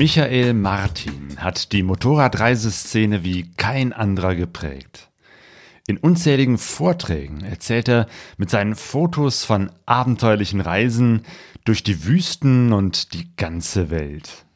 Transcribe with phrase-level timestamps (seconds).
[0.00, 5.10] Michael Martin hat die Motorradreiseszene wie kein anderer geprägt.
[5.86, 8.06] In unzähligen Vorträgen erzählt er
[8.38, 11.26] mit seinen Fotos von abenteuerlichen Reisen
[11.66, 14.46] durch die Wüsten und die ganze Welt.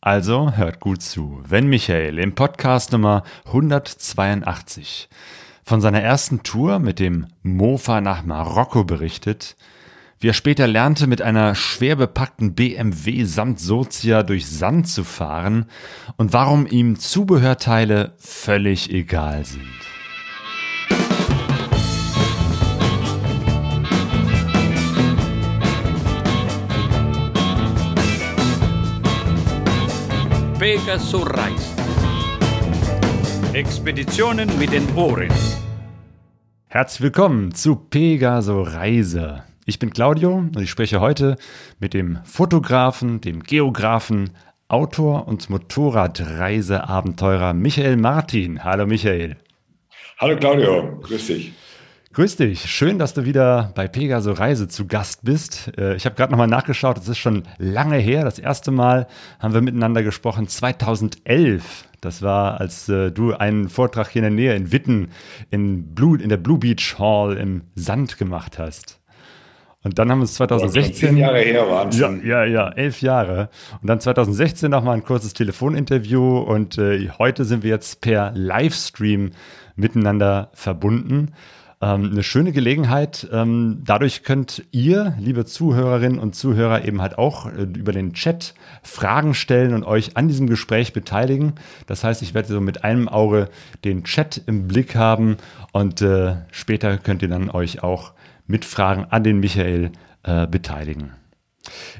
[0.00, 5.10] Also hört gut zu, wenn Michael im Podcast Nummer 182
[5.64, 9.54] von seiner ersten Tour mit dem Mofa nach Marokko berichtet,
[10.24, 15.66] wie er später lernte, mit einer schwer bepackten BMW samt Sozia durch Sand zu fahren
[16.16, 19.68] und warum ihm Zubehörteile völlig egal sind.
[30.58, 31.74] Pegasus Reis.
[33.52, 35.28] Expeditionen mit den Ohren.
[36.68, 39.42] Herzlich willkommen zu Pegaso Reise.
[39.66, 41.38] Ich bin Claudio und ich spreche heute
[41.80, 44.32] mit dem Fotografen, dem Geografen,
[44.68, 48.62] Autor und Motorradreiseabenteurer Michael Martin.
[48.62, 49.38] Hallo Michael.
[50.18, 51.54] Hallo Claudio, grüß dich.
[52.12, 55.72] Grüß dich, schön, dass du wieder bei Pegaso Reise zu Gast bist.
[55.78, 58.22] Äh, ich habe gerade nochmal nachgeschaut, es ist schon lange her.
[58.22, 59.06] Das erste Mal
[59.38, 61.86] haben wir miteinander gesprochen, 2011.
[62.02, 65.08] Das war, als äh, du einen Vortrag hier in der Nähe in Witten
[65.50, 69.00] in, Blue, in der Blue Beach Hall im Sand gemacht hast.
[69.84, 70.94] Und dann haben wir es 2016.
[70.94, 71.98] Zehn Jahre her waren es.
[71.98, 73.50] Ja, ja, ja, elf Jahre.
[73.82, 79.32] Und dann 2016 nochmal ein kurzes Telefoninterview und äh, heute sind wir jetzt per Livestream
[79.76, 81.32] miteinander verbunden.
[81.82, 83.28] Ähm, eine schöne Gelegenheit.
[83.30, 88.54] Ähm, dadurch könnt ihr, liebe Zuhörerinnen und Zuhörer, eben halt auch äh, über den Chat
[88.82, 91.54] Fragen stellen und euch an diesem Gespräch beteiligen.
[91.86, 93.50] Das heißt, ich werde so mit einem Auge
[93.84, 95.36] den Chat im Blick haben
[95.72, 98.13] und äh, später könnt ihr dann euch auch
[98.46, 99.92] mit Fragen an den Michael
[100.22, 101.12] äh, beteiligen.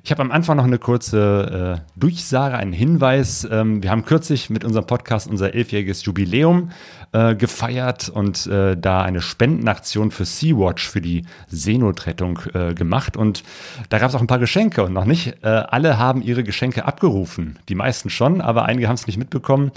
[0.03, 3.49] Ich habe am Anfang noch eine kurze äh, Durchsage, einen Hinweis.
[3.51, 6.71] Ähm, wir haben kürzlich mit unserem Podcast unser elfjähriges Jubiläum
[7.13, 13.17] äh, gefeiert und äh, da eine Spendenaktion für Sea-Watch, für die Seenotrettung äh, gemacht.
[13.17, 13.43] Und
[13.89, 16.85] da gab es auch ein paar Geschenke und noch nicht äh, alle haben ihre Geschenke
[16.85, 17.59] abgerufen.
[17.71, 19.73] Die meisten schon, aber einige haben es nicht mitbekommen.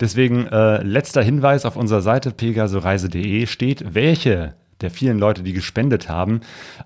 [0.00, 6.08] Deswegen äh, letzter Hinweis auf unserer Seite pegasoreise.de steht, welche der vielen Leute, die gespendet
[6.08, 6.40] haben,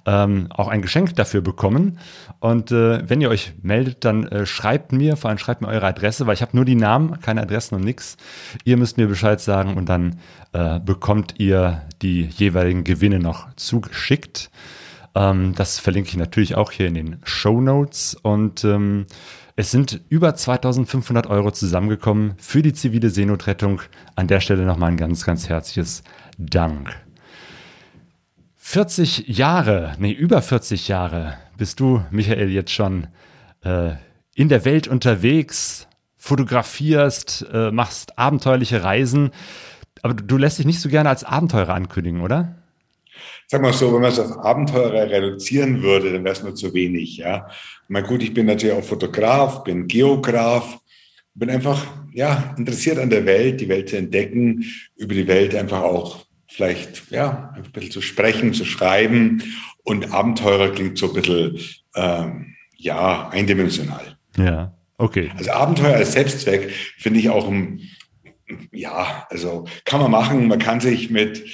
[0.06, 1.98] ähm, auch ein Geschenk dafür bekommen.
[2.38, 5.86] Und äh, wenn ihr euch meldet, dann äh, schreibt mir, vor allem schreibt mir eure
[5.86, 8.16] Adresse, weil ich habe nur die Namen, keine Adressen und nichts.
[8.64, 10.20] Ihr müsst mir Bescheid sagen und dann
[10.52, 14.50] äh, bekommt ihr die jeweiligen Gewinne noch zugeschickt.
[15.14, 18.16] Ähm, das verlinke ich natürlich auch hier in den Show Notes.
[18.22, 19.06] Und ähm,
[19.56, 23.82] es sind über 2500 Euro zusammengekommen für die zivile Seenotrettung.
[24.14, 26.02] An der Stelle nochmal ein ganz, ganz herzliches
[26.38, 26.96] Dank.
[28.70, 33.08] 40 Jahre, nee, über 40 Jahre bist du, Michael, jetzt schon
[33.64, 33.94] äh,
[34.36, 39.32] in der Welt unterwegs, fotografierst, äh, machst abenteuerliche Reisen.
[40.02, 42.62] Aber du, du, lässt dich nicht so gerne als Abenteurer ankündigen, oder?
[43.48, 46.72] Sag mal so, wenn man es auf Abenteurer reduzieren würde, dann wäre es nur zu
[46.72, 47.16] wenig.
[47.16, 47.48] Ja,
[47.88, 50.78] mal gut, ich bin natürlich auch Fotograf, bin Geograf,
[51.34, 54.64] bin einfach ja interessiert an der Welt, die Welt zu entdecken,
[54.94, 59.42] über die Welt einfach auch vielleicht ja, ein bisschen zu sprechen, zu schreiben.
[59.84, 61.58] Und Abenteurer klingt so ein bisschen,
[61.94, 64.18] ähm, ja, eindimensional.
[64.36, 65.30] Ja, okay.
[65.36, 67.80] Also Abenteuer als Selbstzweck finde ich auch, ein,
[68.72, 70.48] ja, also kann man machen.
[70.48, 71.44] Man kann sich mit,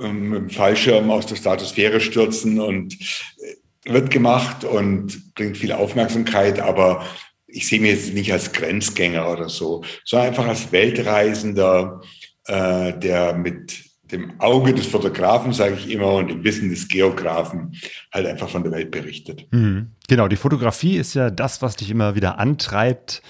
[0.00, 5.72] ähm, mit dem Fallschirm aus der Stratosphäre stürzen und äh, wird gemacht und bringt viel
[5.72, 7.06] Aufmerksamkeit, aber
[7.46, 12.02] ich sehe mich jetzt nicht als Grenzgänger oder so, sondern einfach als Weltreisender,
[12.46, 17.72] äh, der mit dem Auge des Fotografen, sage ich immer, und dem Wissen des Geografen
[18.12, 19.46] halt einfach von der Welt berichtet.
[19.50, 19.88] Mhm.
[20.08, 23.22] Genau, die Fotografie ist ja das, was dich immer wieder antreibt,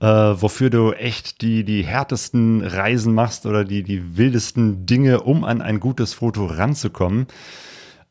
[0.00, 5.44] äh, wofür du echt die, die härtesten Reisen machst oder die, die wildesten Dinge, um
[5.44, 7.26] an ein gutes Foto ranzukommen.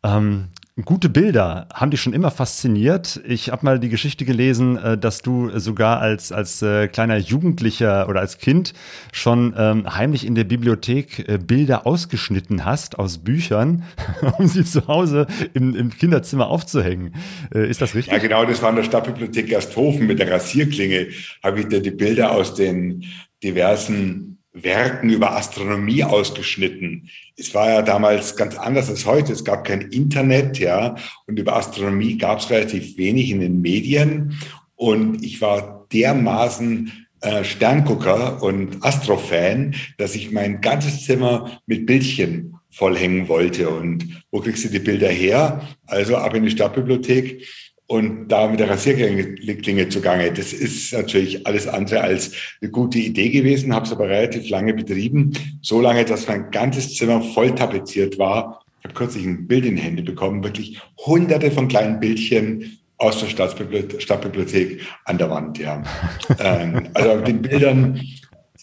[0.04, 0.50] Ähm,
[0.86, 3.20] Gute Bilder haben dich schon immer fasziniert.
[3.26, 8.08] Ich habe mal die Geschichte gelesen, äh, dass du sogar als, als äh, kleiner Jugendlicher
[8.08, 8.74] oder als Kind
[9.12, 13.84] schon ähm, heimlich in der Bibliothek äh, Bilder ausgeschnitten hast aus Büchern,
[14.38, 17.16] um sie zu Hause im, im Kinderzimmer aufzuhängen.
[17.52, 18.14] Ist das richtig?
[18.14, 21.08] Ja, genau, das war in der Stadtbibliothek Gersthofen mit der Rasierklinge.
[21.44, 23.06] Habe ich dir die Bilder aus den
[23.44, 27.10] diversen Werken über Astronomie ausgeschnitten.
[27.38, 29.32] Es war ja damals ganz anders als heute.
[29.32, 30.96] Es gab kein Internet, ja,
[31.28, 34.38] und über Astronomie gab es relativ wenig in den Medien.
[34.76, 42.56] Und ich war dermaßen äh, Sterngucker und Astrofan, dass ich mein ganzes Zimmer mit Bildchen
[42.72, 43.70] vollhängen wollte.
[43.70, 45.68] Und wo kriegst du die Bilder her?
[45.86, 47.46] Also ab in die Stadtbibliothek
[47.90, 50.32] und da mit der Rasierklinge zugange.
[50.32, 52.32] Das ist natürlich alles andere als
[52.62, 55.34] eine gute Idee gewesen, habe es aber relativ lange betrieben.
[55.64, 58.64] So lange, dass mein ganzes Zimmer voll tapeziert war.
[58.80, 63.22] Ich habe kürzlich ein Bild in die Hände bekommen, wirklich hunderte von kleinen Bildchen aus
[63.22, 65.58] der Stadtbibliothek, Stadtbibliothek an der Wand.
[65.58, 65.82] Ja.
[66.40, 68.02] ähm, also mit den Bildern,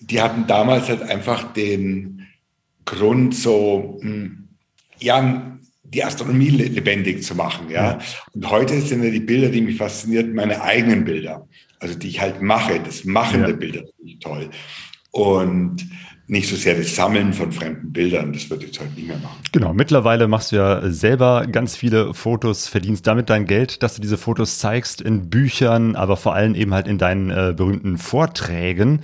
[0.02, 2.28] die hatten damals halt einfach den
[2.84, 4.50] Grund, so, hm,
[5.00, 5.58] ja,
[5.92, 7.70] die Astronomie lebendig zu machen.
[7.70, 7.98] Ja?
[8.32, 11.46] Und heute sind ja die Bilder, die mich faszinieren, meine eigenen Bilder.
[11.78, 13.46] Also die ich halt mache, das Machen ja.
[13.48, 14.50] der Bilder, finde ich toll.
[15.10, 15.86] Und
[16.28, 18.32] nicht so sehr das Sammeln von fremden Bildern.
[18.32, 19.38] Das wird jetzt heute nicht mehr machen.
[19.52, 24.02] Genau, mittlerweile machst du ja selber ganz viele Fotos, verdienst damit dein Geld, dass du
[24.02, 29.02] diese Fotos zeigst in Büchern, aber vor allem eben halt in deinen äh, berühmten Vorträgen.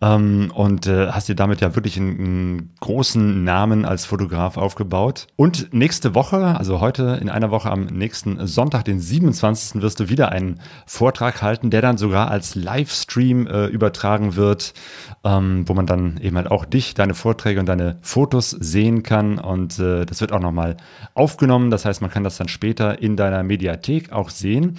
[0.00, 5.26] Ähm, und äh, hast dir damit ja wirklich einen, einen, großen Namen als Fotograf aufgebaut.
[5.36, 9.82] Und nächste Woche, also heute in einer Woche am nächsten Sonntag, den 27.
[9.82, 14.74] wirst du wieder einen Vortrag halten, der dann sogar als Livestream äh, übertragen wird,
[15.24, 19.38] ähm, wo man dann eben halt auch dich, deine Vorträge und deine Fotos sehen kann.
[19.38, 20.76] Und äh, das wird auch nochmal
[21.14, 21.70] aufgenommen.
[21.70, 24.76] Das heißt, man kann das dann später in deiner Mediathek auch sehen.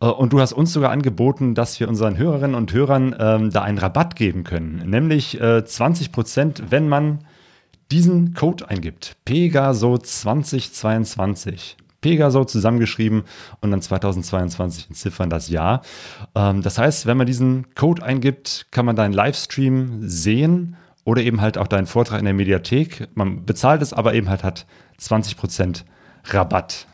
[0.00, 3.62] Äh, und du hast uns sogar angeboten, dass wir unseren Hörerinnen und Hörern ähm, da
[3.62, 4.82] einen Rabatt geben können.
[4.88, 7.20] Nämlich äh, 20 Prozent, wenn man
[7.90, 9.16] diesen Code eingibt.
[9.24, 11.78] Pegaso 2022.
[12.02, 13.22] Pegaso zusammengeschrieben
[13.62, 15.80] und dann 2022 in Ziffern das Jahr.
[16.34, 21.40] Ähm, das heißt, wenn man diesen Code eingibt, kann man deinen Livestream sehen oder eben
[21.40, 23.08] halt auch deinen Vortrag in der Mediathek.
[23.14, 24.66] Man bezahlt es, aber eben halt hat
[25.00, 25.84] 20%
[26.24, 26.86] Rabatt.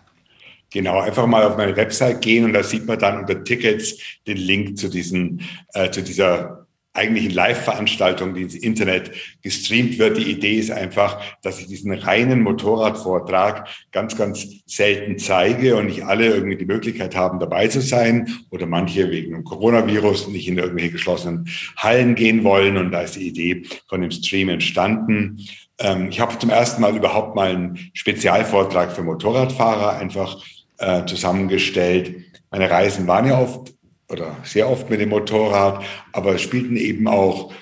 [0.72, 3.96] Genau, einfach mal auf meine Website gehen und da sieht man dann unter Tickets
[4.26, 5.42] den Link zu diesen,
[5.74, 6.59] äh, zu dieser
[6.92, 10.16] eigentlichen Live-Veranstaltung, die ins Internet gestreamt wird.
[10.16, 16.04] Die Idee ist einfach, dass ich diesen reinen Motorradvortrag ganz, ganz selten zeige und nicht
[16.04, 20.58] alle irgendwie die Möglichkeit haben, dabei zu sein oder manche wegen dem Coronavirus nicht in
[20.58, 22.76] irgendwelche geschlossenen Hallen gehen wollen.
[22.76, 25.46] Und da ist die Idee von dem Stream entstanden.
[25.78, 30.42] Ähm, ich habe zum ersten Mal überhaupt mal einen Spezialvortrag für Motorradfahrer einfach
[30.78, 32.16] äh, zusammengestellt.
[32.50, 33.72] Meine Reisen waren ja oft
[34.10, 37.52] oder sehr oft mit dem Motorrad, aber spielten eben auch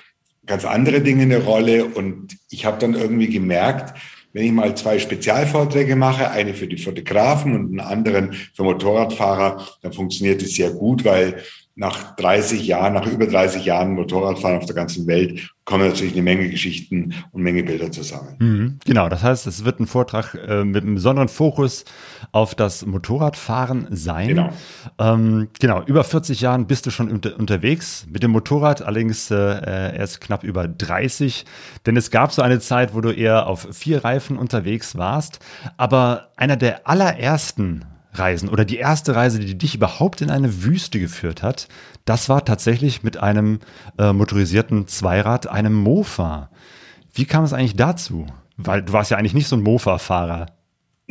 [0.45, 1.85] ganz andere Dinge eine Rolle.
[1.85, 3.97] Und ich habe dann irgendwie gemerkt,
[4.33, 9.65] wenn ich mal zwei Spezialvorträge mache, eine für die Fotografen und einen anderen für Motorradfahrer,
[9.81, 11.41] dann funktioniert es sehr gut, weil
[11.79, 16.23] nach 30 Jahren, nach über 30 Jahren Motorradfahren auf der ganzen Welt kommen natürlich eine
[16.23, 18.35] Menge Geschichten und Menge Bilder zusammen.
[18.39, 21.85] Mhm, genau, das heißt, es wird ein Vortrag äh, mit einem besonderen Fokus
[22.33, 24.27] auf das Motorradfahren sein.
[24.27, 24.49] Genau.
[24.97, 29.95] Ähm, genau, über 40 Jahren bist du schon unter, unterwegs mit dem Motorrad, allerdings äh,
[29.95, 31.45] erst knapp über 30,
[31.85, 35.39] denn es gab so eine Zeit, wo du eher auf vier Reifen unterwegs warst,
[35.77, 40.99] aber einer der allerersten Reisen oder die erste Reise, die dich überhaupt in eine Wüste
[40.99, 41.67] geführt hat,
[42.05, 43.59] das war tatsächlich mit einem
[43.97, 46.49] äh, motorisierten Zweirad, einem Mofa.
[47.13, 48.25] Wie kam es eigentlich dazu?
[48.57, 50.47] Weil du warst ja eigentlich nicht so ein Mofa-Fahrer.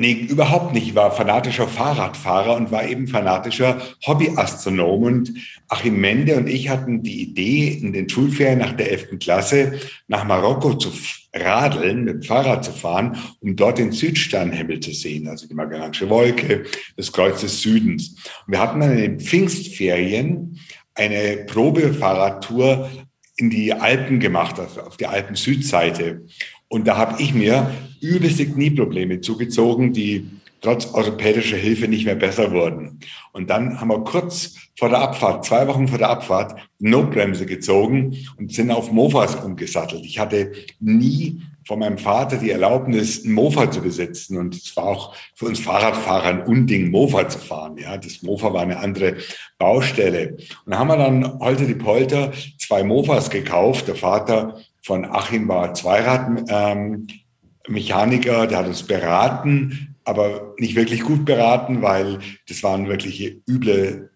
[0.01, 0.87] Nee, überhaupt nicht.
[0.87, 5.03] Ich war fanatischer Fahrradfahrer und war eben fanatischer Hobbyastronom.
[5.03, 5.35] Und
[5.67, 9.19] Achim Mende und ich hatten die Idee, in den Schulferien nach der 11.
[9.19, 10.93] Klasse nach Marokko zu
[11.41, 16.09] radeln, mit dem Fahrrad zu fahren, um dort den Südsternhimmel zu sehen, also die Magellansche
[16.09, 16.65] Wolke,
[16.97, 18.17] das Kreuz des Südens.
[18.47, 20.59] Und wir hatten dann in den Pfingstferien
[20.95, 22.91] eine Probefahrradtour
[23.37, 26.27] in die Alpen gemacht, also auf die Alpen-Südseite.
[26.69, 30.29] Und da habe ich mir übelste Knieprobleme zugezogen, die
[30.61, 33.01] trotz orthopädischer Hilfe nicht mehr besser wurden.
[33.33, 38.17] Und dann haben wir kurz vor der Abfahrt, zwei Wochen vor der Abfahrt, Notbremse gezogen
[38.37, 40.05] und sind auf Mofas umgesattelt.
[40.05, 44.39] Ich hatte nie von meinem Vater die Erlaubnis, ein Mofa zu besitzen.
[44.39, 47.77] Und es war auch für uns Fahrradfahrer ein Unding, Mofa zu fahren.
[47.77, 49.17] Ja, das Mofa war eine andere
[49.59, 50.39] Baustelle.
[50.65, 53.87] Und haben wir dann heute die Polter zwei Mofas gekauft.
[53.87, 61.25] Der Vater von Achim war Zweiradmechaniker, ähm, der hat uns beraten, aber nicht wirklich gut
[61.25, 64.11] beraten, weil das waren wirklich üble,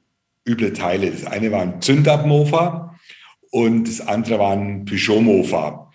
[0.48, 1.10] üble Teile.
[1.10, 2.96] Das eine war ein Zündabmofa
[3.50, 5.90] und das andere war ein Peugeot-Mofa.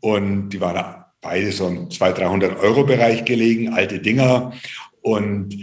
[0.00, 4.52] Und die waren beide so im 200, 300 Euro Bereich gelegen, alte Dinger.
[5.02, 5.56] Und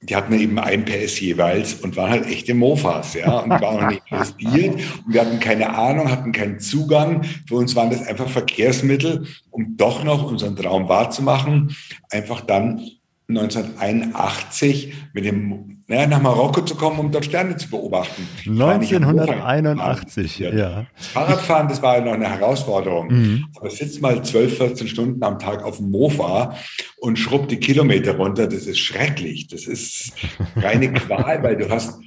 [0.00, 3.90] die hatten eben ein PS jeweils und waren halt echte Mofas, ja, und waren noch
[3.90, 4.74] nicht investiert.
[5.04, 7.24] Und wir hatten keine Ahnung, hatten keinen Zugang.
[7.46, 11.76] Für uns waren das einfach Verkehrsmittel, um doch noch unseren Traum wahrzumachen.
[12.10, 12.80] Einfach dann
[13.28, 18.26] 1981 mit dem naja, nach Marokko zu kommen, um dort Sterne zu beobachten.
[18.46, 20.86] 1981, ja.
[20.94, 23.08] Fahrradfahren, das war ja noch eine Herausforderung.
[23.08, 23.44] Mhm.
[23.56, 26.56] Aber sitzt mal 12, 14 Stunden am Tag auf dem Mofa
[26.98, 29.48] und schrubbt die Kilometer runter, das ist schrecklich.
[29.48, 30.12] Das ist
[30.56, 31.98] reine Qual, weil du hast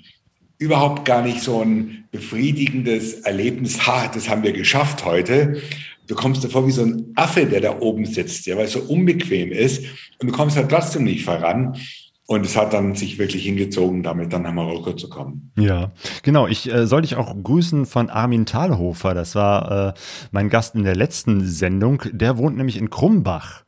[0.57, 3.85] überhaupt gar nicht so ein befriedigendes Erlebnis.
[3.85, 5.61] Ha, das haben wir geschafft heute.
[6.07, 8.79] Du kommst davor wie so ein Affe, der da oben sitzt, ja, weil es so
[8.79, 9.83] unbequem ist.
[10.19, 11.77] Und du kommst halt trotzdem nicht voran.
[12.27, 15.51] Und es hat dann sich wirklich hingezogen, damit dann nach Marokko zu kommen.
[15.59, 15.91] Ja,
[16.23, 16.47] genau.
[16.47, 19.13] Ich äh, soll dich auch grüßen von Armin Thalhofer.
[19.13, 19.93] Das war äh,
[20.31, 22.01] mein Gast in der letzten Sendung.
[22.11, 23.64] Der wohnt nämlich in Krumbach.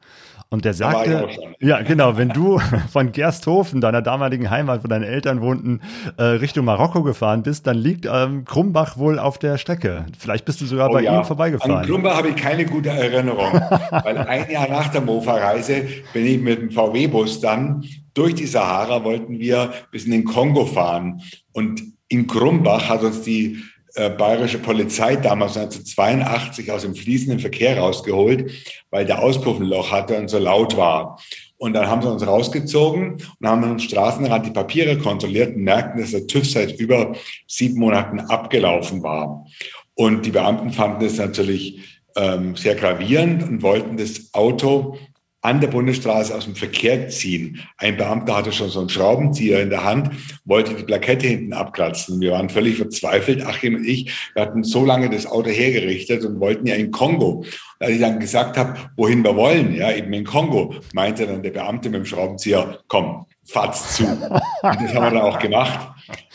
[0.49, 1.27] Und der sagte,
[1.59, 2.59] ja genau, wenn du
[2.91, 5.81] von Gersthofen, deiner damaligen Heimat, wo deine Eltern wohnten,
[6.17, 10.05] äh, Richtung Marokko gefahren bist, dann liegt ähm, Krumbach wohl auf der Strecke.
[10.17, 11.19] Vielleicht bist du sogar oh, bei ja.
[11.19, 11.79] ihm vorbeigefahren.
[11.79, 13.53] An Krumbach habe ich keine gute Erinnerung,
[13.91, 19.03] weil ein Jahr nach der Mofa-Reise bin ich mit dem VW-Bus dann durch die Sahara,
[19.03, 21.21] wollten wir bis in den Kongo fahren.
[21.51, 23.57] Und in Krumbach hat uns die
[23.97, 28.51] äh, bayerische Polizei damals 1982 aus dem fließenden Verkehr rausgeholt,
[28.91, 31.19] weil der Auspuff ein Loch hatte und so laut war.
[31.57, 35.99] Und dann haben sie uns rausgezogen und haben am Straßenrand die Papiere kontrolliert und merkten,
[35.99, 37.15] dass der TÜV seit über
[37.47, 39.47] sieben Monaten abgelaufen war.
[39.95, 41.79] Und die Beamten fanden es natürlich
[42.15, 44.99] ähm, sehr gravierend und wollten das Auto
[45.47, 47.61] an der Bundesstraße aus dem Verkehr ziehen.
[47.77, 50.11] Ein Beamter hatte schon so einen Schraubenzieher in der Hand,
[50.43, 52.19] wollte die Plakette hinten abkratzen.
[52.19, 54.11] Wir waren völlig verzweifelt, Achim und ich.
[54.33, 57.45] Wir hatten so lange das Auto hergerichtet und wollten ja in Kongo.
[57.45, 57.47] Und
[57.79, 61.51] als ich dann gesagt habe, wohin wir wollen, ja, eben in Kongo, meinte dann der
[61.51, 64.03] Beamte mit dem Schraubenzieher, komm, fahrt's zu.
[64.03, 64.21] Und
[64.61, 65.79] das haben wir dann auch gemacht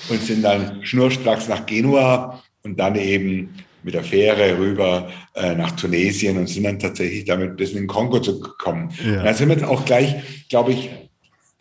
[0.09, 3.51] und sind dann schnurstracks nach Genua und dann eben
[3.83, 7.87] mit der Fähre rüber äh, nach Tunesien und sind dann tatsächlich damit bis in den
[7.87, 8.91] Kongo zu kommen.
[9.05, 9.19] Ja.
[9.19, 10.91] Und dann sind wir dann auch gleich, glaube ich,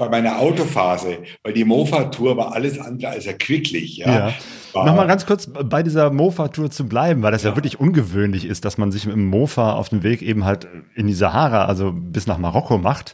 [0.02, 3.98] bei meiner Autophase, weil die Mofa-Tour war alles andere als erquicklich.
[3.98, 4.30] Ja.
[4.30, 4.34] ja.
[4.74, 7.52] Nochmal ganz kurz bei dieser Mofa-Tour zu bleiben, weil das ja.
[7.52, 7.56] ja.
[7.56, 11.06] wirklich ungewöhnlich ist, dass man sich mit dem Mofa auf dem Weg eben halt in
[11.06, 13.14] die Sahara, also bis nach Marokko macht.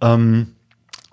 [0.00, 0.54] Ähm,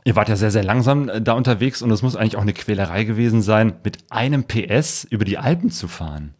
[0.05, 3.03] ihr wart ja sehr, sehr langsam da unterwegs und es muss eigentlich auch eine Quälerei
[3.03, 6.33] gewesen sein, mit einem PS über die Alpen zu fahren.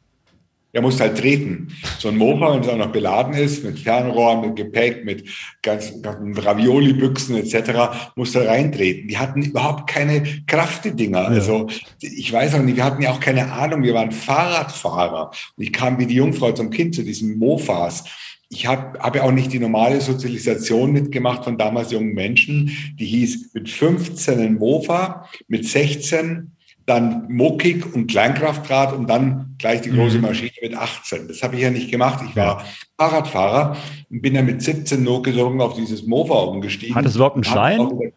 [0.79, 1.67] Er muss halt treten.
[1.97, 5.25] So ein Mofa, wenn es auch noch beladen ist, mit Fernrohr, mit Gepäck, mit
[5.61, 9.09] ganz, ganzen Ravioli-Büchsen etc., muss da reintreten.
[9.09, 11.23] Die hatten überhaupt keine Kraft, die Dinger.
[11.23, 11.27] Ja.
[11.27, 11.67] Also
[11.99, 15.31] ich weiß auch nicht, wir hatten ja auch keine Ahnung, wir waren Fahrradfahrer.
[15.57, 18.05] Und ich kam wie die Jungfrau zum Kind zu diesen Mofas.
[18.47, 22.71] Ich habe hab ja auch nicht die normale Sozialisation mitgemacht von damals jungen Menschen.
[22.97, 26.51] Die hieß mit 15 ein Mofa, mit 16
[26.85, 30.23] dann Mokik und Kleinkraftrad und dann gleich die große mhm.
[30.23, 31.27] Maschine mit 18.
[31.27, 32.23] Das habe ich ja nicht gemacht.
[32.27, 32.65] Ich war
[32.97, 33.77] Fahrradfahrer
[34.09, 36.95] und bin dann mit 17 notgedrungen auf dieses Mofa umgestiegen.
[36.95, 38.11] Hattest du überhaupt einen Schein?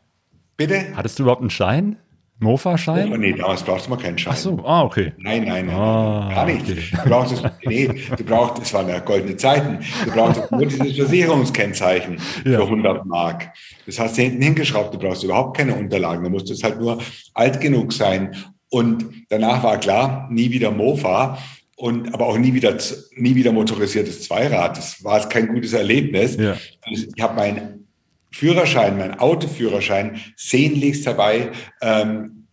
[0.57, 0.97] Bitte?
[0.97, 1.97] Hattest du überhaupt einen Schein?
[2.43, 3.13] Mofa-Schein?
[3.13, 4.33] Oh, nee, damals brauchst du mal keinen Schein.
[4.35, 5.13] Ach so, ah, okay.
[5.19, 6.63] Nein, nein, nein, ah, gar nicht.
[6.63, 6.83] Okay.
[7.05, 10.97] Du brauchst es, nee, du brauchst, es waren ja goldene Zeiten, du brauchst nur dieses
[10.97, 12.59] Versicherungskennzeichen ja.
[12.59, 13.53] für 100 Mark.
[13.87, 16.99] Das hast du hinten hingeschraubt, du brauchst überhaupt keine Unterlagen, du musst es halt nur
[17.35, 18.35] alt genug sein.
[18.73, 21.37] Und danach war klar, nie wieder Mofa
[21.77, 22.75] und aber auch nie wieder
[23.17, 24.79] nie wieder motorisiertes Zweirad.
[24.79, 26.37] Das war kein gutes Erlebnis.
[26.37, 26.57] Ja.
[26.91, 27.87] Ich habe meinen
[28.31, 31.51] Führerschein, meinen Autoführerschein sehnlichst dabei
[31.83, 32.47] ähm,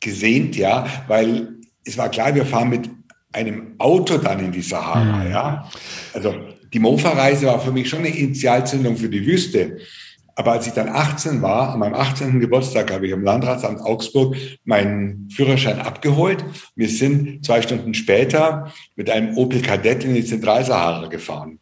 [0.00, 2.90] gesehnt, ja, weil es war klar, wir fahren mit
[3.32, 5.30] einem Auto dann in die Sahara, mhm.
[5.30, 5.70] ja.
[6.12, 6.34] Also
[6.74, 9.78] die Mofa-Reise war für mich schon eine Initialzündung für die Wüste.
[10.38, 12.40] Aber als ich dann 18 war, an meinem 18.
[12.40, 16.44] Geburtstag habe ich im Landratsamt Augsburg meinen Führerschein abgeholt.
[16.74, 21.58] Wir sind zwei Stunden später mit einem Opel Kadett in die Zentralsahara gefahren.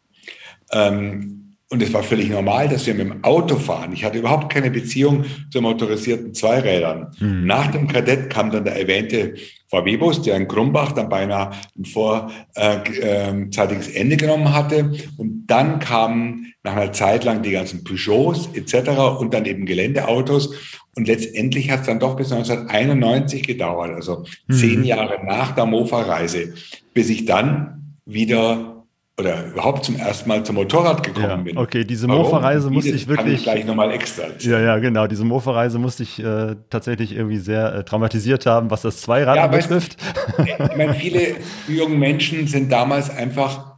[0.73, 3.91] Ähm, und es war völlig normal, dass wir mit dem Auto fahren.
[3.91, 7.07] Ich hatte überhaupt keine Beziehung zu motorisierten Zweirädern.
[7.19, 7.47] Mhm.
[7.47, 9.33] Nach dem Kadett kam dann der erwähnte
[9.69, 14.91] VW-Bus, der in Krumbach dann beinahe ein vorzeitiges äh, Ende genommen hatte.
[15.17, 19.19] Und dann kamen nach einer Zeit lang die ganzen Peugeots etc.
[19.19, 20.53] und dann eben Geländeautos.
[20.95, 24.53] Und letztendlich hat es dann doch bis 1991 gedauert, also mhm.
[24.53, 26.53] zehn Jahre nach der Mofa-Reise,
[26.93, 28.74] bis ich dann wieder
[29.17, 31.57] oder überhaupt zum ersten Mal zum Motorrad gekommen ja, bin.
[31.57, 33.35] Okay, diese Mofa-Reise musste ich wirklich.
[33.35, 34.23] Ich gleich nochmal extra.
[34.39, 35.07] Ja, ja, genau.
[35.07, 39.47] Diese Mofa-Reise musste ich äh, tatsächlich irgendwie sehr äh, traumatisiert haben, was das Zweirad ja,
[39.47, 39.97] betrifft.
[40.45, 41.35] ich meine, viele
[41.67, 43.75] junge Menschen sind damals einfach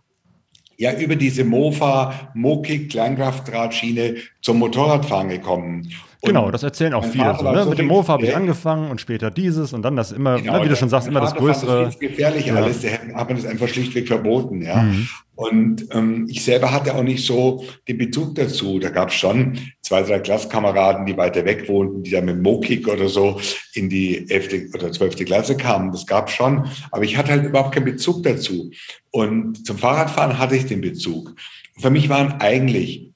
[0.77, 5.87] ja über diese Mofa, Mokik, Kleinkraftradschiene zum Motorradfahren gekommen.
[6.23, 7.35] Genau, das erzählen auch viele.
[7.37, 7.65] So, ne?
[7.65, 10.65] Mit dem Mofa habe ich angefangen und später dieses und dann das immer, genau, ne,
[10.65, 11.83] wie du schon sagst, immer das Größere.
[11.83, 12.55] Das ist gefährlich ja.
[12.55, 14.61] alles, der hat man das einfach schlichtweg verboten.
[14.61, 14.81] Ja?
[14.81, 15.07] Mhm.
[15.37, 18.79] Und ähm, ich selber hatte auch nicht so den Bezug dazu.
[18.79, 22.87] Da gab es schon zwei, drei Klasskameraden, die weiter weg wohnten, die dann mit Mokik
[22.87, 23.39] oder so
[23.75, 25.91] in die elfte oder zwölfte Klasse kamen.
[25.91, 26.67] Das gab schon.
[26.89, 28.71] Aber ich hatte halt überhaupt keinen Bezug dazu.
[29.11, 31.35] Und zum Fahrradfahren hatte ich den Bezug.
[31.77, 33.11] Für mich waren eigentlich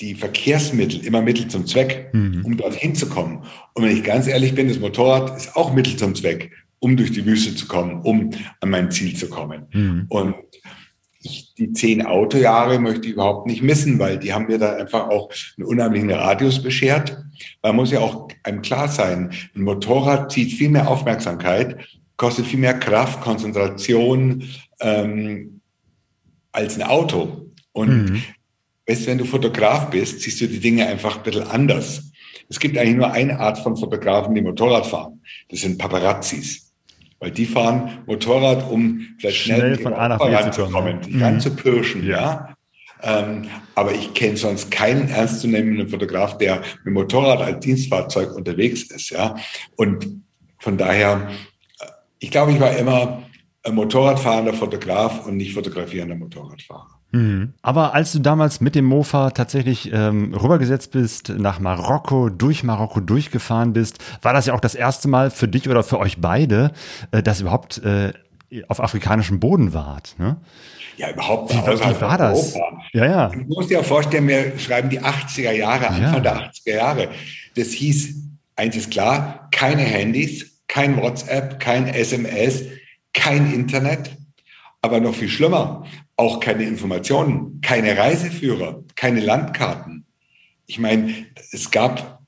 [0.00, 2.44] die Verkehrsmittel immer Mittel zum Zweck, mhm.
[2.44, 3.44] um dorthin zu kommen.
[3.74, 6.50] Und wenn ich ganz ehrlich bin, das Motorrad ist auch Mittel zum Zweck,
[6.80, 9.68] um durch die Wüste zu kommen, um an mein Ziel zu kommen.
[9.72, 10.06] Mhm.
[10.08, 10.34] Und
[11.22, 15.08] ich, die zehn Autojahre möchte ich überhaupt nicht missen, weil die haben mir da einfach
[15.08, 17.16] auch einen unheimlichen Radius beschert.
[17.62, 21.76] Man muss ja auch einem klar sein, ein Motorrad zieht viel mehr Aufmerksamkeit,
[22.16, 24.44] kostet viel mehr Kraft, Konzentration
[24.80, 25.60] ähm,
[26.50, 27.50] als ein Auto.
[27.72, 28.22] Und mhm.
[28.86, 32.10] weißt, wenn du Fotograf bist, siehst du die Dinge einfach ein bisschen anders.
[32.48, 35.20] Es gibt eigentlich nur eine Art von Fotografen, die Motorrad fahren.
[35.48, 36.71] Das sind Paparazzis.
[37.22, 41.14] Weil die fahren Motorrad, um vielleicht schnell, schnell von A nach B zu kommen, nicht
[41.14, 41.38] mhm.
[41.38, 42.56] zu pirschen, ja.
[43.00, 43.44] Ähm,
[43.76, 49.36] aber ich kenne sonst keinen ernstzunehmenden Fotograf, der mit Motorrad als Dienstfahrzeug unterwegs ist, ja.
[49.76, 50.08] Und
[50.58, 51.30] von daher,
[52.18, 53.22] ich glaube, ich war immer
[53.62, 57.01] ein Motorradfahrender Fotograf und nicht fotografierender Motorradfahrer.
[57.12, 57.52] Mhm.
[57.62, 63.00] Aber als du damals mit dem Mofa tatsächlich ähm, rübergesetzt bist, nach Marokko, durch Marokko
[63.00, 66.72] durchgefahren bist, war das ja auch das erste Mal für dich oder für euch beide,
[67.10, 68.12] äh, dass überhaupt äh,
[68.68, 70.14] auf afrikanischem Boden wart.
[70.18, 70.36] Ne?
[70.96, 71.52] Ja, überhaupt.
[71.52, 72.54] Wie, wie war das?
[72.92, 73.28] Ja, ja.
[73.28, 76.20] Du musst dir vorstellen, wir schreiben die 80er Jahre, Anfang ja.
[76.20, 77.08] der 80er Jahre.
[77.56, 78.14] Das hieß,
[78.56, 82.64] eins ist klar, keine Handys, kein WhatsApp, kein SMS,
[83.12, 84.10] kein Internet.
[84.82, 85.84] Aber noch viel schlimmer,
[86.22, 90.06] auch keine Informationen, keine Reiseführer, keine Landkarten.
[90.66, 91.12] Ich meine,
[91.50, 92.20] es gab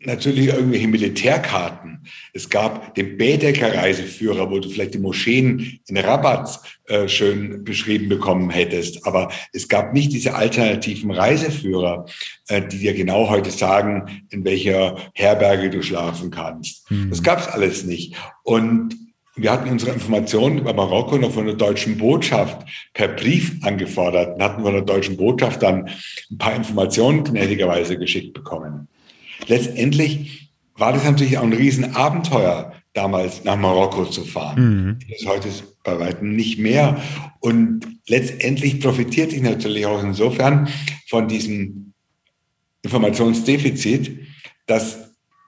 [0.00, 2.02] natürlich irgendwelche Militärkarten.
[2.32, 8.50] Es gab den Baedeker-Reiseführer, wo du vielleicht die Moscheen in Rabat äh, schön beschrieben bekommen
[8.50, 9.06] hättest.
[9.06, 12.06] Aber es gab nicht diese alternativen Reiseführer,
[12.48, 16.90] äh, die dir genau heute sagen, in welcher Herberge du schlafen kannst.
[16.90, 17.10] Mhm.
[17.10, 18.14] Das gab's alles nicht.
[18.42, 18.96] Und
[19.36, 24.42] wir hatten unsere Informationen über Marokko noch von der deutschen Botschaft per Brief angefordert und
[24.42, 25.88] hatten von der deutschen Botschaft dann
[26.30, 28.88] ein paar Informationen gnädigerweise geschickt bekommen.
[29.48, 34.60] Letztendlich war das natürlich auch ein Riesenabenteuer, damals nach Marokko zu fahren.
[34.86, 34.98] Mhm.
[35.10, 35.48] Das ist heute
[35.82, 37.02] bei weitem nicht mehr.
[37.40, 40.68] Und letztendlich profitiert ich natürlich auch insofern
[41.08, 41.92] von diesem
[42.82, 44.20] Informationsdefizit,
[44.66, 45.03] dass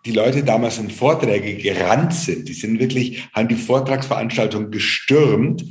[0.06, 2.48] die Leute damals in Vorträge gerannt sind.
[2.48, 5.64] Die sind wirklich, haben die Vortragsveranstaltung gestürmt,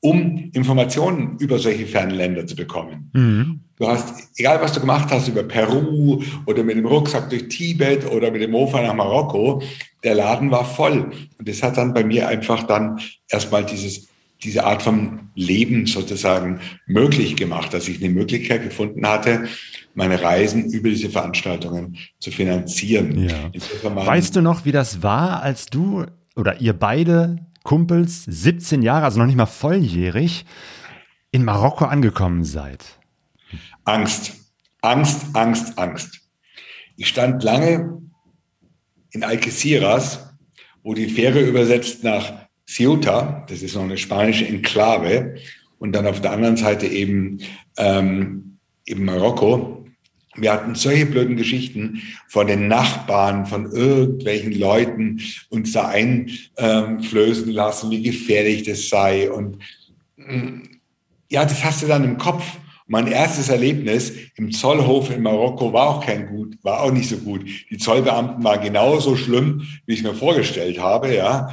[0.00, 3.10] um Informationen über solche fernen Länder zu bekommen.
[3.14, 3.60] Mhm.
[3.78, 8.10] Du hast, egal was du gemacht hast, über Peru oder mit dem Rucksack durch Tibet
[8.10, 9.62] oder mit dem Mofa nach Marokko,
[10.02, 11.12] der Laden war voll.
[11.38, 14.08] Und das hat dann bei mir einfach dann erstmal dieses
[14.42, 19.48] diese Art von Leben sozusagen möglich gemacht, dass ich eine Möglichkeit gefunden hatte,
[19.96, 23.28] meine Reisen über diese Veranstaltungen zu finanzieren.
[23.28, 23.50] Ja.
[23.82, 26.04] Weißt du noch, wie das war, als du
[26.36, 30.44] oder ihr beide Kumpels 17 Jahre, also noch nicht mal volljährig,
[31.32, 32.84] in Marokko angekommen seid?
[33.84, 34.34] Angst,
[34.82, 36.20] Angst, Angst, Angst.
[36.96, 38.00] Ich stand lange
[39.10, 40.30] in Algeciras,
[40.82, 45.36] wo die Fähre übersetzt nach Ceuta, das ist noch eine spanische Enklave,
[45.78, 47.38] und dann auf der anderen Seite eben,
[47.76, 49.75] ähm, eben Marokko.
[50.36, 57.90] Wir hatten solche blöden Geschichten von den Nachbarn, von irgendwelchen Leuten uns da einflößen lassen,
[57.90, 59.30] wie gefährlich das sei.
[59.30, 59.58] Und
[60.16, 60.62] mm,
[61.28, 62.44] ja, das hast du dann im Kopf.
[62.88, 67.16] Mein erstes Erlebnis im Zollhof in Marokko war auch kein gut, war auch nicht so
[67.16, 67.44] gut.
[67.68, 71.50] Die Zollbeamten waren genauso schlimm, wie ich mir vorgestellt habe, ja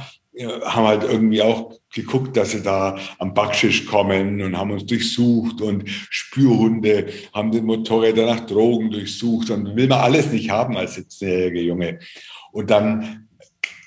[0.64, 5.60] haben halt irgendwie auch geguckt, dass sie da am Backschisch kommen und haben uns durchsucht
[5.60, 10.96] und Spürhunde haben den Motorräder nach Drogen durchsucht und will man alles nicht haben als
[10.96, 12.00] 17-jährige Junge.
[12.50, 13.28] Und dann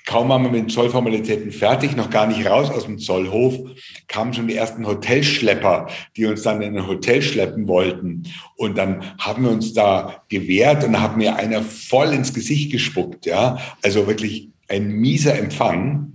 [0.08, 3.58] kaum waren wir mit den Zollformalitäten fertig, noch gar nicht raus aus dem Zollhof,
[4.06, 8.22] kamen schon die ersten Hotelschlepper, die uns dann in ein Hotel schleppen wollten.
[8.56, 13.26] Und dann haben wir uns da gewehrt und haben mir einer voll ins Gesicht gespuckt,
[13.26, 13.58] ja.
[13.82, 16.14] Also wirklich ein mieser Empfang.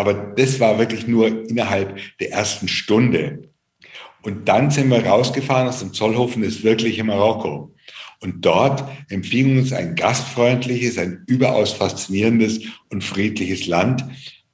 [0.00, 3.50] Aber das war wirklich nur innerhalb der ersten Stunde.
[4.22, 7.74] Und dann sind wir rausgefahren aus dem Zollhofen das wirkliche Marokko.
[8.20, 14.06] Und dort empfing uns ein gastfreundliches, ein überaus faszinierendes und friedliches Land,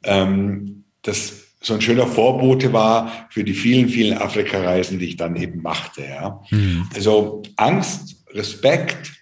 [0.03, 5.37] ähm, das so ein schöner Vorbote war für die vielen, vielen Afrika-Reisen, die ich dann
[5.37, 6.03] eben machte.
[6.03, 6.43] Ja.
[6.51, 6.89] Mhm.
[6.93, 9.13] Also Angst, Respekt,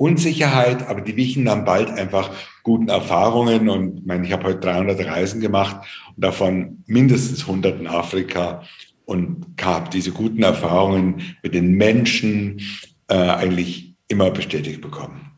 [0.00, 2.30] Unsicherheit, aber die wichen dann bald einfach
[2.62, 3.68] guten Erfahrungen.
[3.68, 5.76] Und ich meine, ich habe heute 300 Reisen gemacht
[6.16, 8.62] und davon mindestens 100 in Afrika
[9.04, 12.62] und habe diese guten Erfahrungen mit den Menschen
[13.08, 15.32] äh, eigentlich immer bestätigt bekommen.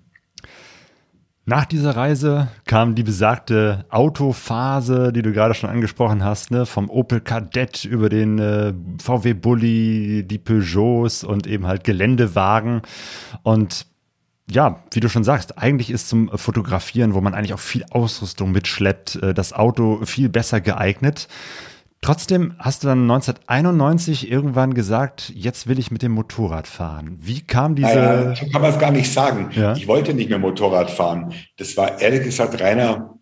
[1.44, 6.66] Nach dieser Reise kam die besagte Autophase, die du gerade schon angesprochen hast, ne?
[6.66, 8.72] vom Opel Kadett über den äh,
[9.02, 12.82] VW Bulli, die Peugeots und eben halt Geländewagen.
[13.42, 13.86] Und
[14.52, 18.52] ja, wie du schon sagst, eigentlich ist zum Fotografieren, wo man eigentlich auch viel Ausrüstung
[18.52, 21.28] mitschleppt, äh, das Auto viel besser geeignet.
[22.00, 27.16] Trotzdem hast du dann 1991 irgendwann gesagt, jetzt will ich mit dem Motorrad fahren.
[27.20, 27.94] Wie kam diese.
[27.94, 29.50] Naja, so kann man es gar nicht sagen.
[29.54, 29.76] Ja?
[29.76, 31.32] Ich wollte nicht mehr Motorrad fahren.
[31.58, 33.18] Das war ehrlich gesagt reiner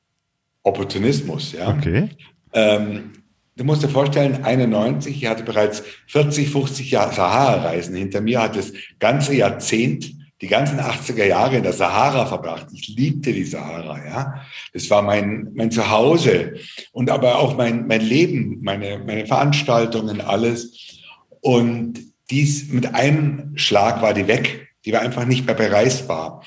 [0.63, 1.53] Opportunismus.
[1.53, 1.69] Ja?
[1.69, 2.09] Okay.
[2.55, 3.13] Ähm,
[3.57, 8.61] du musst dir vorstellen, 91, ich hatte bereits 40, 50 Jahre Sahara-Reisen hinter mir, hatte
[8.61, 12.69] das ganze Jahrzehnt die ganzen 80er Jahre in der Sahara verbracht.
[12.73, 14.43] Ich liebte die Sahara, ja.
[14.73, 16.55] Das war mein, mein Zuhause
[16.93, 20.99] und aber auch mein, mein Leben, meine, meine Veranstaltungen, alles.
[21.41, 22.01] Und
[22.31, 24.69] dies mit einem Schlag war die weg.
[24.85, 26.43] Die war einfach nicht mehr bereisbar.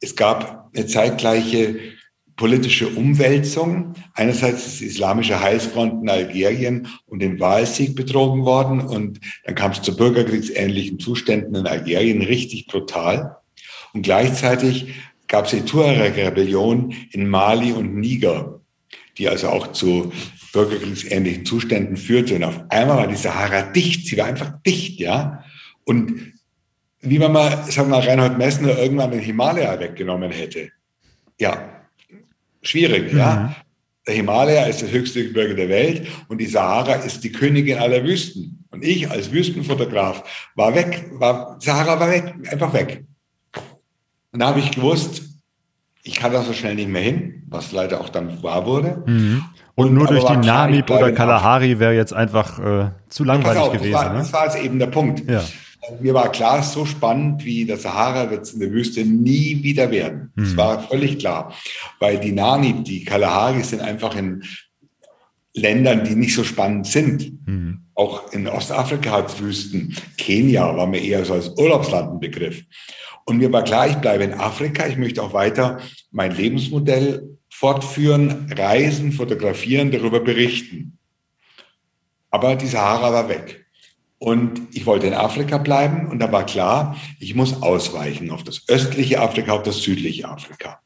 [0.00, 1.93] Es gab eine zeitgleiche
[2.36, 3.94] politische Umwälzung.
[4.14, 9.70] Einerseits ist die Islamische Heilsfront in Algerien um den Wahlsieg betrogen worden und dann kam
[9.70, 13.36] es zu bürgerkriegsähnlichen Zuständen in Algerien, richtig brutal.
[13.92, 14.94] Und gleichzeitig
[15.28, 18.60] gab es die Tuareg-Rebellion in Mali und Niger,
[19.16, 20.12] die also auch zu
[20.52, 22.34] bürgerkriegsähnlichen Zuständen führte.
[22.36, 25.44] Und auf einmal war die Sahara dicht, sie war einfach dicht, ja.
[25.84, 26.32] Und
[27.00, 30.70] wie man mal, sagen wir mal, Reinhold Messner irgendwann den Himalaya weggenommen hätte.
[31.38, 31.83] Ja,
[32.68, 33.18] schwierig, mhm.
[33.18, 33.56] ja.
[34.06, 38.04] Der Himalaya ist das höchste Gebirge der Welt und die Sahara ist die Königin aller
[38.04, 38.64] Wüsten.
[38.70, 40.24] Und ich als Wüstenfotograf
[40.56, 43.04] war weg, war, Sahara war weg, einfach weg.
[44.32, 45.22] Und da habe ich gewusst,
[46.02, 49.02] ich kann da so schnell nicht mehr hin, was leider auch dann wahr wurde.
[49.06, 49.44] Mhm.
[49.74, 53.72] Und, und, nur durch die Namib oder Kalahari wäre jetzt einfach äh, zu langweilig auf,
[53.72, 53.92] gewesen.
[53.92, 54.18] Das war, ne?
[54.18, 55.28] das war jetzt eben der Punkt.
[55.28, 55.42] Ja.
[56.00, 59.90] Mir war klar, so spannend wie der Sahara wird es in der Wüste nie wieder
[59.90, 60.32] werden.
[60.36, 60.56] Das mhm.
[60.56, 61.54] war völlig klar.
[61.98, 64.42] Weil die Namib, die Kalahari sind einfach in
[65.52, 67.46] Ländern, die nicht so spannend sind.
[67.46, 67.80] Mhm.
[67.94, 69.96] Auch in Ostafrika hat es Wüsten.
[70.16, 72.62] Kenia war mir eher so als Urlaubsland ein Begriff.
[73.24, 74.86] Und mir war klar, ich bleibe in Afrika.
[74.86, 75.78] Ich möchte auch weiter
[76.10, 80.98] mein Lebensmodell fortführen, reisen, fotografieren, darüber berichten.
[82.30, 83.63] Aber die Sahara war weg.
[84.18, 88.62] Und ich wollte in Afrika bleiben und da war klar, ich muss ausweichen auf das
[88.68, 90.80] östliche Afrika, auf das südliche Afrika.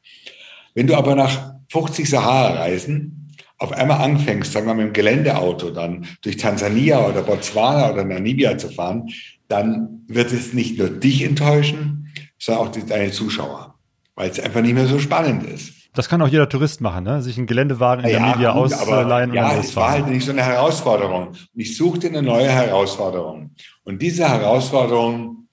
[0.73, 6.07] Wenn du aber nach 50 Sahara-Reisen auf einmal anfängst, sagen wir mit dem Geländeauto dann
[6.21, 9.09] durch Tansania oder Botswana oder Namibia zu fahren,
[9.47, 13.75] dann wird es nicht nur dich enttäuschen, sondern auch deine Zuschauer,
[14.15, 15.78] weil es einfach nicht mehr so spannend ist.
[15.93, 17.21] Das kann auch jeder Tourist machen, ne?
[17.21, 20.31] sich einen Geländewagen in ja, Namibia gut, ausleihen und Ja, es war halt nicht so
[20.31, 21.29] eine Herausforderung.
[21.29, 23.51] Und ich suchte eine neue Herausforderung.
[23.83, 25.47] Und diese Herausforderung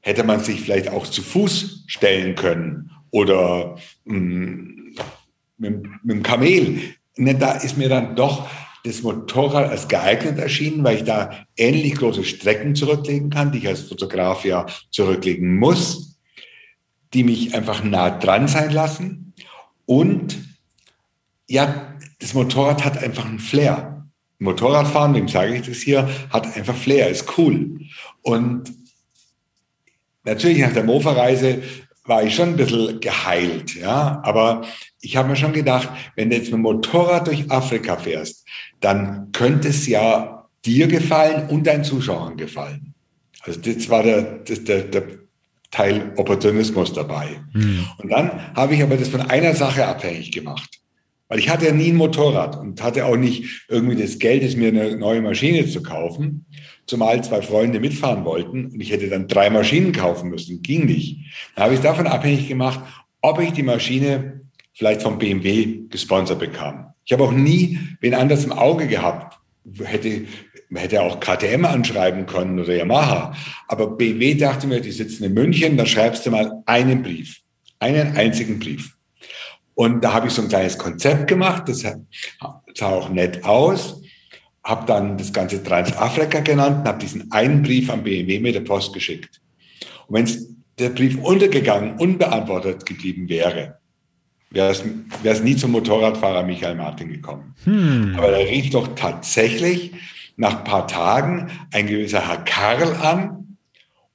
[0.00, 4.94] hätte man sich vielleicht auch zu Fuß stellen können oder mh, mm,
[5.58, 6.80] mit, mit dem Kamel.
[7.16, 8.48] Ne, da ist mir dann doch
[8.84, 13.68] das Motorrad als geeignet erschienen, weil ich da ähnlich große Strecken zurücklegen kann, die ich
[13.68, 16.18] als Fotograf ja zurücklegen muss,
[17.12, 19.25] die mich einfach nah dran sein lassen.
[19.86, 20.38] Und
[21.48, 24.06] ja, das Motorrad hat einfach einen Flair.
[24.38, 27.80] Motorradfahren, dem sage ich das hier, hat einfach Flair, ist cool.
[28.22, 28.72] Und
[30.24, 31.62] natürlich nach der Mofa-Reise
[32.04, 34.20] war ich schon ein bisschen geheilt, ja.
[34.22, 34.64] Aber
[35.00, 38.46] ich habe mir schon gedacht, wenn du jetzt mit dem Motorrad durch Afrika fährst,
[38.80, 42.94] dann könnte es ja dir gefallen und deinen Zuschauern gefallen.
[43.42, 45.02] Also das war der, der, der
[45.70, 47.40] Teil Opportunismus dabei.
[47.52, 47.86] Mhm.
[47.98, 50.80] Und dann habe ich aber das von einer Sache abhängig gemacht.
[51.28, 54.68] Weil ich hatte ja nie ein Motorrad und hatte auch nicht irgendwie das Geld, mir
[54.68, 56.46] eine neue Maschine zu kaufen,
[56.86, 60.62] zumal zwei Freunde mitfahren wollten und ich hätte dann drei Maschinen kaufen müssen.
[60.62, 61.18] Ging nicht.
[61.54, 62.80] Dann habe ich davon abhängig gemacht,
[63.22, 66.92] ob ich die Maschine vielleicht vom BMW gesponsert bekam.
[67.04, 69.38] Ich habe auch nie wen anders im Auge gehabt.
[69.82, 70.26] Hätte,
[70.74, 73.34] hätte auch KTM anschreiben können oder Yamaha.
[73.68, 77.40] Aber BMW dachte mir, die sitzen in München, da schreibst du mal einen Brief.
[77.78, 78.96] Einen einzigen Brief.
[79.74, 84.00] Und da habe ich so ein kleines Konzept gemacht, das sah auch nett aus.
[84.64, 88.62] Habe dann das Ganze Transafrika genannt und habe diesen einen Brief am BMW mit der
[88.62, 89.40] Post geschickt.
[90.08, 93.78] Und wenn der Brief untergegangen, unbeantwortet geblieben wäre,
[94.50, 94.82] wäre es,
[95.22, 97.54] wäre es nie zum Motorradfahrer Michael Martin gekommen.
[97.64, 98.14] Hm.
[98.16, 99.92] Aber da rief doch tatsächlich
[100.36, 103.58] nach ein paar Tagen ein gewisser Herr Karl an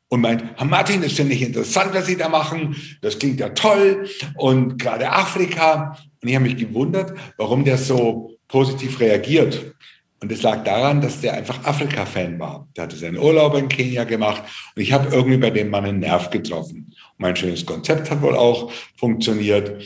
[0.09, 2.75] und meint, Herr Martin, das finde ich interessant, was Sie da machen.
[3.01, 4.07] Das klingt ja toll.
[4.35, 5.97] Und gerade Afrika.
[6.21, 9.73] Und ich habe mich gewundert, warum der so positiv reagiert.
[10.19, 12.67] Und es lag daran, dass der einfach Afrika-Fan war.
[12.75, 14.43] Der hatte seinen Urlaub in Kenia gemacht
[14.75, 16.93] und ich habe irgendwie bei dem Mann einen Nerv getroffen.
[16.93, 19.81] Und mein schönes Konzept hat wohl auch funktioniert.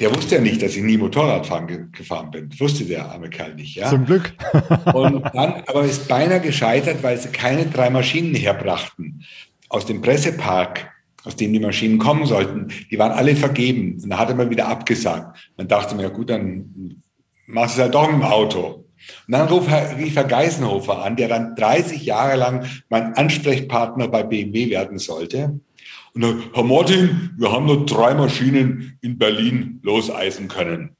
[0.00, 2.48] Der wusste ja nicht, dass ich nie Motorradfahren gefahren bin.
[2.48, 3.76] Das wusste der arme Kerl nicht.
[3.76, 3.90] Ja?
[3.90, 4.32] Zum Glück.
[4.94, 9.24] und dann aber ist beinahe gescheitert, weil sie keine drei Maschinen herbrachten
[9.68, 10.90] aus dem Pressepark
[11.24, 14.00] aus dem die Maschinen kommen sollten, die waren alle vergeben.
[14.02, 15.50] Und da hat er mal wieder abgesagt.
[15.56, 17.02] Man dachte mir, ja gut, dann
[17.46, 18.86] machst du es halt doch im Auto.
[19.26, 24.08] Und dann rief Herr, rief Herr Geisenhofer an, der dann 30 Jahre lang mein Ansprechpartner
[24.08, 25.60] bei BMW werden sollte.
[26.14, 30.96] Und dann, Herr Martin, wir haben nur drei Maschinen in Berlin loseisen können.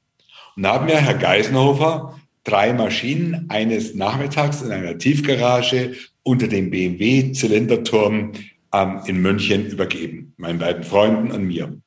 [0.55, 5.93] Und da haben wir Herr Geisenhofer drei Maschinen eines Nachmittags in einer Tiefgarage
[6.23, 8.31] unter dem BMW-Zylinderturm
[8.73, 11.77] ähm, in München übergeben, meinen beiden Freunden und mir.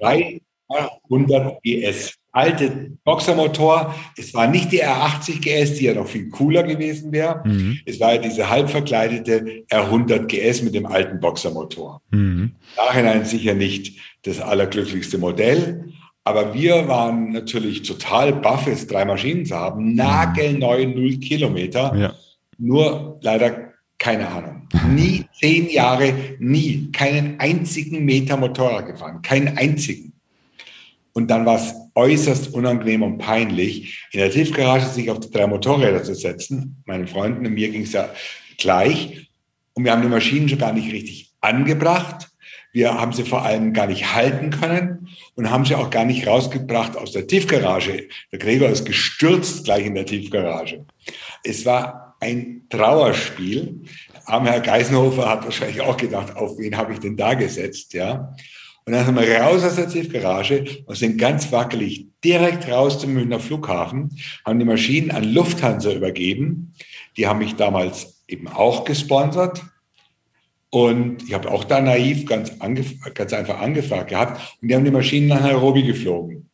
[0.00, 3.94] 300 GS alte Boxermotor.
[4.16, 7.42] Es war nicht die R80 GS, die ja noch viel cooler gewesen wäre.
[7.44, 7.78] Mhm.
[7.86, 12.02] Es war ja diese halb verkleidete R100 GS mit dem alten Boxermotor.
[12.10, 12.52] Mhm.
[12.76, 15.92] Nachhinein sicher nicht das allerglücklichste Modell.
[16.24, 19.94] Aber wir waren natürlich total baff, jetzt drei Maschinen zu haben.
[19.94, 21.94] Nagelneu null Kilometer.
[21.96, 22.14] Ja.
[22.58, 24.68] Nur leider keine Ahnung.
[24.88, 29.22] Nie zehn Jahre, nie keinen einzigen Meter Motorrad gefahren.
[29.22, 30.14] Keinen einzigen.
[31.12, 35.46] Und dann war es äußerst unangenehm und peinlich, in der Tiefgarage sich auf die drei
[35.46, 36.82] Motorräder zu setzen.
[36.86, 38.10] Meinen Freunden und mir ging es ja
[38.58, 39.28] gleich.
[39.74, 42.28] Und wir haben die Maschinen schon gar nicht richtig angebracht.
[42.72, 46.26] Wir haben sie vor allem gar nicht halten können und haben sie auch gar nicht
[46.26, 48.08] rausgebracht aus der Tiefgarage.
[48.32, 50.84] Der Gregor ist gestürzt gleich in der Tiefgarage.
[51.44, 53.82] Es war ein Trauerspiel.
[54.24, 58.34] Armer Herr Geisenhofer hat wahrscheinlich auch gedacht, auf wen habe ich denn da gesetzt, ja.
[58.86, 63.14] Und dann sind wir raus aus der Tiefgarage und sind ganz wackelig direkt raus zum
[63.14, 64.10] Münchner Flughafen,
[64.44, 66.74] haben die Maschinen an Lufthansa übergeben.
[67.16, 69.62] Die haben mich damals eben auch gesponsert.
[70.68, 72.52] Und ich habe auch da naiv ganz,
[73.14, 74.58] ganz einfach angefragt gehabt.
[74.60, 76.50] Und die haben die Maschinen nach Nairobi geflogen.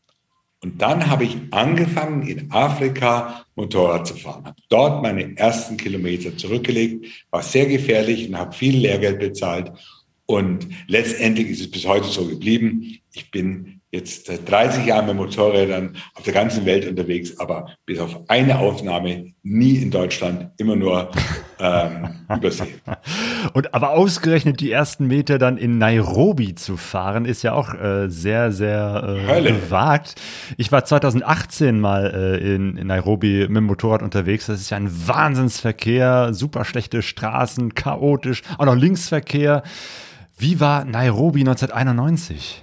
[0.62, 4.44] Und dann habe ich angefangen, in Afrika Motorrad zu fahren.
[4.44, 9.72] Habe dort meine ersten Kilometer zurückgelegt, war sehr gefährlich und habe viel Lehrgeld bezahlt
[10.30, 13.00] und letztendlich ist es bis heute so geblieben.
[13.12, 17.98] Ich bin jetzt seit 30 Jahren mit Motorrädern auf der ganzen Welt unterwegs, aber bis
[17.98, 21.10] auf eine Aufnahme nie in Deutschland, immer nur
[21.58, 22.76] ähm, übersee.
[23.54, 28.08] Und aber ausgerechnet die ersten Meter dann in Nairobi zu fahren, ist ja auch äh,
[28.08, 30.14] sehr, sehr äh, gewagt.
[30.56, 34.46] Ich war 2018 mal äh, in, in Nairobi mit dem Motorrad unterwegs.
[34.46, 39.64] Das ist ja ein Wahnsinnsverkehr, super schlechte Straßen, chaotisch, auch noch Linksverkehr.
[40.40, 42.62] Wie war Nairobi 1991?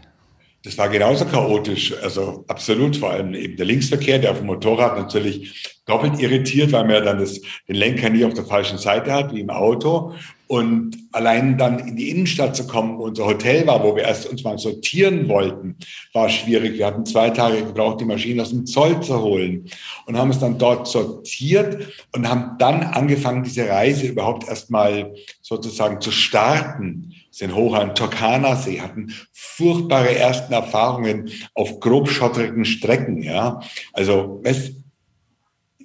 [0.63, 4.98] Das war genauso chaotisch, also absolut, vor allem eben der Linksverkehr, der auf dem Motorrad
[4.98, 9.13] natürlich doppelt irritiert, weil man ja dann das, den Lenker nie auf der falschen Seite
[9.13, 10.16] hat, wie im Auto.
[10.48, 14.26] Und allein dann in die Innenstadt zu kommen, wo unser Hotel war, wo wir erst
[14.28, 15.76] uns mal sortieren wollten,
[16.13, 16.80] war schwierig.
[16.80, 19.70] Wir hatten zwei Tage gebraucht, die Maschine aus dem Zoll zu holen
[20.08, 25.13] und haben es dann dort sortiert und haben dann angefangen, diese Reise überhaupt erstmal
[25.44, 33.21] sozusagen zu starten sind hoch an Turkana-See, hatten furchtbare ersten Erfahrungen auf grobschotterigen Strecken.
[33.21, 33.62] Ja,
[33.93, 34.73] also weißt,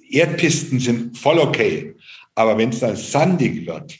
[0.09, 1.95] Erdpisten sind voll okay,
[2.33, 3.99] aber wenn es dann sandig wird,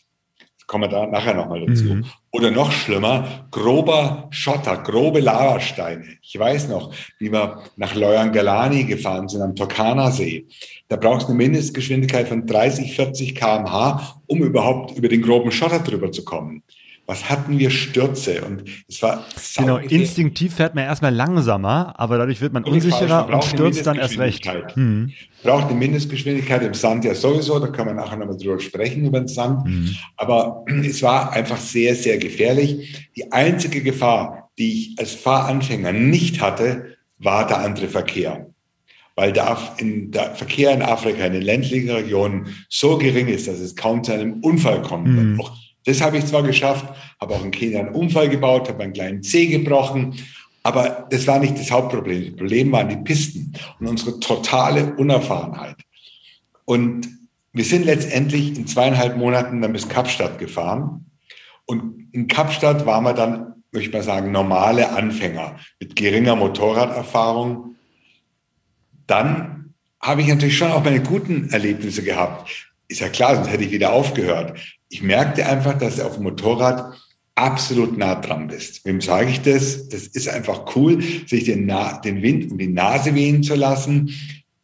[0.66, 1.84] kommen wir da nachher nochmal dazu.
[1.84, 2.06] Mhm.
[2.32, 6.18] Oder noch schlimmer, grober Schotter, grobe Lavasteine.
[6.24, 10.48] Ich weiß noch, wie wir nach Loyangalani gefahren sind am Turkana-See.
[10.88, 15.80] Da brauchst du eine Mindestgeschwindigkeit von 30, 40 kmh, um überhaupt über den groben Schotter
[15.80, 16.64] drüber zu kommen
[17.06, 19.26] was hatten wir Stürze und es war
[19.58, 24.18] genau instinktiv fährt man erstmal langsamer, aber dadurch wird man unsicherer und stürzt dann erst
[24.18, 24.46] recht.
[24.76, 25.12] Mhm.
[25.44, 29.20] Braucht eine Mindestgeschwindigkeit im Sand ja sowieso, da kann man nachher nochmal drüber sprechen über
[29.20, 29.66] den Sand.
[29.66, 29.96] Mhm.
[30.16, 33.10] Aber es war einfach sehr sehr gefährlich.
[33.18, 38.48] Die einzige Gefahr, die ich als Fahranfänger nicht hatte, war der andere Verkehr
[39.16, 43.60] weil der, in, der Verkehr in Afrika, in den ländlichen Regionen so gering ist, dass
[43.60, 45.08] es kaum zu einem Unfall kommt.
[45.08, 45.40] Mhm.
[45.40, 45.52] Auch
[45.86, 46.86] das habe ich zwar geschafft,
[47.20, 50.16] habe auch in Kenia einen Unfall gebaut, habe einen kleinen Zeh gebrochen,
[50.64, 52.26] aber das war nicht das Hauptproblem.
[52.26, 55.76] Das Problem waren die Pisten und unsere totale Unerfahrenheit.
[56.64, 57.10] Und
[57.52, 61.06] wir sind letztendlich in zweieinhalb Monaten dann bis Kapstadt gefahren.
[61.66, 67.76] Und in Kapstadt waren wir dann, möchte ich mal sagen, normale Anfänger mit geringer Motorraderfahrung.
[69.06, 72.50] Dann habe ich natürlich schon auch meine guten Erlebnisse gehabt.
[72.88, 74.58] Ist ja klar, sonst hätte ich wieder aufgehört
[74.94, 76.94] ich merkte einfach, dass du auf dem Motorrad
[77.34, 78.86] absolut nah dran bist.
[78.86, 79.90] Wem sage ich das?
[79.90, 84.14] Das ist einfach cool, sich den, Na den Wind um die Nase wehen zu lassen.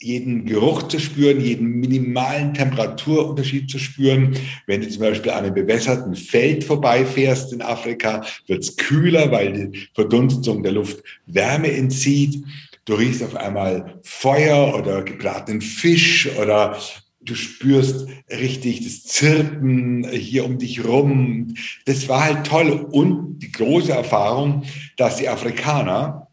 [0.02, 4.36] jeden Geruch zu spüren, jeden minimalen Temperaturunterschied zu spüren.
[4.68, 9.52] Wenn du zum Beispiel an einem bewässerten Feld vorbeifährst in Afrika, wird es kühler, weil
[9.52, 12.46] die Verdunstung der Luft Wärme entzieht.
[12.86, 16.78] Du riechst auf einmal Feuer oder gebratenen Fisch oder
[17.22, 21.54] du spürst richtig das Zirpen hier um dich rum.
[21.86, 22.88] Das war halt toll.
[22.92, 24.64] Und die große Erfahrung,
[24.98, 26.28] dass die Afrikaner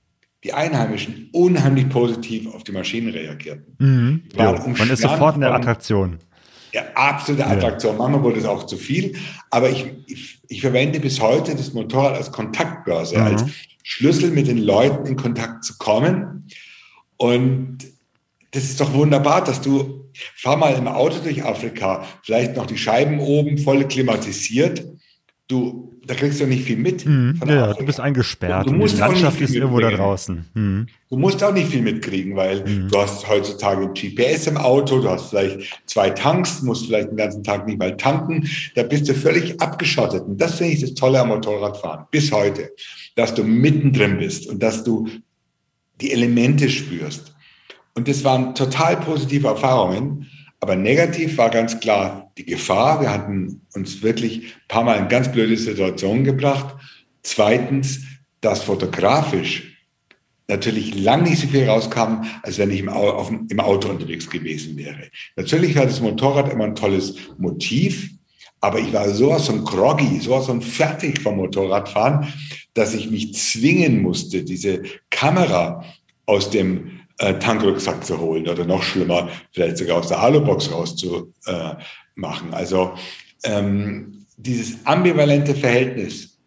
[0.44, 3.76] die Einheimischen unheimlich positiv auf die Maschinen reagierten.
[3.78, 4.22] Mhm.
[4.36, 6.18] Ja, man ist sofort in der Attraktion.
[6.72, 7.94] Ja, absolute Attraktion.
[7.94, 7.98] Ja.
[7.98, 9.16] Manchmal wurde es auch zu viel.
[9.50, 13.24] Aber ich, ich, ich, verwende bis heute das Motorrad als Kontaktbörse, mhm.
[13.24, 13.44] als
[13.82, 16.46] Schlüssel mit den Leuten in Kontakt zu kommen.
[17.16, 17.78] Und
[18.52, 20.05] das ist doch wunderbar, dass du,
[20.36, 24.84] fahr mal im Auto durch Afrika, vielleicht noch die Scheiben oben voll klimatisiert.
[25.48, 27.04] Du da kriegst du nicht viel mit.
[27.04, 27.40] Mhm.
[27.46, 28.66] Ja, du bist eingesperrt.
[28.66, 30.44] Du, du musst die Landschaft ist irgendwo da draußen.
[30.54, 30.86] Mhm.
[31.10, 32.88] Du musst auch nicht viel mitkriegen, weil mhm.
[32.88, 37.42] du hast heutzutage GPS im Auto, du hast vielleicht zwei Tanks, musst vielleicht den ganzen
[37.42, 38.48] Tag nicht mal tanken.
[38.76, 40.22] Da bist du völlig abgeschottet.
[40.22, 42.70] Und das finde ich das Tolle am Motorradfahren bis heute,
[43.16, 45.08] dass du mittendrin bist und dass du
[46.00, 47.35] die Elemente spürst.
[47.96, 50.30] Und das waren total positive Erfahrungen.
[50.60, 53.00] Aber negativ war ganz klar die Gefahr.
[53.00, 56.76] Wir hatten uns wirklich ein paar Mal in ganz blöde Situationen gebracht.
[57.22, 58.02] Zweitens,
[58.40, 59.76] dass fotografisch
[60.48, 62.88] natürlich lang nicht so viel rauskam, als wenn ich im,
[63.60, 65.08] Auto unterwegs gewesen wäre.
[65.34, 68.10] Natürlich war das Motorrad immer ein tolles Motiv,
[68.60, 72.32] aber ich war sowas von groggy, sowas von fertig vom Motorradfahren,
[72.74, 75.84] dass ich mich zwingen musste, diese Kamera
[76.26, 82.52] aus dem äh, Tankrucksack zu holen oder noch schlimmer, vielleicht sogar aus der Alubox rauszumachen.
[82.52, 82.94] Also
[83.44, 86.38] ähm, dieses ambivalente Verhältnis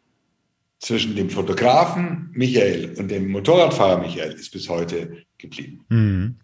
[0.80, 5.86] zwischen dem Fotografen Michael und dem Motorradfahrer Michael ist bis heute geblieben.
[5.90, 6.36] Mhm.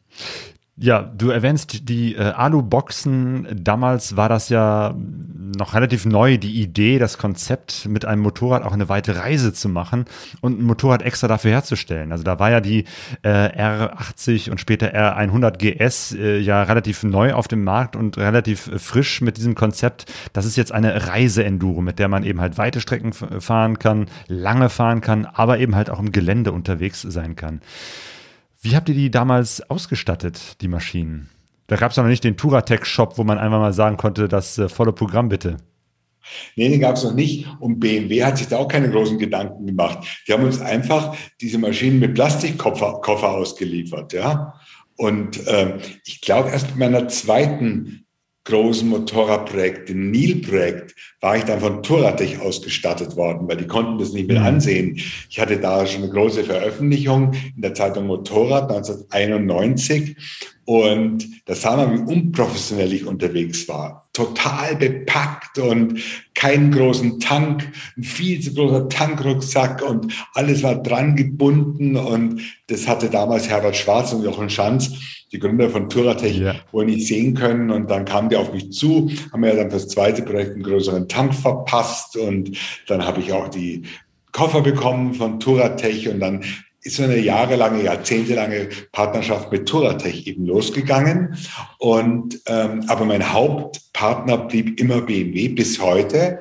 [0.78, 3.48] Ja, du erwähnst die äh, Alu-Boxen.
[3.64, 8.74] Damals war das ja noch relativ neu, die Idee, das Konzept, mit einem Motorrad auch
[8.74, 10.04] eine weite Reise zu machen
[10.42, 12.12] und ein Motorrad extra dafür herzustellen.
[12.12, 12.84] Also da war ja die
[13.22, 18.68] äh, R80 und später R100 GS äh, ja relativ neu auf dem Markt und relativ
[18.68, 20.12] äh, frisch mit diesem Konzept.
[20.34, 24.68] Das ist jetzt eine Reise-Enduro, mit der man eben halt weite Strecken fahren kann, lange
[24.68, 27.62] fahren kann, aber eben halt auch im Gelände unterwegs sein kann.
[28.65, 31.30] Wie habt ihr die damals ausgestattet, die Maschinen?
[31.67, 34.69] Da gab es noch nicht den Turatec-Shop, wo man einfach mal sagen konnte, das äh,
[34.69, 35.58] volle Programm bitte.
[36.56, 37.45] Nee, den gab es noch nicht.
[37.60, 39.99] Und BMW hat sich da auch keine großen Gedanken gemacht.
[40.28, 44.13] Die haben uns einfach diese Maschinen mit Plastikkoffer Koffer ausgeliefert.
[44.13, 44.56] Ja?
[44.97, 48.05] Und äh, ich glaube, erst mit meiner zweiten
[48.46, 54.14] großen Motorradprojekt, dem Nil-Projekt, war ich dann von Touratech ausgestattet worden, weil die konnten das
[54.14, 54.46] nicht mehr mhm.
[54.46, 54.96] ansehen.
[55.30, 60.16] Ich hatte da schon eine große Veröffentlichung in der Zeitung Motorrad 1991
[60.66, 64.10] und da sah man, wie unprofessionell ich unterwegs war.
[64.14, 66.02] Total bepackt und
[66.34, 71.96] keinen großen Tank, ein viel zu großer Tankrucksack und alles war dran gebunden.
[71.98, 74.92] Und das hatte damals Herbert Schwarz und Jochen Schanz,
[75.36, 76.56] die Gründer von Touratech, ja.
[76.71, 77.69] wohl nicht sehen können.
[77.69, 81.08] Und dann kamen die auf mich zu, haben mir dann fürs zweite Projekt einen größeren
[81.08, 82.15] Tank verpasst.
[82.15, 83.84] Und dann habe ich auch die
[84.32, 86.43] Koffer bekommen von Touratech und dann
[86.82, 91.36] ist so eine jahrelange, jahrzehntelange Partnerschaft mit Touratech eben losgegangen.
[91.80, 96.39] Und ähm, aber mein Hauptpartner blieb immer BMW bis heute.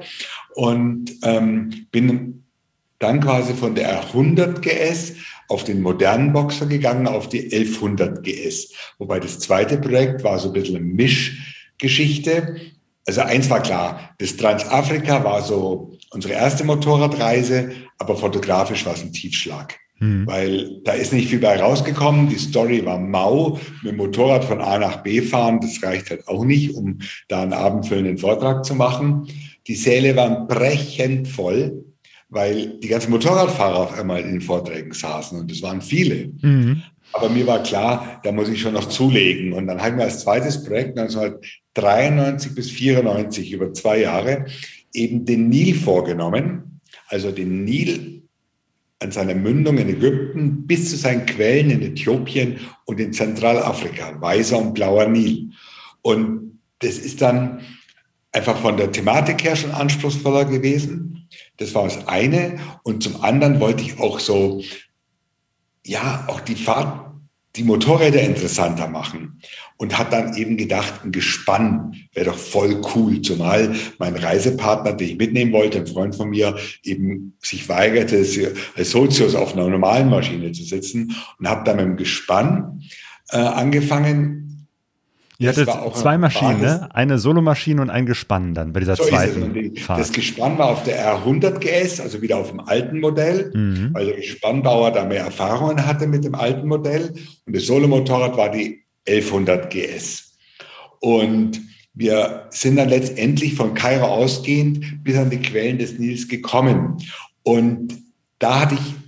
[0.55, 2.45] Und ähm, bin
[3.01, 5.15] dann quasi von der R100 GS
[5.49, 8.73] auf den modernen Boxer gegangen, auf die 1100 GS.
[8.99, 12.57] Wobei das zweite Projekt war so ein bisschen eine Mischgeschichte.
[13.07, 19.03] Also eins war klar, das Transafrika war so unsere erste Motorradreise, aber fotografisch war es
[19.03, 19.79] ein Tiefschlag.
[20.01, 20.27] Mhm.
[20.27, 22.29] Weil da ist nicht viel bei rausgekommen.
[22.29, 23.61] Die Story war mau.
[23.83, 27.43] Mit dem Motorrad von A nach B fahren, das reicht halt auch nicht, um da
[27.43, 29.29] einen abendfüllenden Vortrag zu machen.
[29.67, 31.85] Die Säle waren brechend voll,
[32.35, 36.33] weil die ganzen Motorradfahrer auf einmal in den Vorträgen saßen und es waren viele.
[36.43, 36.83] Mhm.
[37.13, 39.53] Aber mir war klar, da muss ich schon noch zulegen.
[39.53, 44.47] Und dann haben wir als zweites Projekt 1993 bis 94 über zwei Jahre
[44.93, 46.81] eben den Nil vorgenommen.
[47.07, 48.23] Also den Nil
[48.99, 54.59] an seiner Mündung in Ägypten bis zu seinen Quellen in Äthiopien und in Zentralafrika, weißer
[54.59, 55.51] und blauer Nil.
[56.03, 57.61] Und das ist dann
[58.33, 61.24] einfach von der Thematik her schon anspruchsvoller gewesen.
[61.57, 62.59] Das war das eine.
[62.83, 64.63] Und zum anderen wollte ich auch so,
[65.85, 67.05] ja, auch die Fahrt
[67.57, 69.41] die Motorräder interessanter machen
[69.77, 75.09] und hat dann eben gedacht, ein Gespann wäre doch voll cool, zumal mein Reisepartner, den
[75.11, 78.25] ich mitnehmen wollte, ein Freund von mir, eben sich weigerte,
[78.77, 82.83] als Sozius auf einer normalen Maschine zu sitzen und habe dann mit dem Gespann
[83.31, 84.44] äh, angefangen.
[85.45, 86.89] Ihr hattet zwei Maschinen, ne?
[86.93, 90.01] eine Solomaschine und ein Gespann dann bei dieser so zweiten die, Fahrt.
[90.01, 93.91] Das Gespann war auf der R100 GS, also wieder auf dem alten Modell, mhm.
[93.93, 97.15] weil der Gespannbauer da mehr Erfahrungen hatte mit dem alten Modell.
[97.47, 100.37] Und das Solomotorrad war die 1100 GS.
[101.01, 101.61] Und
[101.93, 106.97] wir sind dann letztendlich von Kairo ausgehend bis an die Quellen des Nils gekommen.
[107.43, 107.95] Und
[108.39, 109.04] da hatte ich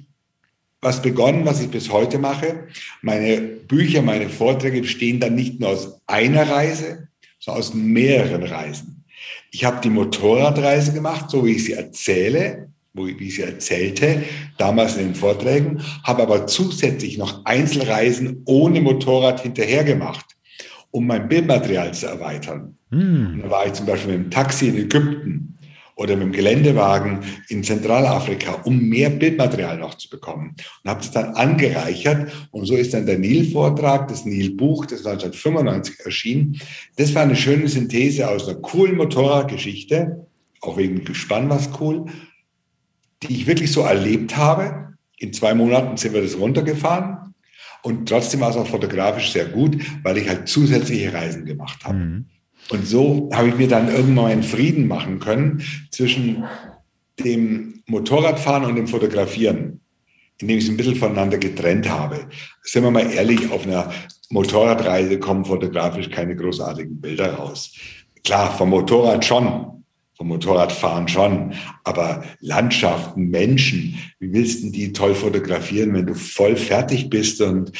[0.87, 2.68] was begonnen, was ich bis heute mache.
[3.03, 7.09] Meine Bücher, meine Vorträge bestehen dann nicht nur aus einer Reise,
[7.41, 9.05] sondern aus mehreren Reisen.
[9.51, 14.22] Ich habe die Motorradreise gemacht, so wie ich sie erzähle, wie ich sie erzählte,
[14.59, 20.24] damals in den Vorträgen, habe aber zusätzlich noch Einzelreisen ohne Motorrad hinterher gemacht,
[20.93, 22.76] um mein Bildmaterial zu erweitern.
[22.91, 23.41] Mm.
[23.43, 25.55] Da war ich zum Beispiel mit dem Taxi in Ägypten
[25.97, 30.55] oder mit dem Geländewagen in Zentralafrika, um mehr Bildmaterial noch zu bekommen.
[30.84, 32.30] Und habe das dann angereichert.
[32.51, 36.61] Und so ist dann der Nil-Vortrag, das Nil-Buch, das 1995 erschien.
[36.97, 40.26] Das war eine schöne Synthese aus einer coolen Motorradgeschichte,
[40.61, 42.05] auch wegen Gespann was cool,
[43.22, 44.94] die ich wirklich so erlebt habe.
[45.18, 47.34] In zwei Monaten sind wir das runtergefahren.
[47.82, 51.97] Und trotzdem war es auch fotografisch sehr gut, weil ich halt zusätzliche Reisen gemacht habe.
[51.97, 52.26] Mhm.
[52.70, 56.44] Und so habe ich mir dann irgendwann einen Frieden machen können zwischen
[57.20, 59.80] dem Motorradfahren und dem Fotografieren,
[60.38, 62.26] indem ich es ein bisschen voneinander getrennt habe.
[62.62, 63.92] Sind wir mal ehrlich, auf einer
[64.30, 67.72] Motorradreise kommen fotografisch keine großartigen Bilder raus.
[68.24, 69.84] Klar, vom Motorrad schon,
[70.16, 71.54] vom Motorradfahren schon,
[71.84, 77.70] aber Landschaften, Menschen, wie willst du die toll fotografieren, wenn du voll fertig bist und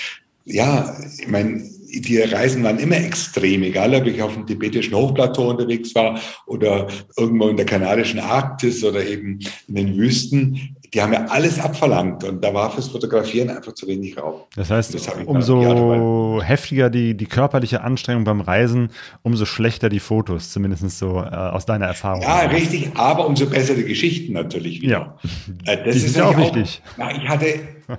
[0.45, 5.51] ja, ich meine, die Reisen waren immer extrem, egal ob ich auf dem tibetischen Hochplateau
[5.51, 10.77] unterwegs war oder irgendwo in der kanadischen Arktis oder eben in den Wüsten.
[10.95, 14.43] Die haben ja alles abverlangt und da war fürs Fotografieren einfach zu wenig Raum.
[14.55, 18.91] Das heißt, umso heftiger die, die körperliche Anstrengung beim Reisen,
[19.23, 22.23] umso schlechter die Fotos, zumindest so äh, aus deiner Erfahrung.
[22.23, 25.19] Ja, richtig, aber umso besser die Geschichten natürlich wieder.
[25.65, 26.83] Ja, äh, das die ist ja auch wichtig.
[26.85, 27.47] Auch, na, ich hatte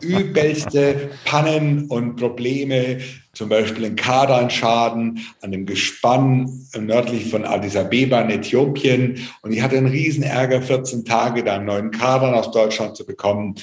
[0.02, 3.00] übelste Pannen und Probleme
[3.38, 9.20] zum Beispiel in Kardan-Schaden, an dem Gespann nördlich von Addis Abeba in Äthiopien.
[9.42, 13.06] Und ich hatte einen riesen Ärger, 14 Tage da einen neuen Kardan aus Deutschland zu
[13.06, 13.56] bekommen.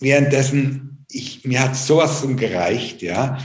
[0.00, 3.38] Währenddessen, ich, mir hat sowas gereicht, ja.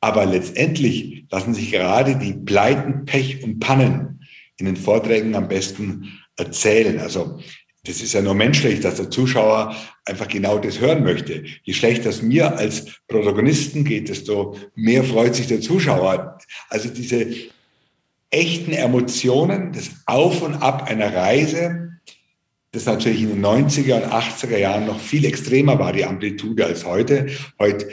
[0.00, 4.24] Aber letztendlich lassen sich gerade die Pleiten, Pech und Pannen
[4.58, 7.00] in den Vorträgen am besten erzählen.
[7.00, 7.40] Also
[7.84, 9.76] das ist ja nur menschlich, dass der Zuschauer
[10.06, 11.44] einfach genau das hören möchte.
[11.62, 16.38] Je schlechter es mir als Protagonisten geht, desto mehr freut sich der Zuschauer.
[16.70, 17.26] Also diese
[18.30, 21.90] echten Emotionen, das Auf und Ab einer Reise,
[22.72, 26.84] das natürlich in den 90er und 80er Jahren noch viel extremer war, die Amplitude als
[26.84, 27.28] heute.
[27.58, 27.88] Heute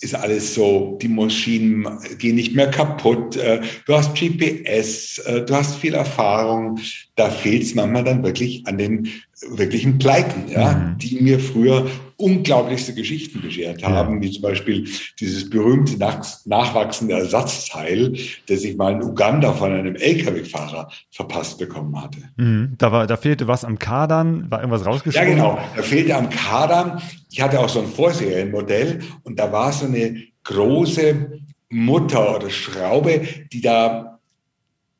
[0.00, 1.86] ist alles so, die Maschinen
[2.18, 6.78] gehen nicht mehr kaputt, äh, du hast GPS, äh, du hast viel Erfahrung.
[7.14, 9.08] Da fehlt es manchmal dann wirklich an den
[9.50, 10.98] wirklichen Pleiten, ja, mhm.
[10.98, 11.86] die mir früher
[12.18, 14.88] unglaublichste Geschichten beschert haben, wie zum Beispiel
[15.20, 22.00] dieses berühmte nach, nachwachsende Ersatzteil, das ich mal in Uganda von einem LKW-Fahrer verpasst bekommen
[22.00, 22.18] hatte.
[22.36, 22.74] Mhm.
[22.78, 25.28] Da, war, da fehlte was am Kadern, war irgendwas rausgeschoben?
[25.28, 25.58] Ja, genau.
[25.76, 27.02] Da fehlte am Kadern.
[27.30, 33.26] Ich hatte auch so ein Vorserienmodell und da war so eine große Mutter oder Schraube,
[33.52, 34.18] die da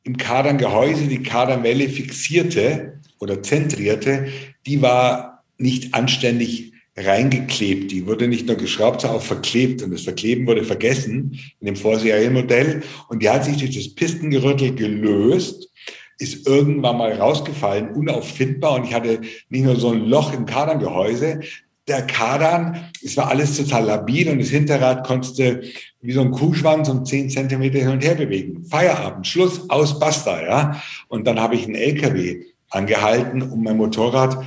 [0.03, 4.29] im Karderngehäuse die Kadernwelle fixierte oder zentrierte,
[4.67, 7.91] die war nicht anständig reingeklebt.
[7.93, 9.83] Die wurde nicht nur geschraubt, sondern auch verklebt.
[9.83, 12.83] Und das Verkleben wurde vergessen in dem Vorserienmodell.
[13.09, 15.71] Und die hat sich durch das Pistengerüttel gelöst,
[16.19, 18.77] ist irgendwann mal rausgefallen, unauffindbar.
[18.77, 19.21] Und ich hatte
[19.51, 21.41] nicht nur so ein Loch im Karderngehäuse,
[21.89, 26.89] der Kardan, es war alles total labil und das Hinterrad konntest wie so ein Kuhschwanz
[26.89, 28.65] um zehn Zentimeter hin und her bewegen.
[28.65, 30.83] Feierabend, Schluss, aus, basta, ja.
[31.07, 34.45] Und dann habe ich einen LKW angehalten, um mein Motorrad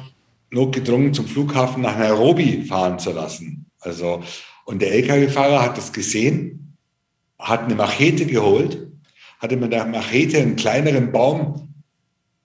[0.52, 3.66] notgedrungen zum Flughafen nach Nairobi fahren zu lassen.
[3.80, 4.24] Also,
[4.66, 6.76] und der LKW-Fahrer hat das gesehen,
[7.38, 8.88] hat eine Machete geholt,
[9.40, 11.74] hatte mit der Machete einen kleineren Baum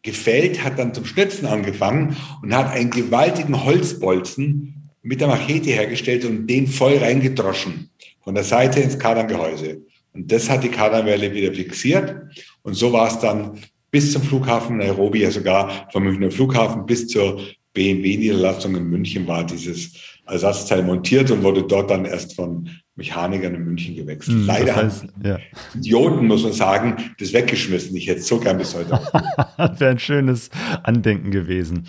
[0.02, 6.24] gefällt, hat dann zum Schnitzen angefangen und hat einen gewaltigen Holzbolzen mit der Machete hergestellt
[6.24, 7.90] und den voll reingedroschen
[8.22, 9.82] von der Seite ins Kardanngehäuse.
[10.12, 12.16] Und das hat die Kardanwelle wieder fixiert.
[12.62, 13.58] Und so war es dann
[13.90, 17.40] bis zum Flughafen Nairobi, ja sogar vom Münchner Flughafen bis zur
[17.74, 19.92] BMW-Niederlassung in München war dieses
[20.26, 24.38] Ersatzteil montiert und wurde dort dann erst von Mechaniker in München gewechselt.
[24.38, 25.38] Hm, Leider das heißt, ja.
[25.74, 27.96] Idioten, muss man sagen, das weggeschmissen.
[27.96, 29.00] Ich hätte es so gern bis heute.
[29.56, 30.50] das wäre ein schönes
[30.84, 31.86] Andenken gewesen.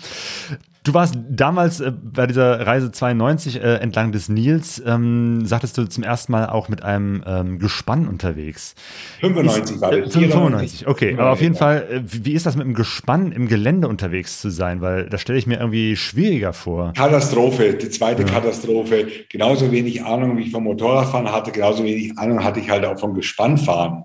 [0.86, 5.88] Du warst damals äh, bei dieser Reise 92 äh, entlang des Nils, ähm, sagtest du
[5.88, 8.76] zum ersten Mal auch mit einem ähm, Gespann unterwegs.
[9.18, 10.14] 95 war das.
[10.14, 11.16] Äh, 95, okay.
[11.18, 14.48] Aber auf jeden Fall, äh, wie ist das mit einem Gespann im Gelände unterwegs zu
[14.48, 14.80] sein?
[14.80, 16.92] Weil das stelle ich mir irgendwie schwieriger vor.
[16.92, 18.28] Katastrophe, die zweite ja.
[18.28, 19.08] Katastrophe.
[19.28, 22.98] Genauso wenig Ahnung, wie ich vom Motorradfahren hatte, genauso wenig Ahnung hatte ich halt auch
[22.98, 24.04] vom Gespannfahren.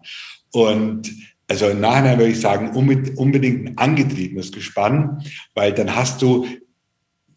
[0.52, 1.12] Und
[1.48, 5.24] also im Nachhinein würde ich sagen, unbedingt ein angetriebenes Gespann,
[5.54, 6.48] weil dann hast du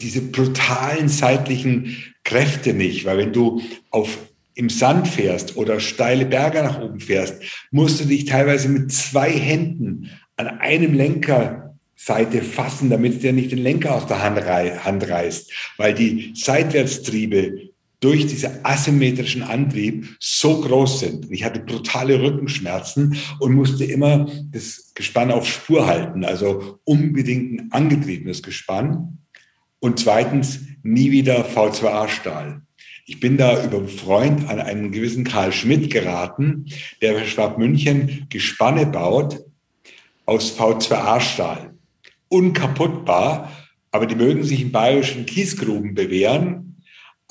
[0.00, 4.18] diese brutalen seitlichen Kräfte nicht, weil wenn du auf
[4.56, 7.42] im Sand fährst oder steile Berge nach oben fährst,
[7.72, 13.58] musst du dich teilweise mit zwei Händen an einem Lenkerseite fassen, damit der nicht den
[13.58, 17.73] Lenker aus der Hand, reißt, weil die Seitwärtstriebe
[18.04, 21.30] durch diesen asymmetrischen Antrieb so groß sind.
[21.30, 27.72] Ich hatte brutale Rückenschmerzen und musste immer das Gespann auf Spur halten, also unbedingt ein
[27.72, 29.20] angetriebenes Gespann.
[29.80, 32.60] Und zweitens, nie wieder V2A-Stahl.
[33.06, 36.66] Ich bin da über einen Freund an einen gewissen Karl Schmidt geraten,
[37.00, 39.40] der für Schwab München Gespanne baut
[40.26, 41.72] aus V2A-Stahl.
[42.28, 43.50] Unkaputtbar,
[43.90, 46.73] aber die mögen sich in bayerischen Kiesgruben bewähren,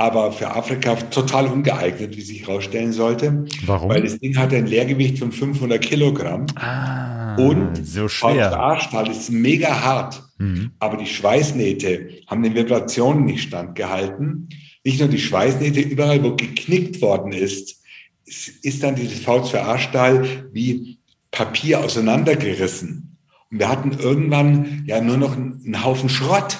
[0.03, 3.45] aber für Afrika total ungeeignet, wie sich herausstellen sollte.
[3.65, 3.89] Warum?
[3.89, 6.45] Weil das Ding hat ein Leergewicht von 500 Kilogramm.
[6.55, 8.51] Ah, und so schwer.
[8.51, 10.21] V2A-Stahl ist mega hart.
[10.37, 10.71] Mhm.
[10.79, 14.49] Aber die Schweißnähte haben den Vibrationen nicht standgehalten.
[14.83, 17.81] Nicht nur die Schweißnähte, überall, wo geknickt worden ist,
[18.25, 20.99] ist dann dieses V2A-Stahl wie
[21.31, 23.17] Papier auseinandergerissen.
[23.49, 26.57] Und wir hatten irgendwann ja nur noch einen Haufen Schrott.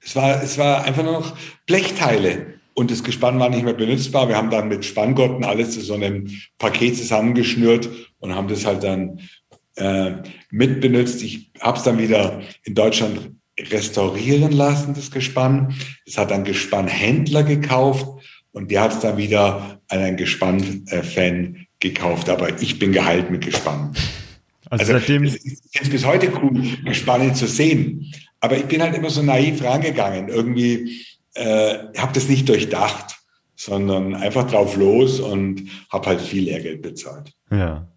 [0.00, 2.51] Es war, es war einfach nur noch Blechteile.
[2.74, 4.28] Und das Gespann war nicht mehr benutzbar.
[4.28, 8.82] Wir haben dann mit Spanngurten alles zu so einem Paket zusammengeschnürt und haben das halt
[8.82, 9.20] dann
[9.76, 10.12] äh,
[10.50, 11.22] mitbenutzt.
[11.22, 15.74] Ich habe es dann wieder in Deutschland restaurieren lassen, das Gespann.
[16.06, 18.06] Das hat ein Gespannhändler gekauft
[18.52, 22.28] und der hat es dann wieder an einen Gespann-Fan gekauft.
[22.28, 23.92] Aber ich bin geheilt mit Gespann.
[24.70, 28.12] Also, also seitdem ich finde es bis heute cool, Gespanne zu sehen.
[28.40, 30.28] Aber ich bin halt immer so naiv rangegangen.
[30.28, 31.04] Irgendwie
[31.34, 33.16] äh, habe das nicht durchdacht,
[33.56, 37.32] sondern einfach drauf los und habe halt viel Lehrgeld bezahlt.
[37.50, 37.91] Ja.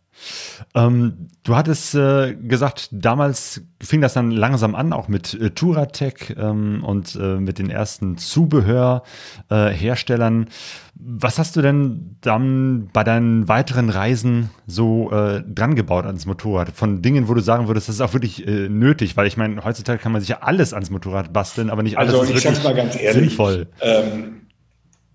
[0.73, 6.35] Ähm, du hattest äh, gesagt, damals fing das dann langsam an, auch mit äh, Turatec
[6.37, 10.49] ähm, und äh, mit den ersten Zubehörherstellern.
[10.95, 16.71] Was hast du denn dann bei deinen weiteren Reisen so äh, dran gebaut ans Motorrad?
[16.71, 19.63] Von Dingen, wo du sagen würdest, das ist auch wirklich äh, nötig, weil ich meine,
[19.63, 22.63] heutzutage kann man sich ja alles ans Motorrad basteln, aber nicht alles also, ist wirklich
[22.63, 23.67] mal ganz ehrlich, sinnvoll.
[23.81, 24.47] Ähm,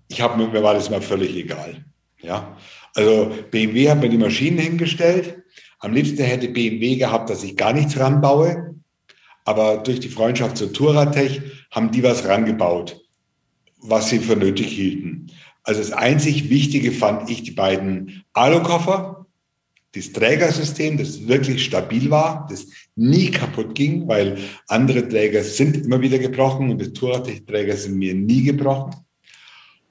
[0.07, 1.83] ich habe mir war das mal völlig egal.
[2.21, 2.57] Ja,
[2.93, 5.43] also BMW hat mir die Maschinen hingestellt.
[5.79, 8.75] Am liebsten hätte BMW gehabt, dass ich gar nichts ranbaue.
[9.45, 11.41] Aber durch die Freundschaft zur Touratech
[11.71, 13.01] haben die was rangebaut,
[13.79, 15.27] was sie für nötig hielten.
[15.63, 19.25] Also das einzig Wichtige fand ich die beiden Alukoffer,
[19.93, 25.99] das Trägersystem, das wirklich stabil war, das nie kaputt ging, weil andere Träger sind immer
[25.99, 28.95] wieder gebrochen und die Touratech-Träger sind mir nie gebrochen.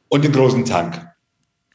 [0.09, 1.10] Und den großen Tank.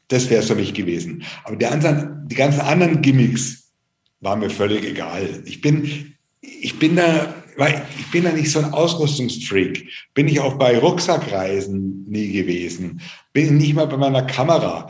[0.07, 1.23] Das wäre es für mich gewesen.
[1.43, 3.71] Aber die, anderen, die ganzen anderen Gimmicks
[4.19, 5.43] waren mir völlig egal.
[5.45, 9.87] Ich bin, ich bin da, weil ich bin da nicht so ein Ausrüstungsfreak.
[10.13, 13.01] Bin ich auch bei Rucksackreisen nie gewesen.
[13.33, 14.89] Bin nicht mal bei meiner Kamera.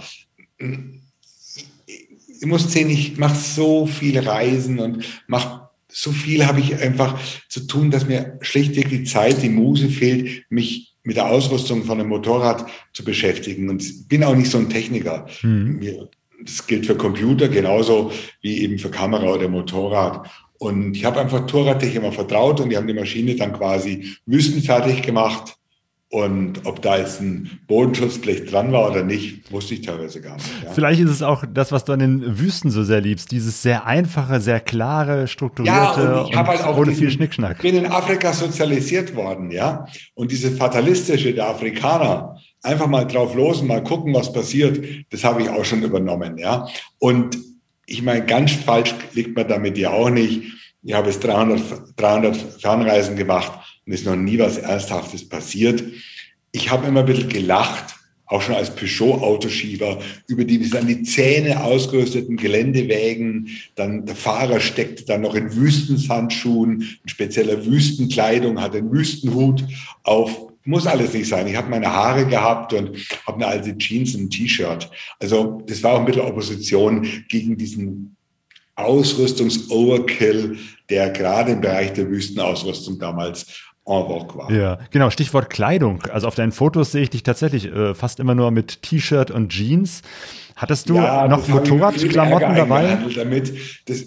[0.57, 5.65] Ich muss sehen, ich mache so viele Reisen und mache
[5.97, 10.43] so viel habe ich einfach zu tun, dass mir schlichtweg die Zeit, die Muse fehlt,
[10.49, 13.69] mich mit der Ausrüstung von einem Motorrad zu beschäftigen.
[13.69, 15.25] Und ich bin auch nicht so ein Techniker.
[15.41, 16.09] Mhm.
[16.43, 20.29] Das gilt für Computer genauso wie eben für Kamera oder Motorrad.
[20.57, 25.01] Und ich habe einfach Touratech immer vertraut und die haben die Maschine dann quasi wüstenfertig
[25.01, 25.55] gemacht
[26.15, 30.47] und ob da jetzt ein Bodenschutzblech dran war oder nicht, wusste ich teilweise gar nicht.
[30.63, 30.71] Ja.
[30.71, 33.85] Vielleicht ist es auch das, was du an den Wüsten so sehr liebst, dieses sehr
[33.85, 37.57] einfache, sehr klare, strukturierte ja, und, ich und halt auch ohne diesen, viel Schnickschnack.
[37.57, 39.87] Ich bin in Afrika sozialisiert worden, ja.
[40.13, 45.25] Und diese fatalistische der Afrikaner, einfach mal drauf los und mal gucken, was passiert, das
[45.25, 46.65] habe ich auch schon übernommen, ja.
[46.97, 47.37] Und
[47.87, 50.43] ich meine, ganz falsch liegt man damit ja auch nicht.
[50.81, 51.61] Ich habe jetzt 300,
[51.97, 53.51] 300 Fernreisen gemacht
[53.85, 55.83] und ist noch nie was Ernsthaftes passiert.
[56.51, 57.95] Ich habe immer ein bisschen gelacht,
[58.27, 63.49] auch schon als Peugeot-Autoschieber, über die bis an die Zähne ausgerüsteten Geländewägen.
[63.75, 69.63] Dann der Fahrer steckte dann noch in Wüstensandschuhen, in spezieller Wüstenkleidung, hat einen Wüstenhut
[70.03, 70.47] auf.
[70.63, 71.47] muss alles nicht sein.
[71.47, 74.89] Ich habe meine Haare gehabt und habe eine alte Jeans und ein T-Shirt.
[75.19, 78.15] Also das war auch ein bisschen Opposition gegen diesen
[78.75, 80.57] Ausrüstungs-Overkill,
[80.89, 83.45] der gerade im Bereich der Wüstenausrüstung damals
[83.85, 84.51] en war.
[84.51, 86.01] Ja, genau, Stichwort Kleidung.
[86.11, 89.49] Also auf deinen Fotos sehe ich dich tatsächlich äh, fast immer nur mit T-Shirt und
[89.49, 90.01] Jeans.
[90.55, 92.97] Hattest du ja, noch Motorradklamotten dabei?
[93.15, 93.53] Damit.
[93.87, 94.05] Das,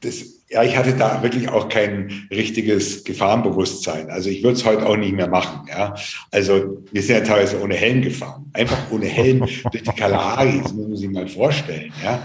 [0.00, 4.10] das, ja, ich hatte da wirklich auch kein richtiges Gefahrenbewusstsein.
[4.10, 5.66] Also ich würde es heute auch nicht mehr machen.
[5.68, 5.94] Ja,
[6.30, 9.38] also wir sind ja teilweise ohne Helm gefahren, einfach ohne Helm
[9.72, 10.60] durch die Kalahari.
[10.62, 11.92] Das muss man sich mal vorstellen.
[12.04, 12.24] Ja,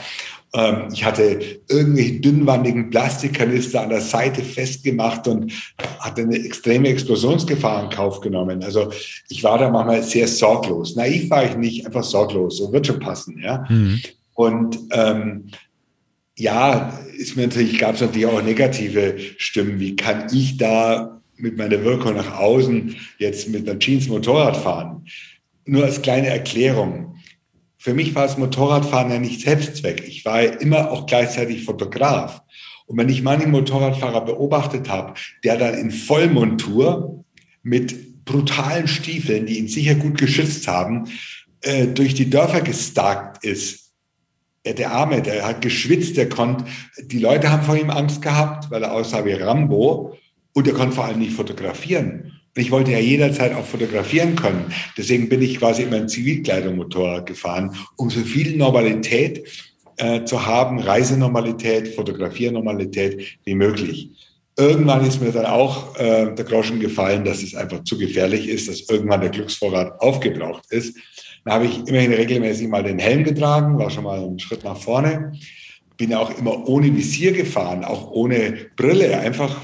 [0.53, 1.39] ähm, ich hatte
[1.69, 5.51] irgendwelche dünnwandigen Plastikkanister an der Seite festgemacht und
[5.99, 8.63] hatte eine extreme Explosionsgefahr in Kauf genommen.
[8.63, 8.91] Also
[9.29, 10.95] ich war da manchmal sehr sorglos.
[10.95, 12.57] Naiv war ich nicht, einfach sorglos.
[12.57, 13.39] So wird schon passen.
[13.39, 13.65] Ja.
[13.69, 14.01] Mhm.
[14.33, 15.45] Und ähm,
[16.37, 19.79] ja, ist mir natürlich, gab es natürlich auch negative Stimmen.
[19.79, 25.03] Wie kann ich da mit meiner Wirkung nach außen jetzt mit einer Jeans Motorrad fahren?
[25.65, 27.16] Nur als kleine Erklärung.
[27.87, 30.05] Für mich war das Motorradfahren ja nicht Selbstzweck.
[30.05, 32.41] Ich war ja immer auch gleichzeitig Fotograf.
[32.85, 35.13] Und wenn ich manchen Motorradfahrer beobachtet habe,
[35.45, 37.23] der dann in Vollmontur
[37.63, 41.05] mit brutalen Stiefeln, die ihn sicher gut geschützt haben,
[41.61, 43.93] äh, durch die Dörfer gestarkt ist,
[44.65, 46.65] ja, der Arme, der hat geschwitzt, der konnte,
[47.01, 50.17] die Leute haben vor ihm Angst gehabt, weil er aussah wie Rambo
[50.51, 52.36] und er konnte vor allem nicht fotografieren.
[52.57, 54.73] Ich wollte ja jederzeit auch fotografieren können.
[54.97, 59.47] Deswegen bin ich quasi immer in Zivilkleidung-Motorrad gefahren, um so viel Normalität
[59.97, 64.09] äh, zu haben, Reisenormalität, Fotografiernormalität wie möglich.
[64.57, 68.67] Irgendwann ist mir dann auch äh, der Groschen gefallen, dass es einfach zu gefährlich ist,
[68.67, 70.97] dass irgendwann der Glücksvorrat aufgebraucht ist.
[71.45, 74.77] Da habe ich immerhin regelmäßig mal den Helm getragen, war schon mal einen Schritt nach
[74.77, 75.33] vorne.
[75.95, 79.55] Bin auch immer ohne Visier gefahren, auch ohne Brille, einfach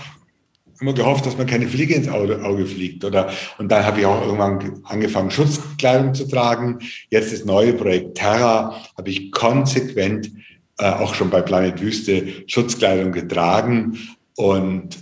[0.84, 3.06] immer gehofft, dass man keine Fliege ins Auge, fliegt.
[3.06, 6.80] Oder, und dann habe ich auch irgendwann angefangen, Schutzkleidung zu tragen.
[7.10, 10.30] Jetzt das neue Projekt Terra habe ich konsequent
[10.78, 13.98] äh, auch schon bei Planet Wüste Schutzkleidung getragen.
[14.36, 14.98] Und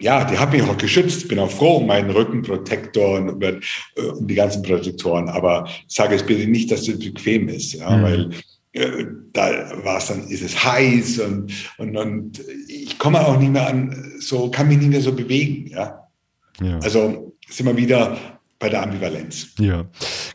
[0.00, 1.28] ja, die hat mich auch geschützt.
[1.28, 3.60] Bin auch froh um meinen Rückenprotektor und äh,
[4.00, 5.28] um die ganzen Protektoren.
[5.28, 8.02] Aber sage es bitte nicht, dass es bequem ist, ja, mhm.
[8.02, 8.36] weil äh,
[9.32, 13.68] da war es dann, ist es heiß und, und, und ich komme auch nicht mehr
[13.68, 16.08] an, so kann mich nicht mehr so bewegen, ja.
[16.60, 16.78] ja.
[16.80, 18.18] Also sind wir wieder
[18.58, 19.48] bei der Ambivalenz.
[19.58, 19.84] Ja,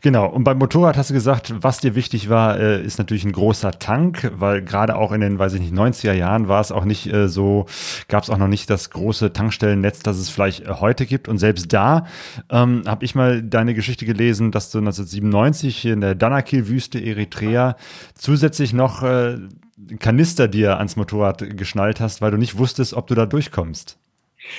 [0.01, 0.27] genau.
[0.27, 3.79] Und beim Motorrad hast du gesagt, was dir wichtig war, äh, ist natürlich ein großer
[3.79, 7.11] Tank, weil gerade auch in den, weiß ich nicht, 90er Jahren war es auch nicht
[7.11, 7.65] äh, so,
[8.07, 11.27] gab es auch noch nicht das große Tankstellennetz, das es vielleicht äh, heute gibt.
[11.27, 12.05] Und selbst da
[12.49, 17.77] ähm, habe ich mal deine Geschichte gelesen, dass du 1997 in der Danakil-Wüste Eritrea
[18.15, 19.37] zusätzlich noch äh,
[19.99, 23.97] Kanister dir ans Motorrad geschnallt hast, weil du nicht wusstest, ob du da durchkommst.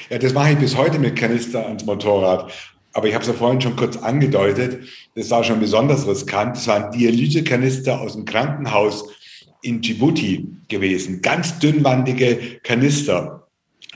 [0.09, 2.53] Ja, das mache ich bis heute mit Kanister ans Motorrad.
[2.93, 4.81] Aber ich habe es ja vorhin schon kurz angedeutet,
[5.15, 6.57] das war schon besonders riskant.
[6.57, 9.09] Das waren Dialysekanister aus dem Krankenhaus
[9.63, 11.23] in Djibouti gewesen.
[11.23, 13.47] Ganz dünnwandige Kanister.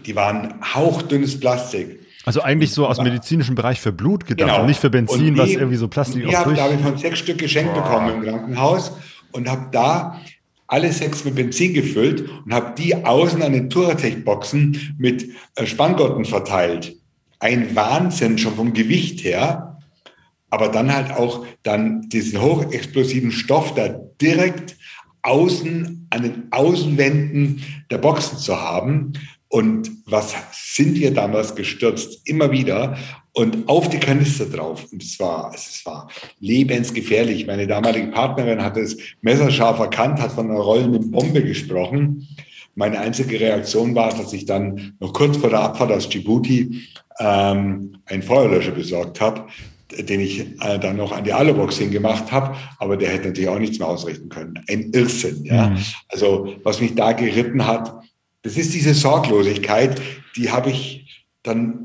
[0.04, 2.00] Die waren hauchdünnes Plastik.
[2.24, 4.60] Also eigentlich so aus medizinischem Bereich für Blut gedacht genau.
[4.62, 7.38] und nicht für Benzin, die, was irgendwie so Plastik Ich habe ich von sechs Stück
[7.38, 7.82] geschenkt Boah.
[7.82, 8.92] bekommen im Krankenhaus
[9.32, 10.20] und habe da
[10.66, 16.24] alle sechs mit Benzin gefüllt und habe die außen an den Touratech-Boxen mit äh, Spanngurten
[16.24, 16.96] verteilt
[17.44, 19.78] ein Wahnsinn schon vom Gewicht her,
[20.48, 24.76] aber dann halt auch dann diesen hochexplosiven Stoff da direkt
[25.20, 29.12] außen an den Außenwänden der Boxen zu haben.
[29.48, 32.26] Und was sind wir damals gestürzt?
[32.26, 32.96] Immer wieder
[33.32, 34.86] und auf die Kanister drauf.
[34.90, 36.08] Und es war, es war
[36.40, 37.46] lebensgefährlich.
[37.46, 42.26] Meine damalige Partnerin hat es messerscharf erkannt, hat von einer rollenden Bombe gesprochen.
[42.74, 46.82] Meine einzige Reaktion war, dass ich dann noch kurz vor der Abfahrt aus Djibouti
[47.18, 49.46] ähm, einen Feuerlöscher besorgt habe,
[49.96, 53.58] den ich äh, dann noch an die Alubox hingemacht habe, aber der hätte natürlich auch
[53.58, 54.58] nichts mehr ausrichten können.
[54.68, 55.68] Ein Irrsinn, ja.
[55.68, 55.78] Mhm.
[56.08, 57.94] Also was mich da geritten hat,
[58.42, 60.00] das ist diese Sorglosigkeit,
[60.36, 61.83] die habe ich dann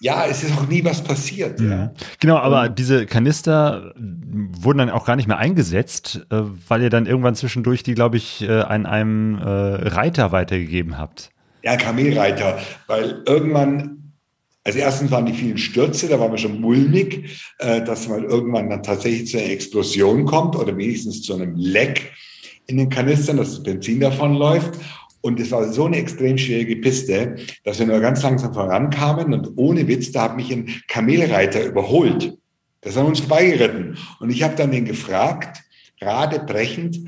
[0.00, 1.60] ja, es ist auch nie was passiert.
[1.60, 1.66] Ja.
[1.66, 1.92] ja.
[2.20, 7.06] Genau, aber diese Kanister wurden dann auch gar nicht mehr eingesetzt, äh, weil ihr dann
[7.06, 11.30] irgendwann zwischendurch die, glaube ich, äh, an einem äh, Reiter weitergegeben habt.
[11.62, 13.94] Ja, Kamelreiter, weil irgendwann
[14.64, 18.82] also erstens waren die vielen Stürze, da waren wir schon mulmig, dass mal irgendwann dann
[18.82, 22.12] tatsächlich zu einer Explosion kommt oder wenigstens zu einem Leck
[22.66, 24.78] in den Kanistern, dass das Benzin davon läuft.
[25.20, 29.52] Und es war so eine extrem schwierige Piste, dass wir nur ganz langsam vorankamen und
[29.56, 32.36] ohne Witz, da hat mich ein Kamelreiter überholt.
[32.80, 33.98] Das an uns vorbeigeritten.
[34.20, 35.62] Und ich habe dann den gefragt,
[36.00, 37.00] radebrechend,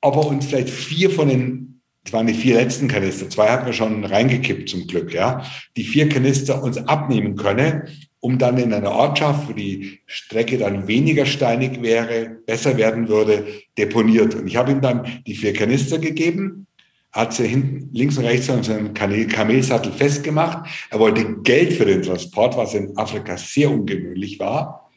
[0.00, 3.30] ob er uns vielleicht vier von den das waren die vier letzten Kanister.
[3.30, 5.42] Zwei hatten wir schon reingekippt zum Glück, ja.
[5.76, 7.86] Die vier Kanister uns abnehmen könne,
[8.20, 13.46] um dann in einer Ortschaft, wo die Strecke dann weniger steinig wäre, besser werden würde,
[13.78, 14.34] deponiert.
[14.34, 16.66] Und ich habe ihm dann die vier Kanister gegeben,
[17.14, 20.68] hat sie hinten links und rechts an seinem Kamelsattel festgemacht.
[20.90, 24.90] Er wollte Geld für den Transport, was in Afrika sehr ungewöhnlich war.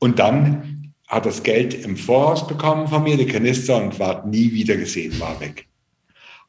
[0.00, 4.52] Und dann hat das Geld im Voraus bekommen von mir, die Kanister, und war nie
[4.52, 5.68] wieder gesehen, war weg.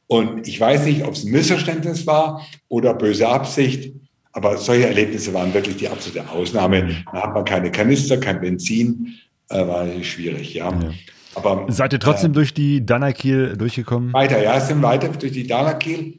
[0.08, 3.92] Und ich weiß nicht, ob es ein Missverständnis war oder böse Absicht.
[4.32, 7.04] Aber solche Erlebnisse waren wirklich die absolute Ausnahme.
[7.12, 9.14] Da hat man keine Kanister, kein Benzin,
[9.50, 10.70] äh, war schwierig, ja.
[10.70, 10.90] ja.
[11.36, 14.12] Aber, Seid ihr trotzdem äh, durch die Danakil durchgekommen?
[14.12, 16.18] Weiter, ja, sind weiter durch die Danakil.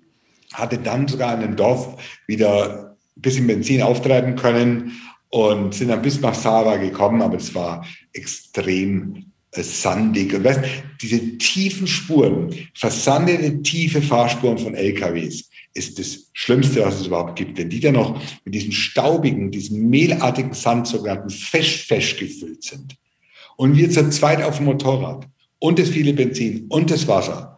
[0.53, 1.97] Hatte dann sogar in dem Dorf
[2.27, 4.93] wieder ein bisschen Benzin auftreiben können
[5.29, 10.33] und sind dann bis nach Sava gekommen, aber es war extrem äh, sandig.
[10.35, 10.61] Und weißt,
[11.01, 17.57] diese tiefen Spuren, versandete tiefe Fahrspuren von LKWs, ist das Schlimmste, was es überhaupt gibt.
[17.57, 22.95] Wenn die dann noch mit diesem staubigen, diesem mehlartigen Sand sogenannten Fesch-Fesch gefüllt sind
[23.57, 25.27] und wir zu zweit auf dem Motorrad
[25.59, 27.57] und das viele Benzin und das Wasser,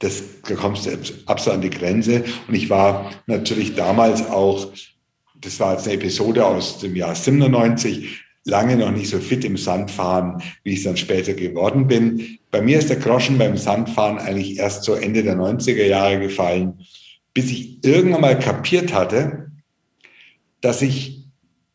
[0.00, 0.90] das, da kommst du
[1.26, 2.24] absolut an die Grenze.
[2.48, 4.72] Und ich war natürlich damals auch,
[5.40, 9.56] das war jetzt eine Episode aus dem Jahr 97, lange noch nicht so fit im
[9.56, 12.38] Sandfahren, wie ich es dann später geworden bin.
[12.50, 16.74] Bei mir ist der Groschen beim Sandfahren eigentlich erst so Ende der 90er Jahre gefallen
[17.36, 19.50] bis ich irgendwann mal kapiert hatte,
[20.62, 21.28] dass ich,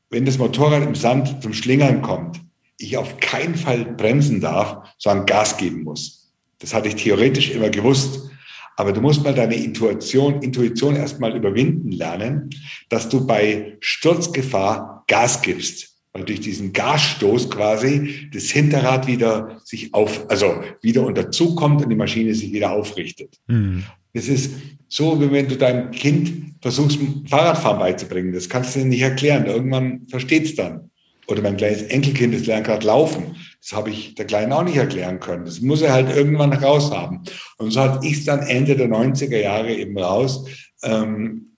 [0.09, 2.41] wenn das Motorrad im Sand zum Schlingern kommt,
[2.81, 6.31] ich auf keinen Fall bremsen darf, sondern Gas geben muss.
[6.59, 8.29] Das hatte ich theoretisch immer gewusst.
[8.77, 12.49] Aber du musst mal deine Intuition, Intuition erstmal überwinden lernen,
[12.89, 15.89] dass du bei Sturzgefahr Gas gibst.
[16.13, 21.81] Weil durch diesen Gasstoß quasi das Hinterrad wieder sich auf, also wieder unter Zug kommt
[21.81, 23.37] und die Maschine sich wieder aufrichtet.
[23.47, 23.83] Mhm.
[24.13, 24.51] Das ist
[24.89, 28.33] so, wie wenn du deinem Kind versuchst, Fahrradfahren beizubringen.
[28.33, 29.45] Das kannst du nicht erklären.
[29.45, 30.90] Irgendwann versteht es dann.
[31.31, 33.37] Oder mein kleines Enkelkind, das lernt gerade laufen.
[33.61, 35.45] Das habe ich der Kleinen auch nicht erklären können.
[35.45, 37.21] Das muss er halt irgendwann raus haben.
[37.57, 40.45] Und so hatte ich es dann Ende der 90er Jahre eben raus,
[40.83, 41.55] ähm,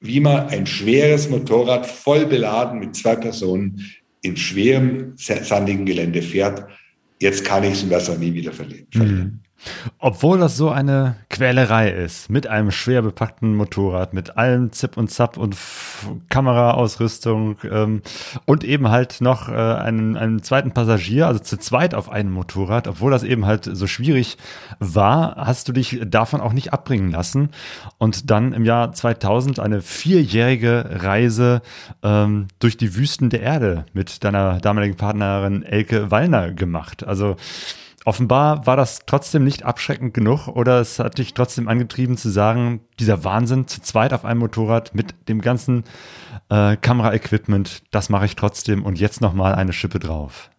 [0.00, 6.66] wie man ein schweres Motorrad voll beladen mit zwei Personen in schwerem, sandigen Gelände fährt.
[7.18, 8.86] Jetzt kann ich es und werde nie wieder verlieren.
[8.94, 9.40] Mhm.
[9.98, 15.10] Obwohl das so eine Quälerei ist, mit einem schwer bepackten Motorrad, mit allem Zip und
[15.10, 18.02] Zap und F Kameraausrüstung ähm,
[18.44, 22.88] und eben halt noch äh, einen, einen zweiten Passagier, also zu zweit auf einem Motorrad,
[22.88, 24.36] obwohl das eben halt so schwierig
[24.78, 27.50] war, hast du dich davon auch nicht abbringen lassen
[27.98, 31.62] und dann im Jahr 2000 eine vierjährige Reise
[32.02, 37.06] ähm, durch die Wüsten der Erde mit deiner damaligen Partnerin Elke Wallner gemacht.
[37.06, 37.36] Also
[38.06, 42.80] Offenbar war das trotzdem nicht abschreckend genug oder es hat dich trotzdem angetrieben zu sagen,
[43.00, 45.84] dieser Wahnsinn zu zweit auf einem Motorrad mit dem ganzen
[46.50, 50.50] äh, Kameraequipment, das mache ich trotzdem und jetzt nochmal eine Schippe drauf.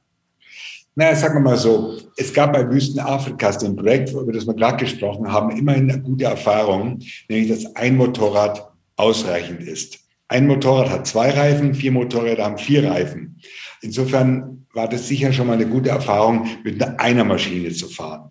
[0.96, 4.54] Naja, sagen wir mal so, es gab bei Wüsten Afrikas, dem Projekt, über das wir
[4.56, 10.00] gerade gesprochen haben, immerhin eine gute Erfahrung, nämlich dass ein Motorrad ausreichend ist.
[10.30, 13.39] Ein Motorrad hat zwei Reifen, vier Motorräder haben vier Reifen.
[13.82, 18.30] Insofern war das sicher schon mal eine gute Erfahrung, mit einer Maschine zu fahren,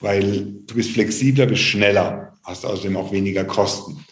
[0.00, 4.04] weil du bist flexibler, bist schneller, hast außerdem auch weniger Kosten.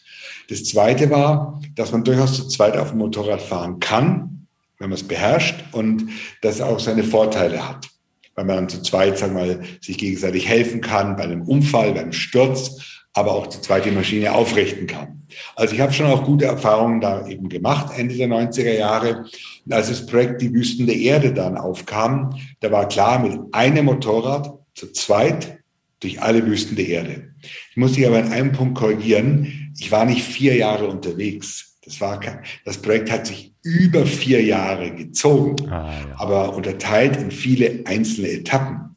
[0.48, 4.46] Das Zweite war, dass man durchaus zu zweit auf dem Motorrad fahren kann,
[4.78, 6.10] wenn man es beherrscht und
[6.42, 7.88] das auch seine Vorteile hat,
[8.34, 12.12] weil man zu zweit, sagen wir mal, sich gegenseitig helfen kann bei einem Unfall, beim
[12.12, 15.20] Sturz, aber auch zu zweit die Maschine aufrichten kann.
[15.54, 19.24] Also ich habe schon auch gute Erfahrungen da eben gemacht, Ende der 90er Jahre.
[19.64, 23.86] Und als das Projekt Die Wüsten der Erde dann aufkam, da war klar, mit einem
[23.86, 25.58] Motorrad zu zweit
[26.00, 27.34] durch alle Wüsten der Erde.
[27.70, 29.72] Ich muss dich aber in einem Punkt korrigieren.
[29.78, 31.78] Ich war nicht vier Jahre unterwegs.
[31.84, 36.14] Das, war kein, das Projekt hat sich über vier Jahre gezogen, ah, ja.
[36.18, 38.96] aber unterteilt in viele einzelne Etappen.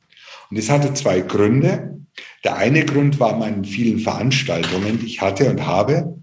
[0.50, 1.93] Und es hatte zwei Gründe.
[2.44, 6.14] Der eine Grund war meinen vielen Veranstaltungen, die ich hatte und habe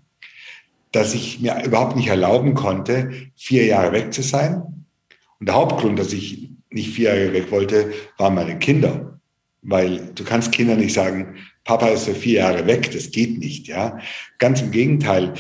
[0.92, 4.62] dass ich mir überhaupt nicht erlauben konnte, vier Jahre weg zu sein.
[5.38, 9.20] Und der Hauptgrund, dass ich nicht vier Jahre weg wollte, waren meine Kinder.
[9.62, 13.68] Weil du kannst Kindern nicht sagen, Papa ist für vier Jahre weg, das geht nicht,
[13.68, 13.98] ja.
[14.38, 15.34] Ganz im Gegenteil.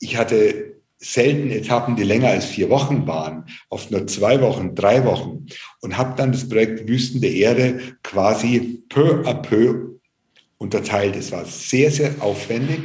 [0.00, 0.73] Ich hatte
[1.04, 5.46] selten Etappen, die länger als vier Wochen waren, oft nur zwei Wochen, drei Wochen
[5.80, 9.98] und habe dann das Projekt Wüsten der Erde quasi peu à peu
[10.56, 11.14] unterteilt.
[11.16, 12.80] Es war sehr, sehr aufwendig.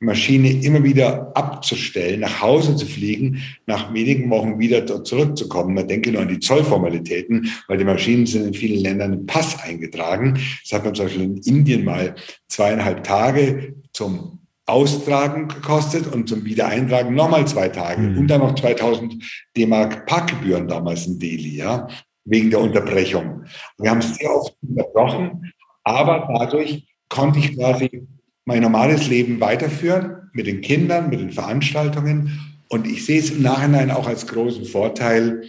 [0.00, 5.74] Maschine immer wieder abzustellen, nach Hause zu fliegen, nach wenigen Wochen wieder zurückzukommen.
[5.74, 9.58] Man denke nur an die Zollformalitäten, weil die Maschinen sind in vielen Ländern im Pass
[9.62, 10.38] eingetragen.
[10.62, 12.14] Das hat man zum Beispiel in Indien mal
[12.48, 18.18] zweieinhalb Tage zum Austragen gekostet und zum Wiedereintragen nochmal zwei Tage mhm.
[18.18, 19.22] und dann noch 2000
[19.56, 21.86] D-Mark Parkgebühren damals in Delhi, ja,
[22.24, 23.44] wegen der Unterbrechung.
[23.78, 25.52] Wir haben es sehr oft unterbrochen,
[25.82, 28.06] aber dadurch konnte ich quasi
[28.46, 32.58] mein normales Leben weiterführen mit den Kindern, mit den Veranstaltungen.
[32.68, 35.42] Und ich sehe es im Nachhinein auch als großen Vorteil,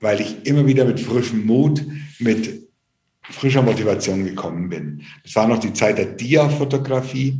[0.00, 1.84] weil ich immer wieder mit frischem Mut,
[2.18, 2.68] mit
[3.22, 5.02] frischer Motivation gekommen bin.
[5.22, 7.38] Das war noch die Zeit der Dia-Fotografie.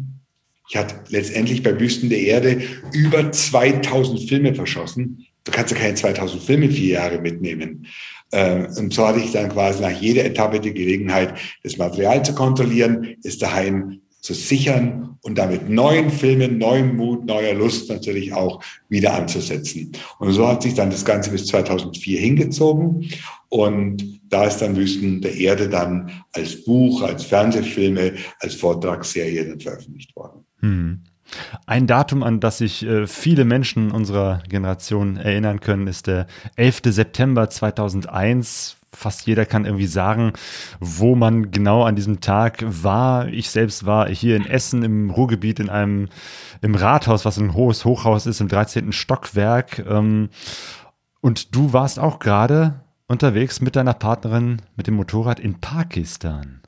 [0.71, 2.63] Ich hatte letztendlich bei Wüsten der Erde
[2.93, 5.27] über 2000 Filme verschossen.
[5.43, 7.89] Du kannst ja keine 2000 Filme vier Jahre mitnehmen.
[8.31, 12.37] Ähm, und so hatte ich dann quasi nach jeder Etappe die Gelegenheit, das Material zu
[12.37, 18.63] kontrollieren, es daheim zu sichern und damit neuen Filmen, neuem Mut, neuer Lust natürlich auch
[18.89, 19.91] wieder anzusetzen.
[20.21, 23.11] Und so hat sich dann das Ganze bis 2004 hingezogen.
[23.49, 29.59] Und da ist dann Wüsten der Erde dann als Buch, als Fernsehfilme, als Vortragsserie dann
[29.59, 30.45] veröffentlicht worden.
[30.61, 31.01] Hm.
[31.67, 36.83] Ein Datum, an das sich äh, viele Menschen unserer Generation erinnern können, ist der 11.
[36.87, 40.33] September 2001 fast jeder kann irgendwie sagen,
[40.81, 43.29] wo man genau an diesem Tag war.
[43.29, 46.09] Ich selbst war hier in Essen im Ruhrgebiet in einem
[46.61, 48.93] im Rathaus, was ein hohes Hochhaus ist, im 13.
[48.93, 49.85] Stockwerk.
[49.89, 50.31] Ähm,
[51.21, 56.60] und du warst auch gerade unterwegs mit deiner Partnerin mit dem Motorrad in Pakistan.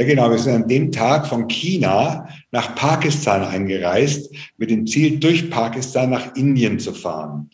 [0.00, 0.30] Ja, genau.
[0.30, 6.08] Wir sind an dem Tag von China nach Pakistan eingereist, mit dem Ziel, durch Pakistan
[6.08, 7.50] nach Indien zu fahren.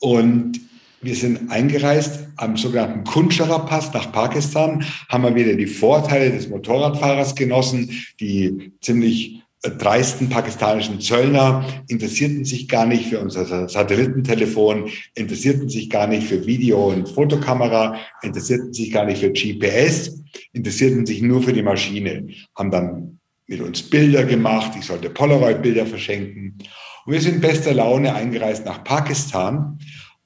[0.00, 0.58] Und
[1.00, 7.36] wir sind eingereist am sogenannten Kunschara-Pass nach Pakistan, haben wir wieder die Vorteile des Motorradfahrers
[7.36, 15.90] genossen, die ziemlich dreisten pakistanischen Zöllner interessierten sich gar nicht für unser Satellitentelefon, interessierten sich
[15.90, 21.42] gar nicht für Video- und Fotokamera, interessierten sich gar nicht für GPS, interessierten sich nur
[21.42, 26.58] für die Maschine, haben dann mit uns Bilder gemacht, ich sollte Polaroid-Bilder verschenken.
[27.04, 29.78] Und wir sind bester Laune eingereist nach Pakistan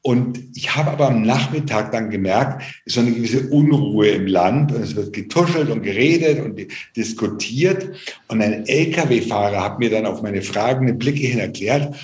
[0.03, 4.73] und ich habe aber am Nachmittag dann gemerkt, ist so eine gewisse Unruhe im Land
[4.73, 6.59] und es wird getuschelt und geredet und
[6.97, 7.95] diskutiert.
[8.29, 11.95] Und ein Lkw-Fahrer hat mir dann auf meine fragenden Blicke hin erklärt,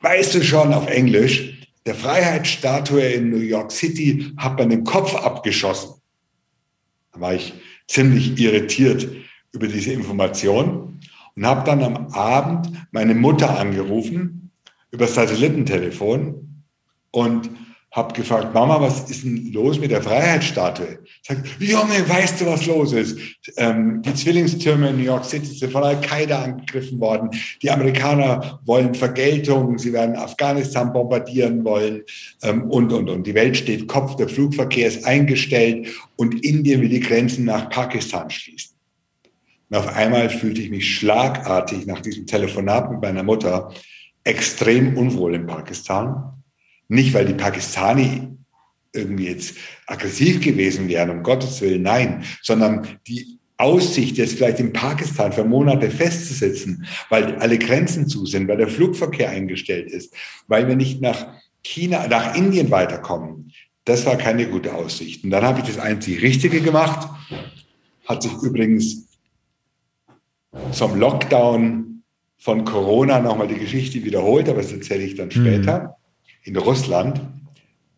[0.00, 5.16] weißt du schon auf Englisch, der Freiheitsstatue in New York City hat man den Kopf
[5.16, 6.00] abgeschossen.
[7.12, 7.52] Da war ich
[7.88, 9.08] ziemlich irritiert
[9.50, 11.00] über diese Information
[11.34, 14.52] und habe dann am Abend meine Mutter angerufen
[14.92, 16.51] über das Satellitentelefon
[17.12, 17.50] und
[17.92, 21.00] habe gefragt, Mama, was ist denn los mit der Freiheitsstatue?
[21.20, 23.18] Sagt, Junge, weißt du, was los ist?
[23.58, 27.28] Ähm, die Zwillingstürme in New York City sind von Al-Qaida angegriffen worden.
[27.60, 32.02] Die Amerikaner wollen Vergeltung, sie werden Afghanistan bombardieren wollen
[32.42, 33.26] ähm, und, und, und.
[33.26, 38.30] Die Welt steht Kopf, der Flugverkehr ist eingestellt und Indien will die Grenzen nach Pakistan
[38.30, 38.74] schließen.
[39.68, 43.70] Und auf einmal fühlte ich mich schlagartig nach diesem Telefonat mit meiner Mutter
[44.24, 46.41] extrem unwohl in Pakistan
[46.92, 48.28] nicht, weil die Pakistani
[48.92, 54.72] irgendwie jetzt aggressiv gewesen wären, um Gottes Willen, nein, sondern die Aussicht, jetzt vielleicht in
[54.72, 60.14] Pakistan für Monate festzusetzen, weil alle Grenzen zu sind, weil der Flugverkehr eingestellt ist,
[60.48, 61.28] weil wir nicht nach
[61.62, 63.52] China, nach Indien weiterkommen,
[63.84, 65.24] das war keine gute Aussicht.
[65.24, 67.08] Und dann habe ich das einzig Richtige gemacht,
[68.06, 69.06] hat sich übrigens
[70.72, 72.02] zum Lockdown
[72.36, 75.96] von Corona nochmal die Geschichte wiederholt, aber das erzähle ich dann später.
[76.42, 77.20] In Russland,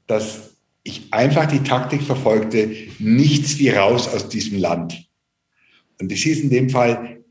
[0.06, 5.08] dass ich einfach die Taktik verfolgte, nichts wie raus aus diesem Land.
[6.00, 7.24] Und das hieß in dem Fall,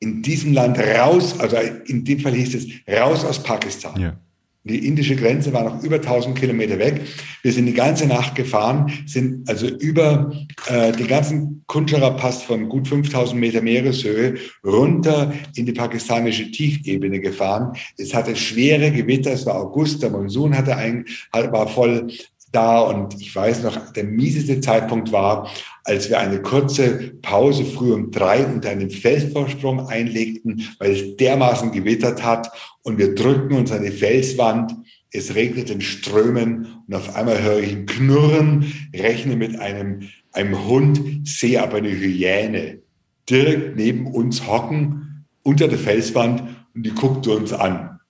[0.00, 4.00] in diesem Land raus, also in dem Fall hieß es raus aus Pakistan.
[4.00, 4.20] Ja.
[4.64, 7.00] Die indische Grenze war noch über 1000 Kilometer weg.
[7.42, 10.32] Wir sind die ganze Nacht gefahren, sind also über
[10.66, 17.72] äh, den ganzen Kunjara-Pass von gut 5000 Meter Meereshöhe runter in die pakistanische Tiefebene gefahren.
[17.96, 22.08] Es hatte schwere Gewitter, es war August, der Monsun hatte ein, war voll
[22.52, 25.50] da und ich weiß noch, der mieseste Zeitpunkt war,
[25.84, 31.72] als wir eine kurze Pause früh um drei unter einem Felsvorsprung einlegten, weil es dermaßen
[31.72, 32.50] gewittert hat
[32.82, 34.74] und wir drückten uns an die Felswand.
[35.12, 40.66] Es regnete in Strömen und auf einmal höre ich ein Knurren, rechne mit einem, einem
[40.66, 42.80] Hund, sehe aber eine Hyäne
[43.28, 46.42] direkt neben uns hocken unter der Felswand
[46.74, 48.00] und die guckte uns an.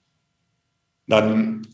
[1.07, 1.67] Dann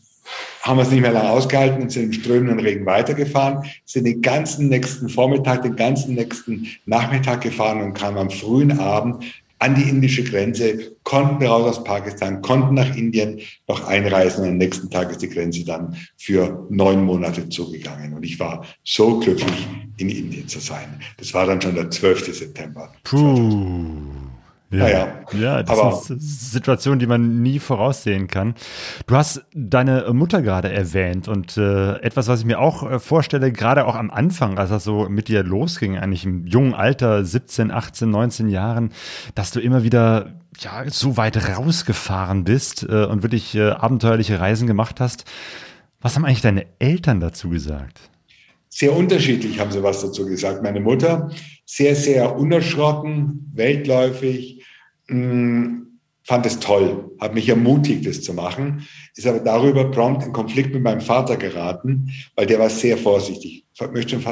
[0.62, 4.22] haben wir es nicht mehr lange ausgehalten und sind im strömenden Regen weitergefahren, sind den
[4.22, 9.24] ganzen nächsten Vormittag, den ganzen nächsten Nachmittag gefahren und kamen am frühen Abend
[9.60, 14.88] an die indische Grenze, konnten raus aus Pakistan, konnten nach Indien noch einreisen am nächsten
[14.88, 18.14] Tag ist die Grenze dann für neun Monate zugegangen.
[18.14, 21.00] Und ich war so glücklich, in Indien zu sein.
[21.16, 22.32] Das war dann schon der 12.
[22.32, 22.92] September.
[23.02, 24.27] Puh.
[24.70, 25.08] Ja, naja.
[25.32, 28.54] ja das Aber, sind Situationen, die man nie voraussehen kann.
[29.06, 33.50] Du hast deine Mutter gerade erwähnt und äh, etwas, was ich mir auch äh, vorstelle,
[33.50, 37.70] gerade auch am Anfang, als das so mit dir losging, eigentlich im jungen Alter, 17,
[37.70, 38.90] 18, 19 Jahren,
[39.34, 44.66] dass du immer wieder ja, so weit rausgefahren bist äh, und wirklich äh, abenteuerliche Reisen
[44.66, 45.24] gemacht hast.
[46.00, 48.10] Was haben eigentlich deine Eltern dazu gesagt?
[48.70, 50.62] Sehr unterschiedlich haben sie was dazu gesagt.
[50.62, 51.30] Meine Mutter,
[51.64, 54.64] sehr, sehr unerschrocken, weltläufig,
[55.08, 55.78] mm,
[56.28, 60.74] fand es toll, hat mich ermutigt, das zu machen, ist aber darüber prompt in Konflikt
[60.74, 63.64] mit meinem Vater geraten, weil der war sehr vorsichtig.
[63.72, 64.24] Ich möchte schon,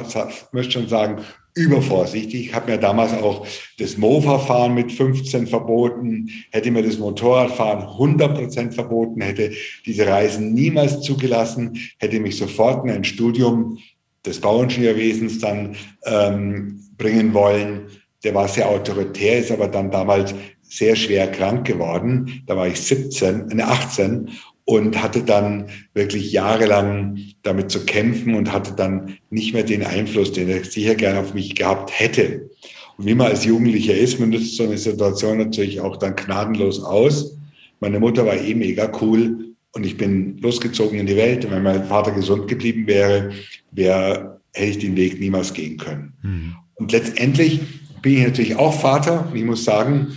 [0.52, 1.22] möchte schon sagen,
[1.54, 2.48] übervorsichtig.
[2.48, 3.46] Ich habe mir damals auch
[3.78, 9.52] das Mo-Verfahren mit 15 verboten, hätte mir das Motorradfahren 100 Prozent verboten, hätte
[9.86, 13.78] diese Reisen niemals zugelassen, hätte mich sofort in ein Studium
[14.26, 17.86] des Bauingenieurwesens dann ähm, bringen wollen.
[18.24, 22.42] Der war sehr autoritär, ist aber dann damals sehr schwer krank geworden.
[22.46, 24.30] Da war ich 17, äh, 18
[24.64, 30.32] und hatte dann wirklich jahrelang damit zu kämpfen und hatte dann nicht mehr den Einfluss,
[30.32, 32.50] den er sicher gerne auf mich gehabt hätte.
[32.98, 36.82] Und wie man als Jugendlicher ist, man nutzt so eine Situation natürlich auch dann gnadenlos
[36.82, 37.36] aus.
[37.78, 39.45] Meine Mutter war eh mega cool
[39.76, 41.44] und ich bin losgezogen in die Welt.
[41.44, 43.30] Und wenn mein Vater gesund geblieben wäre,
[43.72, 46.14] wäre hätte ich den Weg niemals gehen können.
[46.22, 46.56] Mhm.
[46.76, 47.60] Und letztendlich
[48.00, 50.16] bin ich natürlich auch Vater und ich muss sagen,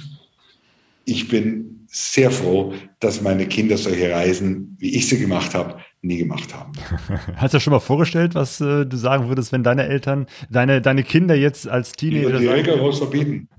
[1.03, 6.17] ich bin sehr froh, dass meine Kinder solche Reisen, wie ich sie gemacht habe, nie
[6.17, 6.71] gemacht haben.
[7.35, 11.03] Hast du schon mal vorgestellt, was äh, du sagen würdest, wenn deine Eltern, deine, deine
[11.03, 12.27] Kinder jetzt als Teenager.
[12.27, 13.49] Ich würde die rigoros verbieten.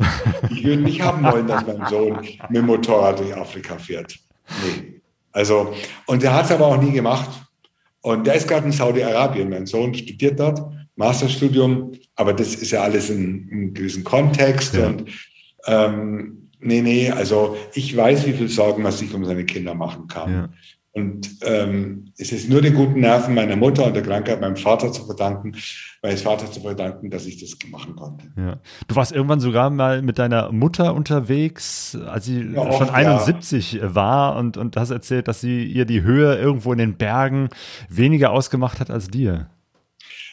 [0.51, 4.17] Ich würde nicht haben wollen, dass mein Sohn mit dem Motorrad durch Afrika fährt.
[4.65, 5.00] Nee.
[5.33, 5.75] Also,
[6.07, 7.31] und der hat es aber auch nie gemacht.
[8.03, 9.51] Und der ist gerade in Saudi-Arabien.
[9.51, 10.61] Mein Sohn studiert dort,
[10.97, 14.75] Masterstudium, aber das ist ja alles in, in einem gewissen Kontext.
[14.75, 14.87] Ja.
[14.87, 15.05] Und
[15.67, 20.07] ähm, Nee, nee, also ich weiß, wie viel Sorgen man sich um seine Kinder machen
[20.09, 20.33] kann.
[20.33, 20.49] Ja.
[20.93, 24.93] Und ähm, es ist nur den guten Nerven meiner Mutter und der Krankheit meinem Vater
[24.93, 25.57] zu verdanken,
[26.03, 28.27] meines Vater zu verdanken, dass ich das machen konnte.
[28.37, 28.59] Ja.
[28.89, 33.95] Du warst irgendwann sogar mal mit deiner Mutter unterwegs, als sie ja, schon 71 ja.
[33.95, 37.51] war und, und hast erzählt, dass sie ihr die Höhe irgendwo in den Bergen
[37.89, 39.51] weniger ausgemacht hat als dir.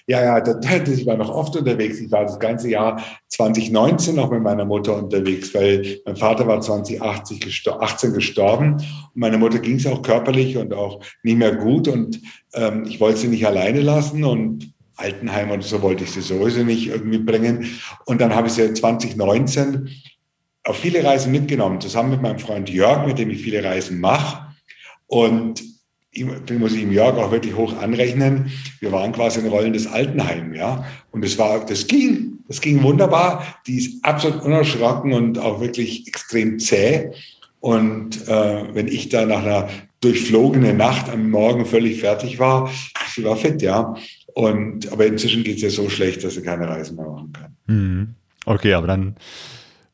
[0.09, 1.99] Ja, ja, das, ich war noch oft unterwegs.
[1.99, 6.61] Ich war das ganze Jahr 2019 noch mit meiner Mutter unterwegs, weil mein Vater war
[6.61, 11.57] 2018 gestor 18 gestorben und meine Mutter ging es auch körperlich und auch nicht mehr
[11.57, 12.21] gut und
[12.53, 16.63] ähm, ich wollte sie nicht alleine lassen und Altenheim und so wollte ich sie sowieso
[16.63, 17.79] nicht irgendwie bringen.
[18.05, 19.89] Und dann habe ich sie 2019
[20.63, 24.47] auf viele Reisen mitgenommen, zusammen mit meinem Freund Jörg, mit dem ich viele Reisen mache.
[25.07, 25.63] Und
[26.13, 28.51] den muss ich im Jörg auch wirklich hoch anrechnen.
[28.79, 30.85] Wir waren quasi ein rollendes Altenheim, ja.
[31.11, 33.45] Und es war, das ging, das ging wunderbar.
[33.67, 37.11] Die ist absolut unerschrocken und auch wirklich extrem zäh.
[37.59, 39.69] Und äh, wenn ich da nach einer
[40.01, 42.71] durchflogenen Nacht am Morgen völlig fertig war,
[43.13, 43.95] sie war fit, ja.
[44.37, 47.55] Und aber inzwischen geht es ja so schlecht, dass sie keine Reisen mehr machen kann.
[47.65, 48.13] Mhm.
[48.45, 49.15] Okay, aber dann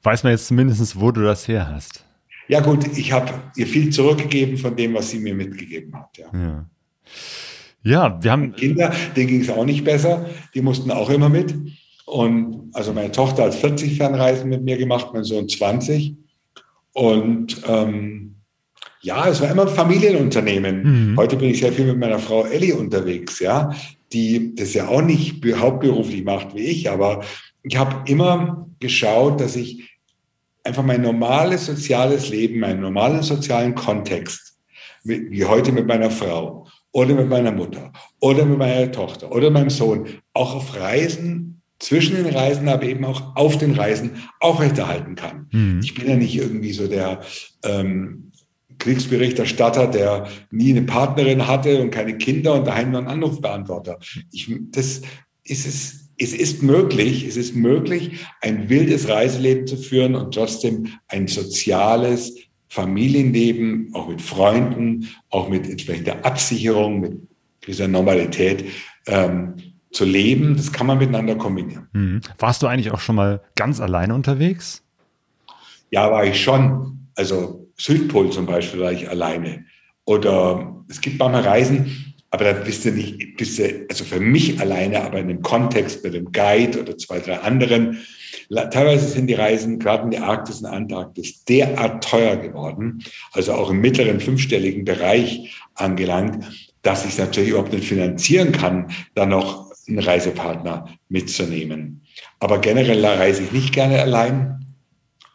[0.01, 2.03] weiß man jetzt zumindest, wo du das her hast.
[2.49, 6.17] Ja gut, ich habe ihr viel zurückgegeben von dem, was sie mir mitgegeben hat.
[6.17, 6.65] Ja, ja.
[7.83, 10.25] ja wir haben Und Kinder, denen ging es auch nicht besser.
[10.53, 11.55] Die mussten auch immer mit.
[12.05, 16.17] Und also meine Tochter hat 40 Fernreisen mit mir gemacht, mein Sohn 20.
[16.91, 18.35] Und ähm,
[18.99, 21.11] ja, es war immer ein Familienunternehmen.
[21.11, 21.17] Mhm.
[21.17, 23.71] Heute bin ich sehr viel mit meiner Frau Ellie unterwegs, ja,
[24.13, 27.23] die das ja auch nicht hauptberuflich macht wie ich, aber
[27.63, 29.89] ich habe immer geschaut, dass ich
[30.63, 34.57] einfach mein normales soziales Leben, meinen normalen sozialen Kontext,
[35.03, 39.69] wie heute mit meiner Frau oder mit meiner Mutter oder mit meiner Tochter oder meinem
[39.69, 45.47] Sohn, auch auf Reisen, zwischen den Reisen, aber eben auch auf den Reisen aufrechterhalten kann.
[45.51, 45.81] Mhm.
[45.83, 47.19] Ich bin ja nicht irgendwie so der
[47.63, 48.31] ähm,
[48.79, 53.99] Kriegsberichterstatter, der nie eine Partnerin hatte und keine Kinder und daheim nur einen Anrufbeantworter.
[54.31, 55.01] Ich, das
[55.43, 60.87] ist es es ist möglich, es ist möglich, ein wildes Reiseleben zu führen und trotzdem
[61.07, 62.35] ein soziales
[62.69, 67.19] Familienleben, auch mit Freunden, auch mit entsprechender Absicherung, mit
[67.67, 68.65] dieser Normalität
[69.05, 69.55] ähm,
[69.91, 70.55] zu leben.
[70.55, 71.87] Das kann man miteinander kombinieren.
[71.93, 72.21] Mhm.
[72.39, 74.83] Warst du eigentlich auch schon mal ganz alleine unterwegs?
[75.91, 77.07] Ja, war ich schon.
[77.15, 79.65] Also Südpol zum Beispiel war ich alleine.
[80.05, 84.59] Oder es gibt manchmal Reisen, aber da bist du nicht, bist du, also für mich
[84.59, 87.99] alleine, aber in dem Kontext mit dem Guide oder zwei, drei anderen.
[88.49, 93.03] Teilweise sind die Reisen gerade in der Arktis und Antarktis derart teuer geworden,
[93.33, 96.43] also auch im mittleren fünfstelligen Bereich angelangt,
[96.81, 102.01] dass ich es natürlich überhaupt nicht finanzieren kann, da noch einen Reisepartner mitzunehmen.
[102.39, 104.65] Aber generell reise ich nicht gerne allein.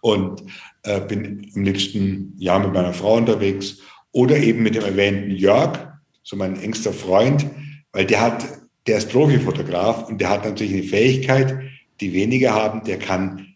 [0.01, 0.43] Und
[0.83, 3.79] äh, bin am liebsten ja mit meiner Frau unterwegs
[4.12, 5.79] oder eben mit dem erwähnten Jörg,
[6.22, 7.47] so mein engster Freund,
[7.93, 8.45] weil der hat,
[8.87, 11.59] der ist Profifotograf und der hat natürlich eine Fähigkeit,
[12.01, 13.49] die wenige haben, der kann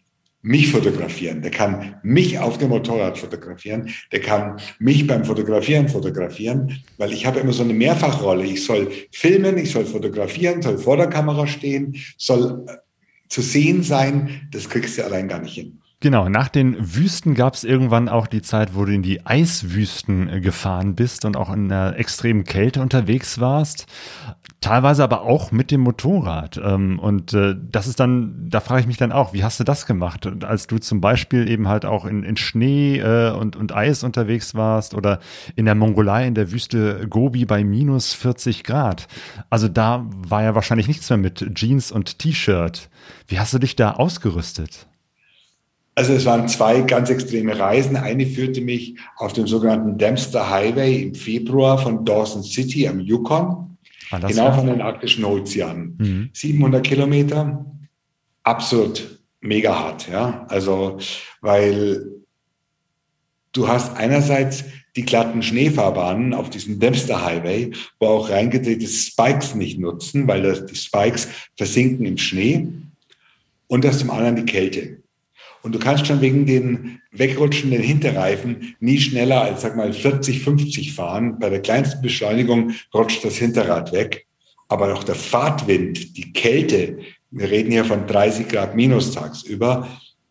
[0.43, 6.83] mich fotografieren, der kann mich auf dem Motorrad fotografieren, der kann mich beim Fotografieren fotografieren,
[6.97, 8.43] weil ich habe immer so eine Mehrfachrolle.
[8.43, 12.73] Ich soll filmen, ich soll fotografieren, soll vor der Kamera stehen, soll äh,
[13.29, 14.49] zu sehen sein.
[14.51, 15.79] Das kriegst du allein gar nicht hin.
[16.03, 20.27] Genau, nach den Wüsten gab es irgendwann auch die Zeit, wo du in die Eiswüsten
[20.27, 23.87] äh, gefahren bist und auch in einer extremen Kälte unterwegs warst.
[24.59, 26.59] Teilweise aber auch mit dem Motorrad.
[26.61, 29.63] Ähm, und äh, das ist dann, da frage ich mich dann auch, wie hast du
[29.63, 30.29] das gemacht?
[30.43, 34.55] Als du zum Beispiel eben halt auch in, in Schnee äh, und, und Eis unterwegs
[34.55, 35.21] warst oder
[35.55, 39.07] in der Mongolei in der Wüste Gobi bei minus 40 Grad.
[39.49, 42.89] Also da war ja wahrscheinlich nichts mehr mit Jeans und T-Shirt.
[43.25, 44.85] Wie hast du dich da ausgerüstet?
[45.95, 47.95] Also es waren zwei ganz extreme Reisen.
[47.95, 53.77] Eine führte mich auf dem sogenannten Dempster Highway im Februar von Dawson City am Yukon,
[54.09, 55.95] genau von den arktischen Ozeanen.
[55.99, 56.29] Mhm.
[56.33, 57.65] 700 Kilometer,
[58.41, 60.09] absolut mega hart.
[60.09, 60.45] Ja?
[60.49, 60.97] Also,
[61.41, 62.05] weil
[63.51, 64.63] du hast einerseits
[64.95, 70.65] die glatten Schneefahrbahnen auf diesem Dempster Highway, wo auch reingedrehte Spikes nicht nutzen, weil das,
[70.65, 72.67] die Spikes versinken im Schnee.
[73.67, 75.02] Und das zum anderen die Kälte.
[75.63, 80.93] Und du kannst schon wegen den wegrutschenden Hinterreifen nie schneller als, sag mal, 40, 50
[80.93, 81.39] fahren.
[81.39, 84.27] Bei der kleinsten Beschleunigung rutscht das Hinterrad weg.
[84.67, 86.99] Aber auch der Fahrtwind, die Kälte,
[87.31, 89.87] wir reden hier von 30 Grad minus tagsüber,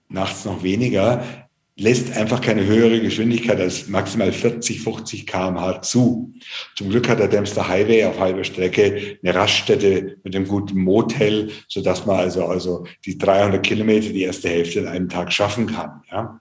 [0.08, 1.24] nachts noch weniger,
[1.82, 6.32] lässt einfach keine höhere Geschwindigkeit als maximal 40, 50 kmh zu.
[6.76, 11.50] Zum Glück hat der Dempster Highway auf halber Strecke eine Raststätte mit einem guten Motel,
[11.68, 15.66] so dass man also, also die 300 Kilometer, die erste Hälfte in einem Tag schaffen
[15.66, 16.02] kann.
[16.10, 16.40] Ja.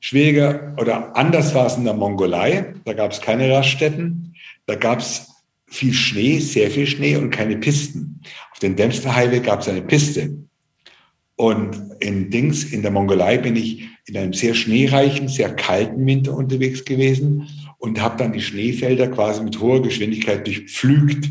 [0.00, 2.74] Schwieriger oder anders war es in der Mongolei.
[2.84, 4.34] Da gab es keine Raststätten.
[4.66, 5.28] Da gab es
[5.66, 8.20] viel Schnee, sehr viel Schnee und keine Pisten.
[8.52, 10.36] Auf dem Dempster Highway gab es eine Piste.
[11.36, 16.34] Und in Dings, in der Mongolei bin ich in einem sehr schneereichen, sehr kalten Winter
[16.34, 17.48] unterwegs gewesen
[17.78, 21.30] und habe dann die Schneefelder quasi mit hoher Geschwindigkeit durchpflügt,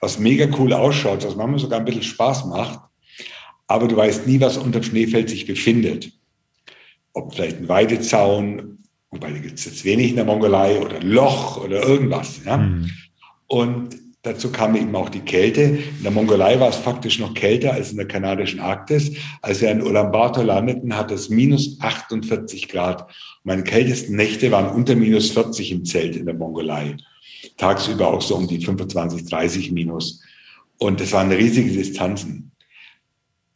[0.00, 2.80] was mega cool ausschaut, was manchmal sogar ein bisschen Spaß macht.
[3.66, 6.12] Aber du weißt nie, was unter dem Schneefeld sich befindet.
[7.14, 8.78] Ob vielleicht ein Weidezaun,
[9.10, 12.44] wobei da gibt es jetzt wenig in der Mongolei, oder ein Loch oder irgendwas.
[12.44, 12.58] Ja?
[12.58, 12.90] Mhm.
[13.46, 15.62] Und Dazu kam eben auch die Kälte.
[15.62, 19.10] In der Mongolei war es faktisch noch kälter als in der kanadischen Arktis.
[19.40, 23.10] Als wir in Ulaanbaatar landeten, hat es minus 48 Grad.
[23.42, 26.96] Meine kältesten Nächte waren unter minus 40 im Zelt in der Mongolei.
[27.56, 30.22] Tagsüber auch so um die 25, 30 minus.
[30.78, 32.52] Und das waren riesige Distanzen.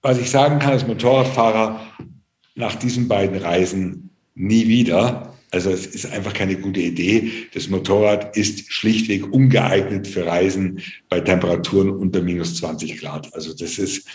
[0.03, 1.81] Was ich sagen kann als Motorradfahrer,
[2.57, 5.36] nach diesen beiden Reisen nie wieder.
[5.57, 7.33] Also es ist einfach keine gute Idee.
[7.55, 13.33] Das Motorrad ist schlichtweg ungeeignet für Reisen bei Temperaturen unter minus 20 Grad.
[13.35, 14.07] Also das ist,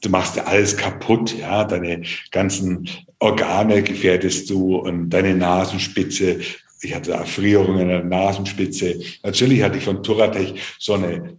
[0.00, 1.64] du machst alles kaputt, ja.
[1.64, 2.88] Deine ganzen
[3.18, 6.38] Organe gefährdest du und deine Nasenspitze.
[6.80, 8.98] Ich hatte Erfrierungen in der Nasenspitze.
[9.22, 11.36] Natürlich hatte ich von Touratech so eine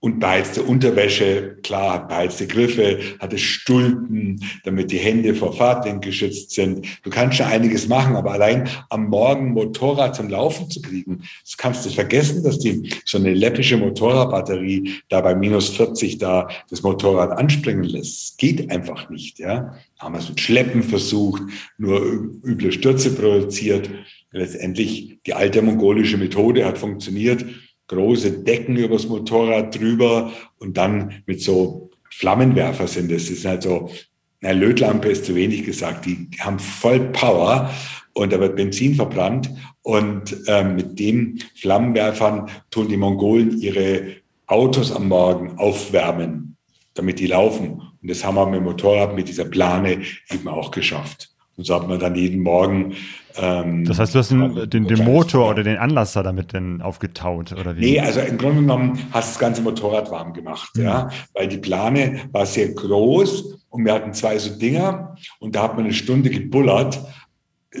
[0.00, 6.52] und beheizte Unterwäsche, klar, hat beheizte Griffe, hatte Stulpen, damit die Hände vor Fahrtwind geschützt
[6.52, 6.86] sind.
[7.02, 11.56] Du kannst schon einiges machen, aber allein am Morgen Motorrad zum Laufen zu kriegen, das
[11.56, 16.82] kannst du vergessen, dass die so eine läppische Motorradbatterie da bei minus 40 da das
[16.82, 18.38] Motorrad anspringen lässt.
[18.38, 19.74] Geht einfach nicht, ja.
[19.98, 21.42] Haben wir es mit Schleppen versucht,
[21.76, 22.00] nur
[22.44, 23.90] üble Stürze produziert.
[24.30, 27.44] Letztendlich die alte mongolische Methode hat funktioniert
[27.88, 33.28] große Decken übers Motorrad drüber und dann mit so Flammenwerfer sind es.
[33.28, 33.90] Das ist halt so,
[34.40, 37.70] eine Lötlampe ist zu wenig gesagt, die haben voll Power
[38.12, 39.50] und da wird Benzin verbrannt
[39.82, 44.16] und ähm, mit den Flammenwerfern tun die Mongolen ihre
[44.46, 46.56] Autos am Morgen aufwärmen,
[46.94, 47.82] damit die laufen.
[48.00, 51.30] Und das haben wir mit dem Motorrad, mit dieser Plane eben auch geschafft.
[51.56, 52.94] Und so hat man dann jeden Morgen.
[53.40, 57.52] Ähm, das heißt, du hast den, den, den Motor oder den Anlasser damit denn aufgetaut,
[57.52, 57.92] oder wie?
[57.92, 60.82] Nee, also im Grunde genommen hast du das ganze Motorrad warm gemacht, mhm.
[60.82, 65.64] ja, weil die Plane war sehr groß und wir hatten zwei so Dinger und da
[65.64, 67.00] hat man eine Stunde gebullert.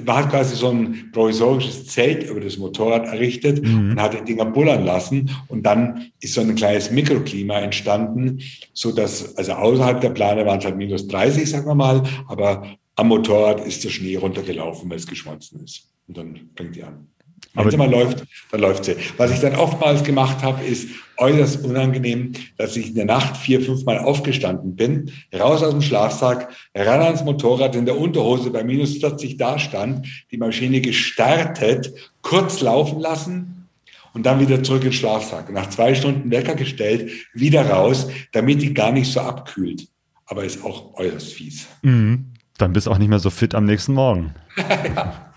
[0.04, 3.92] Man hat quasi so ein provisorisches Zelt über das Motorrad errichtet mhm.
[3.92, 5.30] und hat die Dinger bullern lassen.
[5.48, 8.38] Und dann ist so ein kleines Mikroklima entstanden,
[8.74, 12.64] so dass, also außerhalb der Plane waren es halt minus 30, sagen wir mal, aber
[12.98, 15.88] am Motorrad ist der Schnee runtergelaufen, weil es geschmolzen ist.
[16.08, 17.06] Und dann fängt die an.
[17.54, 18.96] Wenn sie mal läuft, dann läuft sie.
[19.16, 23.60] Was ich dann oftmals gemacht habe, ist äußerst unangenehm, dass ich in der Nacht vier,
[23.60, 28.98] fünfmal aufgestanden bin, raus aus dem Schlafsack, ran ans Motorrad, in der Unterhose bei minus
[28.98, 31.92] 40 da stand, die Maschine gestartet,
[32.22, 33.68] kurz laufen lassen
[34.12, 35.52] und dann wieder zurück in den Schlafsack.
[35.52, 39.86] Nach zwei Stunden Wecker gestellt, wieder raus, damit die gar nicht so abkühlt.
[40.26, 41.68] Aber ist auch äußerst fies.
[41.82, 42.32] Mhm.
[42.58, 44.34] Dann bist du auch nicht mehr so fit am nächsten Morgen.
[44.56, 45.32] ja.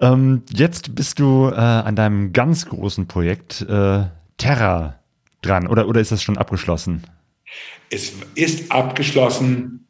[0.00, 4.04] Ähm, jetzt bist du äh, an deinem ganz großen Projekt äh,
[4.36, 5.00] Terra
[5.42, 7.02] dran oder, oder ist das schon abgeschlossen?
[7.90, 9.86] Es ist abgeschlossen,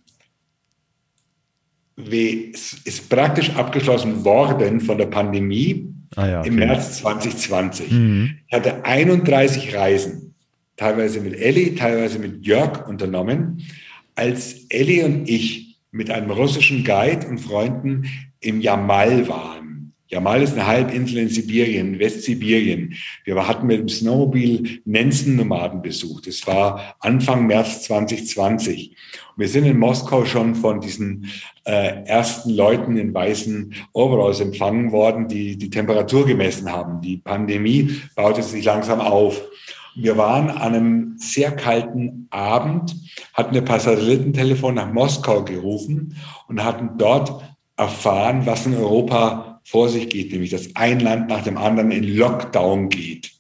[1.97, 6.49] wie, es ist praktisch abgeschlossen worden von der Pandemie ah ja, okay.
[6.49, 7.91] im März 2020.
[7.91, 8.39] Mhm.
[8.47, 10.35] Ich hatte 31 Reisen,
[10.77, 13.67] teilweise mit Elli, teilweise mit Jörg unternommen,
[14.19, 18.07] als Elli und ich mit einem russischen Guide und Freunden
[18.41, 19.95] im Jamal waren.
[20.09, 22.95] Jamal ist eine Halbinsel in Sibirien, Westsibirien.
[23.25, 26.27] Wir hatten mit dem Snowmobil Nenzen-Nomaden besucht.
[26.27, 28.97] Es war Anfang März 2020.
[29.37, 31.27] wir sind in Moskau schon von diesen
[31.65, 37.03] äh, ersten Leuten in weißen Overalls empfangen worden, die die Temperatur gemessen haben.
[37.03, 39.43] Die Pandemie baute sich langsam auf.
[40.01, 42.95] Wir waren an einem sehr kalten Abend,
[43.35, 46.17] hatten paar Satellitentelefon nach Moskau gerufen
[46.47, 47.43] und hatten dort
[47.77, 52.17] erfahren, was in Europa vor sich geht, nämlich dass ein Land nach dem anderen in
[52.17, 53.33] Lockdown geht.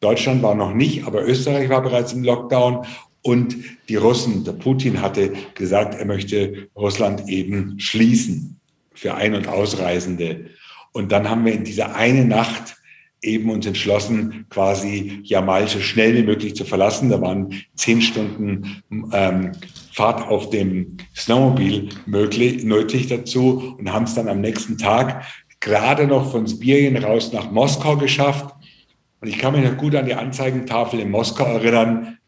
[0.00, 2.86] Deutschland war noch nicht, aber Österreich war bereits im Lockdown
[3.20, 3.56] und
[3.90, 8.58] die Russen, der Putin hatte gesagt, er möchte Russland eben schließen
[8.94, 10.46] für Ein- und Ausreisende.
[10.92, 12.77] Und dann haben wir in dieser eine Nacht
[13.22, 17.10] eben uns entschlossen, quasi Jamal so schnell wie möglich zu verlassen.
[17.10, 18.82] Da waren zehn Stunden
[19.12, 19.52] ähm,
[19.92, 25.24] Fahrt auf dem Snowmobil möglich, nötig dazu und haben es dann am nächsten Tag
[25.60, 28.54] gerade noch von Sibirien raus nach Moskau geschafft.
[29.20, 32.18] Und ich kann mich noch gut an die Anzeigentafel in Moskau erinnern.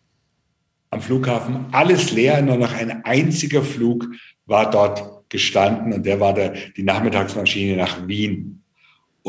[0.90, 4.08] Am Flughafen alles leer, nur noch ein einziger Flug
[4.46, 8.59] war dort gestanden und der war der, die Nachmittagsmaschine nach Wien.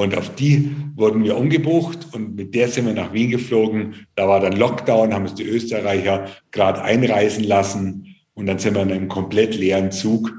[0.01, 4.07] Und auf die wurden wir umgebucht und mit der sind wir nach Wien geflogen.
[4.15, 8.81] Da war dann Lockdown, haben es die Österreicher gerade einreisen lassen und dann sind wir
[8.81, 10.33] in einem komplett leeren Zug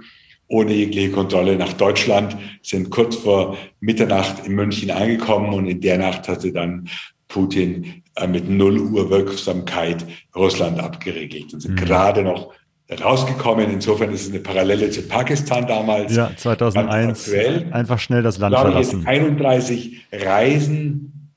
[0.49, 5.97] ohne jegliche Kontrolle nach Deutschland, sind kurz vor Mitternacht in München angekommen und in der
[5.97, 6.89] Nacht hatte dann
[7.29, 11.85] Putin äh, mit null Uhr Wirksamkeit Russland abgeregelt und sind mhm.
[11.85, 12.53] gerade noch
[12.91, 13.71] rausgekommen.
[13.71, 16.15] Insofern ist es eine Parallele zu Pakistan damals.
[16.15, 17.33] Ja, 2001.
[17.71, 19.07] Einfach schnell das Land verlassen.
[19.07, 21.31] 31 Reisen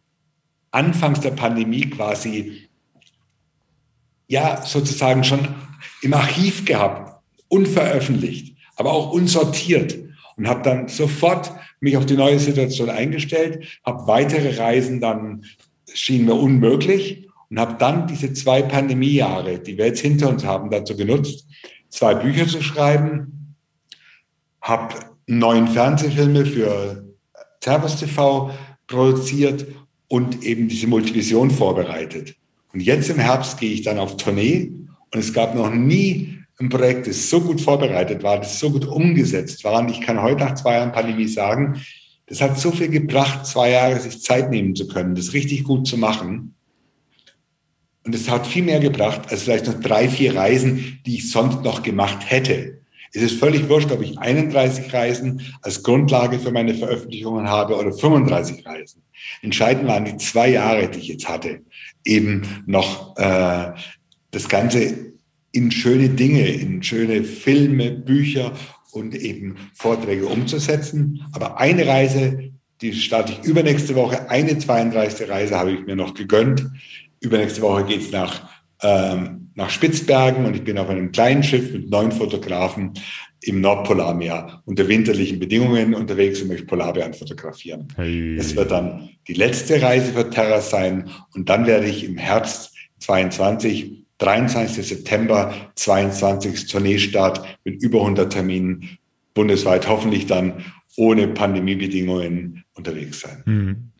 [0.71, 2.67] anfangs der Pandemie quasi,
[4.27, 5.47] ja, sozusagen schon
[6.01, 9.97] im Archiv gehabt, unveröffentlicht aber auch unsortiert
[10.37, 15.45] und habe dann sofort mich auf die neue Situation eingestellt, habe weitere Reisen dann,
[15.93, 20.69] schien mir unmöglich und habe dann diese zwei Pandemiejahre, die wir jetzt hinter uns haben,
[20.69, 21.47] dazu genutzt,
[21.89, 23.55] zwei Bücher zu schreiben,
[24.61, 24.95] habe
[25.27, 27.05] neun Fernsehfilme für
[27.63, 28.51] Servus TV
[28.87, 29.65] produziert
[30.07, 32.35] und eben diese Multivision vorbereitet.
[32.73, 34.71] Und jetzt im Herbst gehe ich dann auf Tournee
[35.13, 38.85] und es gab noch nie ein Projekt, das so gut vorbereitet war, das so gut
[38.85, 39.79] umgesetzt war.
[39.79, 41.81] Und ich kann heute nach zwei Jahren Pandemie sagen,
[42.27, 45.87] das hat so viel gebracht, zwei Jahre sich Zeit nehmen zu können, das richtig gut
[45.87, 46.54] zu machen.
[48.05, 51.63] Und es hat viel mehr gebracht als vielleicht noch drei, vier Reisen, die ich sonst
[51.63, 52.79] noch gemacht hätte.
[53.13, 57.91] Es ist völlig wurscht, ob ich 31 Reisen als Grundlage für meine Veröffentlichungen habe oder
[57.91, 59.01] 35 Reisen.
[59.41, 61.61] Entscheidend waren die zwei Jahre, die ich jetzt hatte,
[62.03, 63.71] eben noch äh,
[64.31, 65.13] das Ganze
[65.51, 68.51] in schöne Dinge, in schöne Filme, Bücher
[68.91, 71.23] und eben Vorträge umzusetzen.
[71.31, 72.51] Aber eine Reise,
[72.81, 74.29] die starte ich übernächste Woche.
[74.29, 75.29] Eine 32.
[75.29, 76.67] Reise habe ich mir noch gegönnt.
[77.19, 78.49] Übernächste Woche geht es nach,
[78.81, 82.93] ähm, nach Spitzbergen und ich bin auf einem kleinen Schiff mit neun Fotografen
[83.41, 87.87] im Nordpolarmeer unter winterlichen Bedingungen unterwegs und möchte Polarbären fotografieren.
[87.95, 88.35] Hey.
[88.37, 92.73] Das wird dann die letzte Reise für Terra sein und dann werde ich im Herbst
[92.99, 94.87] 22 23.
[94.87, 96.67] September 22.
[96.67, 98.97] Tourneestart mit über 100 Terminen
[99.33, 100.63] bundesweit, hoffentlich dann
[100.95, 103.43] ohne Pandemiebedingungen unterwegs sein.
[103.45, 103.91] Mhm.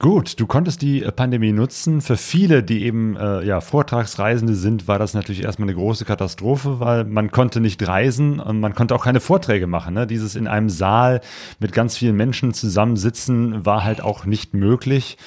[0.00, 2.00] Gut, du konntest die äh, Pandemie nutzen.
[2.02, 6.78] Für viele, die eben äh, ja, Vortragsreisende sind, war das natürlich erstmal eine große Katastrophe,
[6.78, 9.94] weil man konnte nicht reisen und man konnte auch keine Vorträge machen.
[9.94, 10.06] Ne?
[10.06, 11.20] Dieses in einem Saal
[11.58, 15.18] mit ganz vielen Menschen zusammensitzen war halt auch nicht möglich.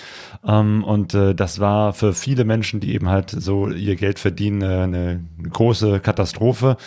[0.48, 4.62] Ähm, und äh, das war für viele Menschen, die eben halt so ihr Geld verdienen,
[4.62, 5.22] äh, eine
[5.52, 6.78] große Katastrophe.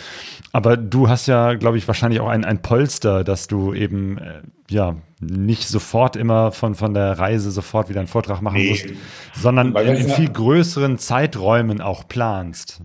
[0.51, 4.41] Aber du hast ja, glaube ich, wahrscheinlich auch ein, ein Polster, dass du eben äh,
[4.71, 4.95] ja
[5.25, 8.69] nicht sofort immer von, von der Reise sofort wieder einen Vortrag machen nee.
[8.69, 8.85] musst,
[9.35, 12.81] sondern in, in viel größeren Zeiträumen auch planst.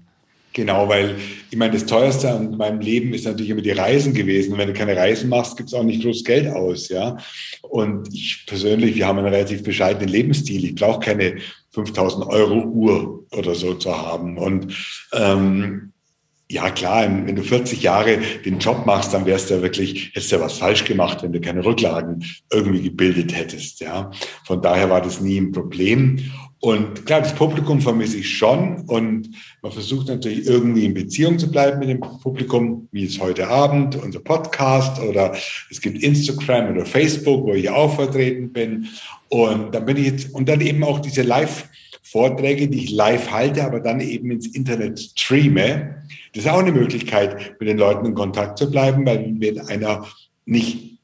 [0.52, 1.16] Genau, weil
[1.50, 4.52] ich meine, das teuerste an meinem Leben ist natürlich immer die Reisen gewesen.
[4.52, 7.16] Und wenn du keine Reisen machst, gibt es auch nicht groß Geld aus, ja.
[7.62, 10.64] Und ich persönlich, wir haben einen relativ bescheidenen Lebensstil.
[10.64, 11.36] Ich brauche keine
[11.70, 14.38] 5000 Euro Uhr oder so zu haben.
[14.38, 14.74] Und
[15.12, 15.92] ähm,
[16.50, 20.32] ja klar, wenn du 40 Jahre den Job machst, dann wärst du ja wirklich, hättest
[20.32, 23.80] du ja was falsch gemacht, wenn du keine Rücklagen irgendwie gebildet hättest.
[23.80, 24.10] Ja,
[24.44, 26.18] von daher war das nie ein Problem.
[26.58, 29.30] Und klar, das Publikum vermisse ich schon und
[29.62, 33.96] man versucht natürlich irgendwie in Beziehung zu bleiben mit dem Publikum, wie es heute Abend,
[33.96, 35.34] unser Podcast oder
[35.70, 38.88] es gibt Instagram oder Facebook, wo ich auch vertreten bin.
[39.28, 41.22] Und dann bin ich jetzt, und dann eben auch diese
[42.10, 46.02] Live-Vorträge, die ich live halte, aber dann eben ins Internet streame.
[46.34, 50.06] Das ist auch eine Möglichkeit, mit den Leuten in Kontakt zu bleiben, weil wenn einer
[50.44, 50.98] nicht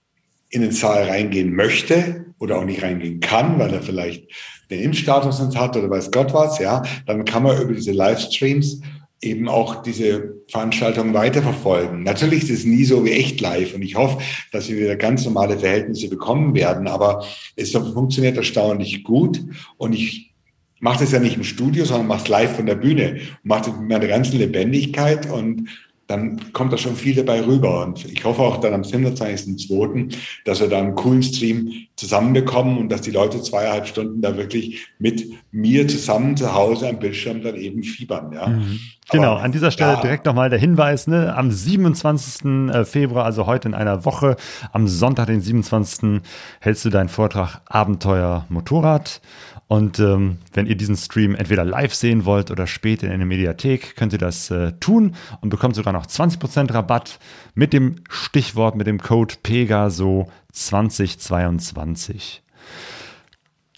[0.51, 4.25] in den Saal reingehen möchte oder auch nicht reingehen kann, weil er vielleicht
[4.71, 8.81] den Impfstatus nicht hat oder weiß Gott was, ja, dann kann man über diese Livestreams
[9.23, 12.03] eben auch diese Veranstaltung weiterverfolgen.
[12.03, 14.19] Natürlich ist es nie so wie echt live und ich hoffe,
[14.53, 17.25] dass wir wieder ganz normale Verhältnisse bekommen werden, aber
[17.55, 19.41] es funktioniert erstaunlich gut
[19.79, 20.36] und ich
[20.81, 23.13] mache das ja nicht im Studio, sondern mache es live von der Bühne
[23.43, 25.69] und mache das mit meiner ganzen Lebendigkeit und
[26.07, 27.85] dann kommt da schon viel dabei rüber.
[27.85, 32.91] Und ich hoffe auch dann am 27.02., dass wir da einen coolen Stream zusammenbekommen und
[32.91, 37.57] dass die Leute zweieinhalb Stunden da wirklich mit mir zusammen zu Hause am Bildschirm dann
[37.57, 38.33] eben fiebern.
[38.33, 38.47] Ja.
[38.49, 38.79] Mhm.
[39.11, 40.01] Genau, Aber, an dieser Stelle ja.
[40.01, 41.35] direkt nochmal der Hinweis, ne?
[41.37, 42.45] am 27.
[42.73, 44.37] Äh, Februar, also heute in einer Woche,
[44.73, 46.23] am Sonntag, den 27.
[46.61, 49.21] hältst du deinen Vortrag Abenteuer Motorrad.
[49.69, 53.97] Und ähm, wenn ihr diesen Stream entweder live sehen wollt oder später in der Mediathek,
[53.97, 57.19] könnt ihr das äh, tun und bekommt sogar noch 20% Rabatt
[57.55, 62.45] mit dem Stichwort, mit dem Code Pegaso 2022.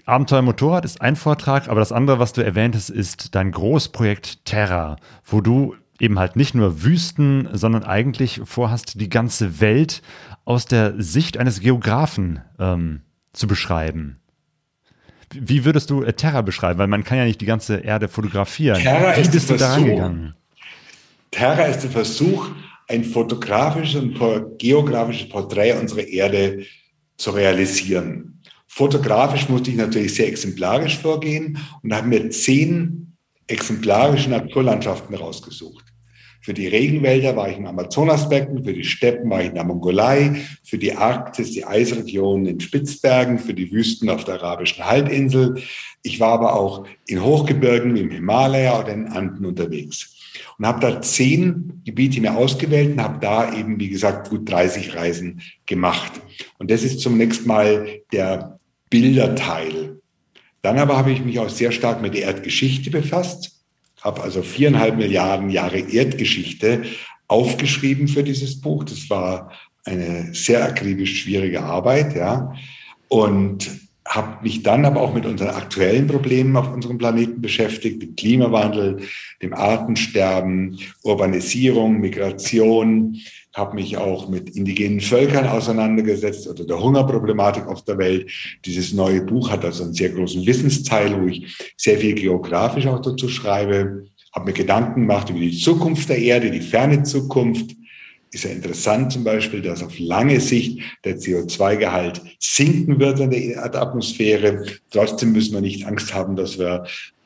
[0.05, 4.45] Abenteuer Motorrad ist ein Vortrag, aber das andere, was du erwähnt hast, ist dein Großprojekt
[4.45, 10.03] Terra, wo du eben halt nicht nur Wüsten, sondern eigentlich vorhast, die ganze Welt
[10.45, 13.03] aus der Sicht eines Geografen ähm,
[13.33, 14.19] zu beschreiben.
[15.33, 16.79] Wie würdest du äh, Terra beschreiben?
[16.79, 18.81] Weil man kann ja nicht die ganze Erde fotografieren.
[18.81, 20.35] Terra Wie ist bist du da rangegangen?
[21.31, 22.49] Terra ist der Versuch,
[22.89, 26.65] ein fotografisches und geografisches Porträt unserer Erde
[27.19, 28.41] zu realisieren.
[28.67, 35.85] Fotografisch musste ich natürlich sehr exemplarisch vorgehen und habe mir zehn exemplarische Naturlandschaften rausgesucht.
[36.41, 40.37] Für die Regenwälder war ich im Amazonasbecken, für die Steppen war ich in der Mongolei,
[40.65, 45.61] für die Arktis, die Eisregionen in Spitzbergen, für die Wüsten auf der arabischen Halbinsel.
[46.03, 50.15] Ich war aber auch in Hochgebirgen wie im Himalaya oder in Anden unterwegs
[50.59, 54.95] und habe da zehn Gebiete mir ausgewählt und habe da eben, wie gesagt, gut 30
[54.95, 56.13] Reisen gemacht.
[56.59, 58.59] Und das ist zunächst mal der
[58.91, 60.01] Bilderteil.
[60.63, 63.58] Dann aber habe ich mich auch sehr stark mit der Erdgeschichte befasst
[64.09, 66.83] habe also viereinhalb Milliarden Jahre Erdgeschichte
[67.29, 68.85] aufgeschrieben für dieses Buch.
[68.85, 69.53] Das war
[69.85, 72.55] eine sehr akribisch schwierige Arbeit, ja.
[73.09, 78.17] Und habe mich dann aber auch mit unseren aktuellen Problemen auf unserem Planeten beschäftigt, dem
[78.17, 79.03] Klimawandel,
[79.43, 83.17] dem Artensterben, Urbanisierung, Migration,
[83.55, 88.31] habe mich auch mit indigenen Völkern auseinandergesetzt oder der Hungerproblematik auf der Welt.
[88.65, 93.03] Dieses neue Buch hat also einen sehr großen Wissensteil, wo ich sehr viel geografisch auch
[93.03, 97.73] dazu schreibe, habe mir Gedanken gemacht über die Zukunft der Erde, die ferne Zukunft.
[98.31, 103.43] Ist ja interessant zum Beispiel, dass auf lange Sicht der CO2-Gehalt sinken wird in der
[103.43, 104.67] Erdatmosphäre.
[104.91, 106.85] Trotzdem müssen wir nicht Angst haben, dass wir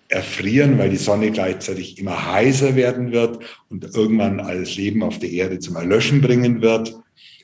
[0.09, 3.39] erfrieren, weil die Sonne gleichzeitig immer heißer werden wird
[3.69, 6.95] und irgendwann alles Leben auf der Erde zum Erlöschen bringen wird.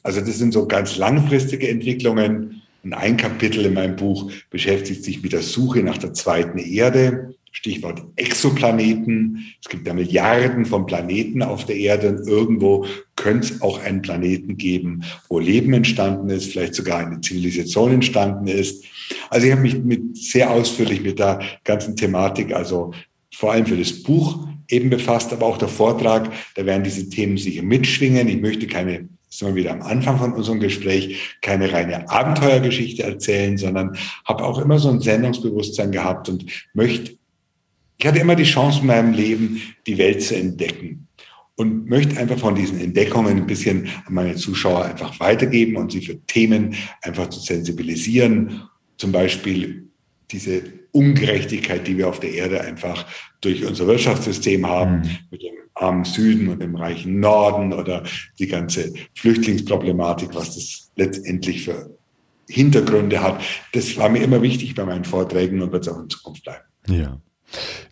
[0.03, 2.63] Also das sind so ganz langfristige Entwicklungen.
[2.85, 7.35] Und ein Kapitel in meinem Buch beschäftigt sich mit der Suche nach der zweiten Erde.
[7.51, 9.53] Stichwort Exoplaneten.
[9.61, 12.87] Es gibt ja Milliarden von Planeten auf der Erde und irgendwo
[13.19, 18.47] könnte es auch einen Planeten geben, wo Leben entstanden ist, vielleicht sogar eine Zivilisation entstanden
[18.47, 18.85] ist.
[19.29, 22.93] Also ich habe mich mit, sehr ausführlich mit der ganzen Thematik, also
[23.35, 27.37] vor allem für das Buch eben befasst, aber auch der Vortrag, da werden diese Themen
[27.37, 28.29] sicher mitschwingen.
[28.29, 33.59] Ich möchte keine sind wir wieder am Anfang von unserem Gespräch, keine reine Abenteuergeschichte erzählen,
[33.59, 37.19] sondern habe auch immer so ein Sendungsbewusstsein gehabt und möchte
[38.01, 41.08] ich hatte immer die Chance in meinem Leben, die Welt zu entdecken
[41.59, 46.01] und möchte einfach von diesen Entdeckungen ein bisschen an meine Zuschauer einfach weitergeben und sie
[46.01, 48.63] für Themen einfach zu sensibilisieren.
[48.97, 49.89] Zum Beispiel
[50.31, 50.63] diese
[50.93, 53.05] Ungerechtigkeit, die wir auf der Erde einfach
[53.41, 55.19] durch unser Wirtschaftssystem haben, mhm.
[55.33, 58.05] mit dem armen Süden und dem reichen Norden oder
[58.39, 61.91] die ganze Flüchtlingsproblematik, was das letztendlich für
[62.49, 63.43] Hintergründe hat.
[63.73, 66.65] Das war mir immer wichtig bei meinen Vorträgen und wird es auch in Zukunft bleiben.
[66.89, 67.21] Ja.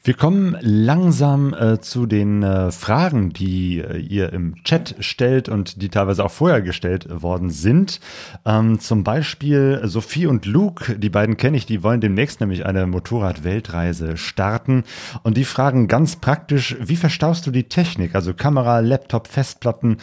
[0.04, 5.82] Wir kommen langsam äh, zu den äh, Fragen, die äh, ihr im Chat stellt und
[5.82, 8.00] die teilweise auch vorher gestellt worden sind.
[8.44, 12.86] Ähm, zum Beispiel Sophie und Luke, die beiden kenne ich, die wollen demnächst nämlich eine
[12.86, 14.84] Motorrad-Weltreise starten
[15.22, 19.96] und die fragen ganz praktisch, wie verstaust du die Technik, also Kamera, Laptop, Festplatten,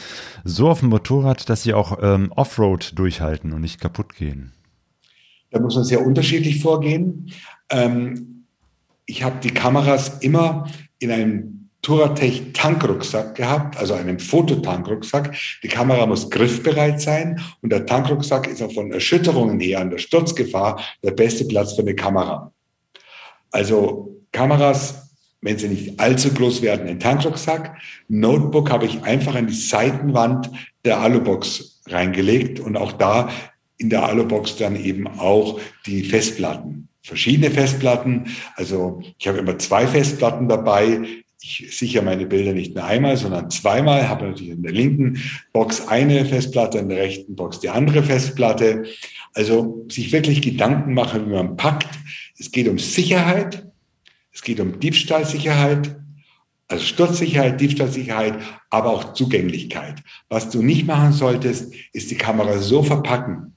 [0.43, 4.51] so auf dem Motorrad, dass sie auch ähm, Offroad durchhalten und nicht kaputt gehen?
[5.51, 7.31] Da muss man sehr unterschiedlich vorgehen.
[7.69, 8.32] Ähm
[9.05, 10.67] ich habe die Kameras immer
[10.99, 15.35] in einem Turatech Tankrucksack gehabt, also einem Fototankrucksack.
[15.63, 19.97] Die Kamera muss griffbereit sein und der Tankrucksack ist auch von Erschütterungen her an der
[19.97, 22.53] Sturzgefahr der beste Platz für eine Kamera.
[23.51, 25.09] Also Kameras,
[25.41, 27.75] wenn sie nicht allzu groß werden, in Tankrucksack.
[28.07, 30.49] Notebook habe ich einfach an die Seitenwand
[30.85, 33.29] der Alubox reingelegt und auch da
[33.77, 38.27] in der Alubox dann eben auch die Festplatten verschiedene Festplatten.
[38.55, 41.01] Also ich habe immer zwei Festplatten dabei.
[41.41, 44.07] Ich sichere meine Bilder nicht nur einmal, sondern zweimal.
[44.07, 45.21] Habe natürlich in der linken
[45.51, 48.83] Box eine Festplatte, in der rechten Box die andere Festplatte.
[49.33, 51.89] Also sich wirklich Gedanken machen, wie man packt.
[52.39, 53.67] Es geht um Sicherheit.
[54.31, 55.97] Es geht um Diebstahlsicherheit.
[56.69, 58.35] Also Sturzsicherheit, Diebstahlsicherheit,
[58.69, 60.01] aber auch Zugänglichkeit.
[60.29, 63.52] Was du nicht machen solltest, ist die Kamera so verpacken,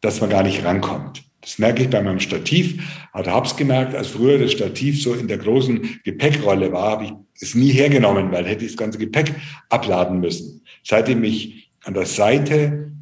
[0.00, 1.22] dass man gar nicht rankommt.
[1.40, 3.08] Das merke ich bei meinem Stativ.
[3.12, 7.04] Also habe es gemerkt, als früher das Stativ so in der großen Gepäckrolle war, habe
[7.04, 9.34] ich es nie hergenommen, weil hätte ich das ganze Gepäck
[9.68, 10.64] abladen müssen.
[10.84, 12.92] Seitdem ich an der Seite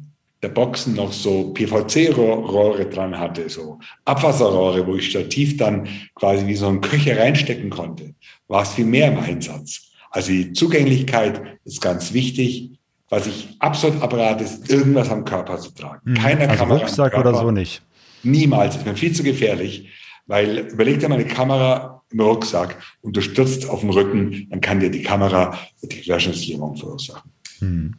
[0.41, 6.55] der Boxen noch so PVC-Rohre dran hatte, so Abwasserrohre, wo ich Stativ dann quasi wie
[6.55, 8.13] so ein Köcher reinstecken konnte,
[8.47, 9.91] war es viel mehr im Einsatz.
[10.11, 12.76] Also die Zugänglichkeit ist ganz wichtig.
[13.09, 16.01] Was ich absolut abrate, ist irgendwas am Körper zu tragen.
[16.03, 16.15] Mhm.
[16.15, 17.81] Keiner also Kamera Rucksack oder so nicht.
[18.23, 19.89] Niemals, ist mir viel zu gefährlich,
[20.25, 24.61] weil überleg dir mal eine Kamera im Rucksack und du stürzt auf dem Rücken, dann
[24.61, 27.31] kann dir die Kamera die Querschnittslähmung verursachen.
[27.59, 27.95] Hm.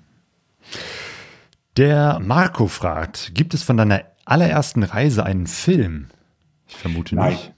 [1.76, 6.08] Der Marco fragt, gibt es von deiner allerersten Reise einen Film?
[6.68, 7.32] Ich vermute Nein.
[7.32, 7.52] nicht.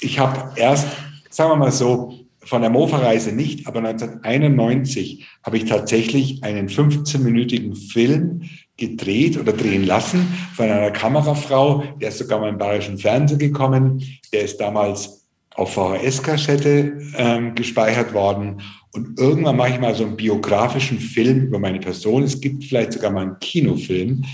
[0.00, 0.88] Ich habe erst,
[1.30, 7.74] sagen wir mal so, von der Mofa-Reise nicht, aber 1991 habe ich tatsächlich einen 15-minütigen
[7.74, 8.42] Film
[8.76, 11.84] gedreht oder drehen lassen von einer Kamerafrau.
[12.00, 14.02] Der ist sogar mal im bayerischen Fernsehen gekommen.
[14.32, 18.60] Der ist damals auf VHS-Kassette ähm, gespeichert worden.
[18.94, 22.24] Und irgendwann mache ich mal so einen biografischen Film über meine Person.
[22.24, 24.24] Es gibt vielleicht sogar mal einen Kinofilm,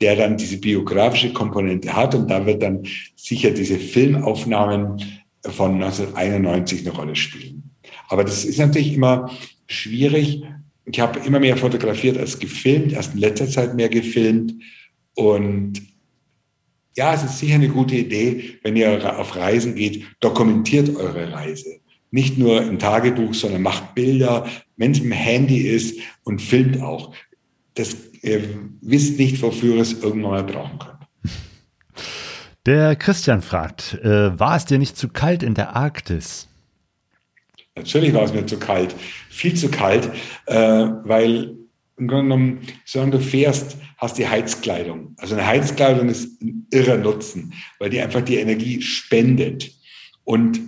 [0.00, 2.14] der dann diese biografische Komponente hat.
[2.14, 2.84] Und da wird dann
[3.16, 7.70] sicher diese Filmaufnahmen von 1991 eine Rolle spielen.
[8.08, 9.30] Aber das ist natürlich immer
[9.66, 10.42] schwierig,
[10.86, 14.54] ich habe immer mehr fotografiert als gefilmt, erst in letzter Zeit mehr gefilmt.
[15.14, 15.82] Und
[16.96, 21.80] ja, es ist sicher eine gute Idee, wenn ihr auf Reisen geht, dokumentiert eure Reise.
[22.10, 24.46] Nicht nur im Tagebuch, sondern macht Bilder,
[24.76, 27.12] wenn es im Handy ist und filmt auch.
[27.74, 28.42] Das, ihr
[28.80, 30.93] wisst nicht, wofür es irgendwann mal brauchen könnt.
[32.66, 36.48] Der Christian fragt, äh, war es dir nicht zu kalt in der Arktis?
[37.76, 38.94] Natürlich war es mir zu kalt,
[39.28, 40.08] viel zu kalt,
[40.46, 41.56] äh, weil
[41.96, 45.14] im Grunde genommen, solange du fährst, hast die Heizkleidung.
[45.18, 49.70] Also eine Heizkleidung ist ein irrer Nutzen, weil die einfach die Energie spendet.
[50.24, 50.58] Und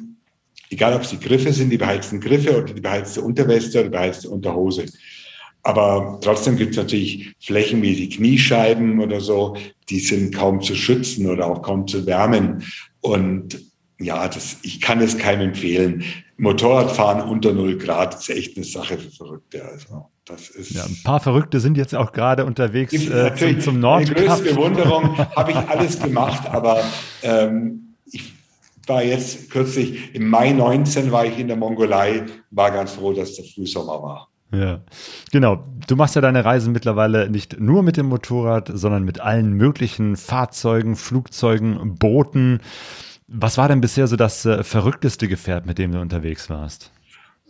[0.70, 3.96] egal, ob es die Griffe sind, die beheizten Griffe oder die beheizte Unterweste oder die
[3.96, 4.86] beheizte Unterhose.
[5.66, 9.56] Aber trotzdem gibt es natürlich Flächen wie die Kniescheiben oder so,
[9.88, 12.62] die sind kaum zu schützen oder auch kaum zu wärmen.
[13.00, 13.60] Und
[13.98, 16.04] ja, das, ich kann es keinem empfehlen.
[16.36, 19.64] Motorradfahren unter 0 Grad ist echt eine Sache für Verrückte.
[19.64, 23.80] Also, das ist ja, ein paar Verrückte sind jetzt auch gerade unterwegs äh, zum, zum
[23.80, 24.18] Nordkap.
[24.18, 26.80] Die größte Bewunderung habe ich alles gemacht, aber
[27.24, 28.32] ähm, ich
[28.86, 33.34] war jetzt kürzlich, im Mai 19 war ich in der Mongolei, war ganz froh, dass
[33.34, 34.28] der Frühsommer war.
[34.52, 34.80] Ja,
[35.32, 35.64] genau.
[35.88, 40.16] Du machst ja deine Reisen mittlerweile nicht nur mit dem Motorrad, sondern mit allen möglichen
[40.16, 42.60] Fahrzeugen, Flugzeugen, Booten.
[43.28, 46.92] Was war denn bisher so das äh, verrückteste Gefährt, mit dem du unterwegs warst?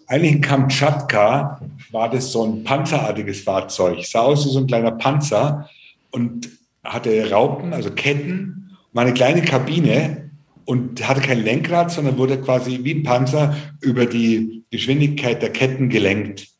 [0.06, 1.60] Eigentlich in Kamtschatka
[1.90, 4.04] war das so ein panzerartiges Fahrzeug.
[4.04, 5.68] Sah aus wie so ein kleiner Panzer
[6.12, 6.48] und
[6.84, 10.30] hatte Raupen, also Ketten, war eine kleine Kabine
[10.64, 15.88] und hatte kein Lenkrad, sondern wurde quasi wie ein Panzer über die Geschwindigkeit der Ketten
[15.88, 16.55] gelenkt.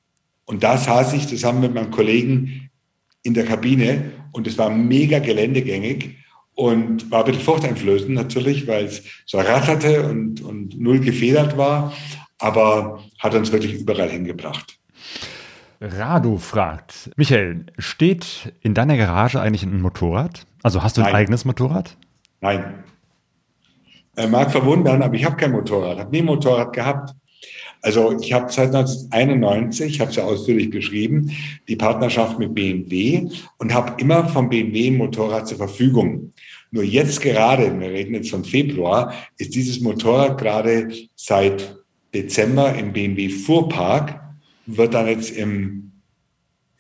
[0.46, 2.70] Und da saß ich zusammen mit meinem Kollegen
[3.22, 6.16] in der Kabine und es war mega geländegängig
[6.54, 11.92] und war ein bisschen furchteinflößend natürlich, weil es so ratterte und, und null gefedert war,
[12.38, 14.78] aber hat uns wirklich überall hingebracht.
[15.80, 20.46] Radu fragt, Michael, steht in deiner Garage eigentlich ein Motorrad?
[20.62, 21.96] Also hast du ein eigenes Motorrad?
[22.40, 22.84] Nein.
[24.16, 27.14] Äh, mag verwundern, aber ich habe kein Motorrad, habe nie ein Motorrad gehabt.
[27.86, 31.30] Also ich habe seit 1991, ich habe es ja ausführlich beschrieben,
[31.68, 36.32] die Partnerschaft mit BMW und habe immer vom BMW ein Motorrad zur Verfügung.
[36.72, 41.76] Nur jetzt gerade, wir reden jetzt von Februar, ist dieses Motorrad gerade seit
[42.12, 44.20] Dezember im BMW Fuhrpark,
[44.66, 45.92] wird dann jetzt im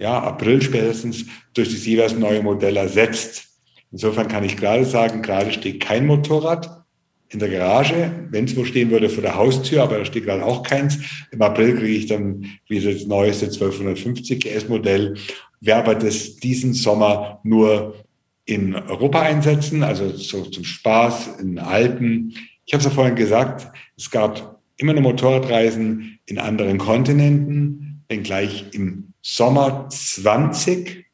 [0.00, 1.24] ja, April spätestens
[1.54, 3.46] durch das jeweils neue Modell ersetzt.
[3.92, 6.84] Insofern kann ich gerade sagen, gerade steht kein Motorrad
[7.28, 10.44] in der Garage, wenn es wo stehen würde, vor der Haustür, aber da steht gerade
[10.44, 10.98] auch keins.
[11.30, 15.16] Im April kriege ich dann wieder das neueste 1250 GS-Modell,
[15.60, 18.04] werde aber das diesen Sommer nur
[18.44, 22.32] in Europa einsetzen, also so zum Spaß in Alpen.
[22.64, 23.66] Ich habe es ja vorhin gesagt,
[23.96, 31.06] es gab immer noch Motorradreisen in anderen Kontinenten, wenngleich im Sommer 20,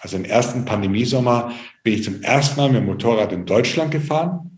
[0.00, 1.52] also im ersten Pandemiesommer,
[1.84, 4.51] bin ich zum ersten Mal mit dem Motorrad in Deutschland gefahren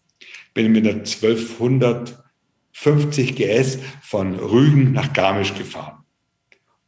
[0.55, 5.99] bin mit der 1250 GS von Rügen nach Garmisch gefahren.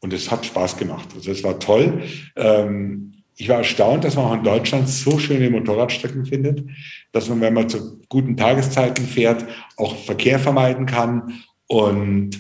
[0.01, 1.09] Und es hat Spaß gemacht.
[1.15, 2.03] Also es war toll.
[2.37, 6.65] Ähm, ich war erstaunt, dass man auch in Deutschland so schöne Motorradstrecken findet,
[7.13, 9.45] dass man, wenn man zu guten Tageszeiten fährt,
[9.77, 11.35] auch Verkehr vermeiden kann.
[11.67, 12.39] Und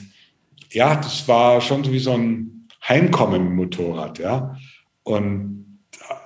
[0.70, 4.56] ja, das war schon so wie so ein Heimkommen dem Motorrad, ja.
[5.02, 5.65] Und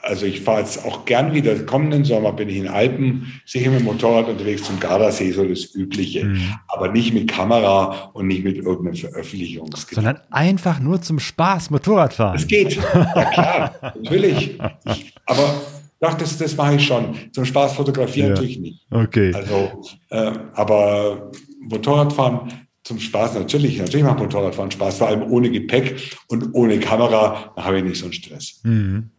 [0.02, 3.80] also ich fahre jetzt auch gern wieder, kommenden Sommer bin ich in Alpen, sicher mit
[3.80, 6.24] dem Motorrad unterwegs zum Gardasee, so das Übliche.
[6.24, 6.54] Mhm.
[6.68, 9.94] Aber nicht mit Kamera und nicht mit irgendeinem Veröffentlichungsgerät.
[9.94, 12.36] Sondern einfach nur zum Spaß Motorrad fahren.
[12.36, 12.74] Es geht.
[12.74, 14.58] Ja klar, natürlich.
[14.86, 15.60] Ich, aber
[16.00, 17.14] doch, das, das mache ich schon.
[17.32, 18.34] Zum Spaß fotografieren ja.
[18.34, 18.86] natürlich nicht.
[18.90, 19.32] Okay.
[19.34, 21.30] Also, äh, aber
[21.60, 22.52] Motorradfahren
[22.82, 23.78] zum Spaß natürlich.
[23.78, 27.98] Natürlich macht Motorradfahren Spaß, vor allem ohne Gepäck und ohne Kamera, da habe ich nicht
[27.98, 28.60] so einen Stress.
[28.64, 29.10] Mhm.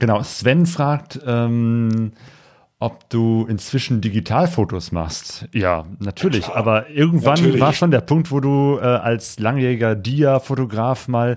[0.00, 2.12] Genau, Sven fragt, ähm,
[2.80, 5.46] ob du inzwischen Digitalfotos machst.
[5.52, 6.48] Ja, natürlich.
[6.48, 7.60] Ja, aber irgendwann natürlich.
[7.60, 11.36] war schon der Punkt, wo du äh, als langjähriger Dia-Fotograf mal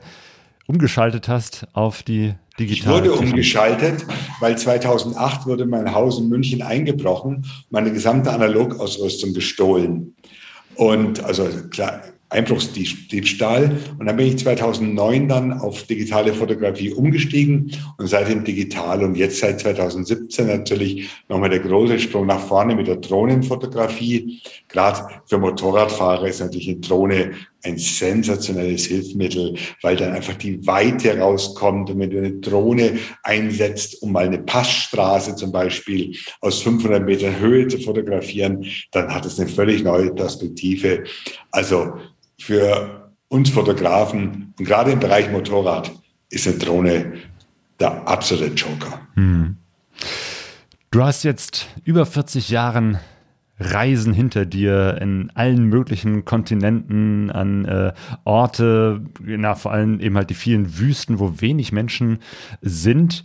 [0.66, 3.04] umgeschaltet hast auf die Digital.
[3.04, 4.06] Ich wurde umgeschaltet,
[4.40, 10.16] weil 2008 wurde mein Haus in München eingebrochen, meine gesamte Analogausrüstung gestohlen.
[10.76, 12.02] Und also klar,
[12.34, 13.78] Einbruchsdiebstahl.
[13.98, 19.40] Und dann bin ich 2009 dann auf digitale Fotografie umgestiegen und seitdem digital und jetzt
[19.40, 24.42] seit 2017 natürlich nochmal der große Sprung nach vorne mit der Drohnenfotografie.
[24.68, 27.32] Gerade für Motorradfahrer ist natürlich eine Drohne
[27.64, 31.90] ein sensationelles Hilfsmittel, weil dann einfach die Weite rauskommt.
[31.90, 37.40] Und wenn du eine Drohne einsetzt, um mal eine Passstraße zum Beispiel aus 500 Metern
[37.40, 41.04] Höhe zu fotografieren, dann hat es eine völlig neue Perspektive.
[41.52, 41.94] Also
[42.40, 45.92] für uns Fotografen und gerade im Bereich Motorrad
[46.30, 47.14] ist eine Drohne
[47.80, 49.00] der absolute Joker.
[49.16, 49.58] Hm.
[50.92, 53.00] Du hast jetzt über 40 Jahren
[53.60, 57.94] Reisen hinter dir in allen möglichen Kontinenten, an äh,
[58.24, 62.20] Orte, na, vor allem eben halt die vielen Wüsten, wo wenig Menschen
[62.62, 63.24] sind.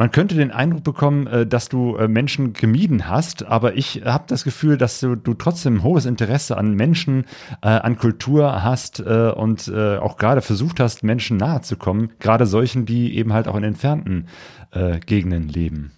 [0.00, 4.24] Man könnte den Eindruck bekommen, äh, dass du äh, Menschen gemieden hast, aber ich habe
[4.28, 7.26] das Gefühl, dass du, du trotzdem hohes Interesse an Menschen,
[7.60, 12.86] äh, an Kultur hast und auch gerade versucht hast, Menschen nahe zu kommen, gerade solchen,
[12.86, 14.26] die eben halt auch in entfernten
[15.04, 15.92] Gegenden leben.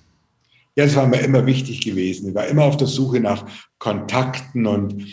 [0.74, 2.31] Ja, das war mir immer wichtig gewesen.
[2.31, 3.47] Ich war immer auf der Suche nach
[3.79, 5.07] Kontakten und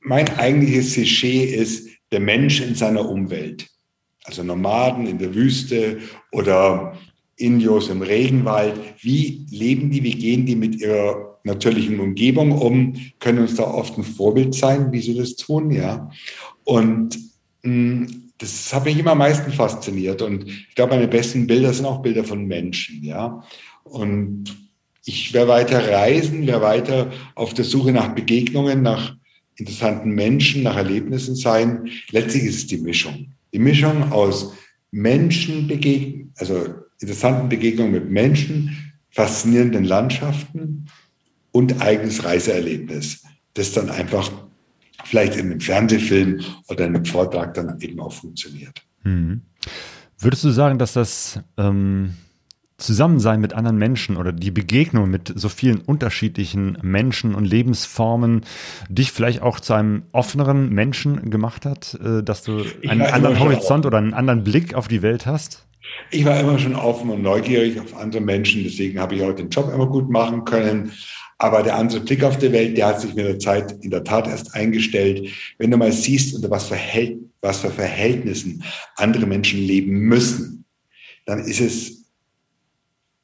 [0.00, 3.68] mein eigentliches Klischee ist der Mensch in seiner Umwelt.
[4.24, 5.98] Also Nomaden in der Wüste
[6.32, 6.96] oder
[7.36, 8.80] Indios im Regenwald.
[9.00, 12.94] Wie leben die, wie gehen die mit ihrer natürlichen Umgebung um?
[13.20, 16.10] Können uns da oft ein Vorbild sein, wie sie das tun, ja.
[16.64, 17.18] Und
[17.62, 20.20] mh, hm, das hat mich immer am meisten fasziniert.
[20.22, 23.42] Und ich glaube, meine besten Bilder sind auch Bilder von Menschen, ja.
[23.84, 24.54] Und
[25.04, 29.14] ich werde weiter reisen, werde weiter auf der Suche nach Begegnungen, nach
[29.54, 31.88] interessanten Menschen, nach Erlebnissen sein.
[32.10, 33.32] Letztlich ist es die Mischung.
[33.52, 34.52] Die Mischung aus
[34.90, 40.86] Menschen begegnen, also interessanten Begegnungen mit Menschen, faszinierenden Landschaften
[41.52, 43.24] und eigenes Reiseerlebnis,
[43.54, 44.30] das dann einfach
[45.04, 48.82] vielleicht in einem Fernsehfilm oder in einem Vortrag dann eben auch funktioniert.
[49.02, 49.42] Hm.
[50.18, 52.14] Würdest du sagen, dass das ähm,
[52.78, 58.42] Zusammensein mit anderen Menschen oder die Begegnung mit so vielen unterschiedlichen Menschen und Lebensformen
[58.88, 63.86] dich vielleicht auch zu einem offeneren Menschen gemacht hat, äh, dass du einen anderen Horizont
[63.86, 65.66] oder einen anderen Blick auf die Welt hast?
[66.10, 69.50] Ich war immer schon offen und neugierig auf andere Menschen, deswegen habe ich auch den
[69.50, 70.92] Job immer gut machen können.
[71.38, 74.04] Aber der andere Blick auf die Welt, der hat sich mit der Zeit in der
[74.04, 75.28] Tat erst eingestellt.
[75.58, 76.78] Wenn du mal siehst, unter was für,
[77.42, 78.64] was für Verhältnissen
[78.96, 80.64] andere Menschen leben müssen,
[81.26, 82.04] dann ist es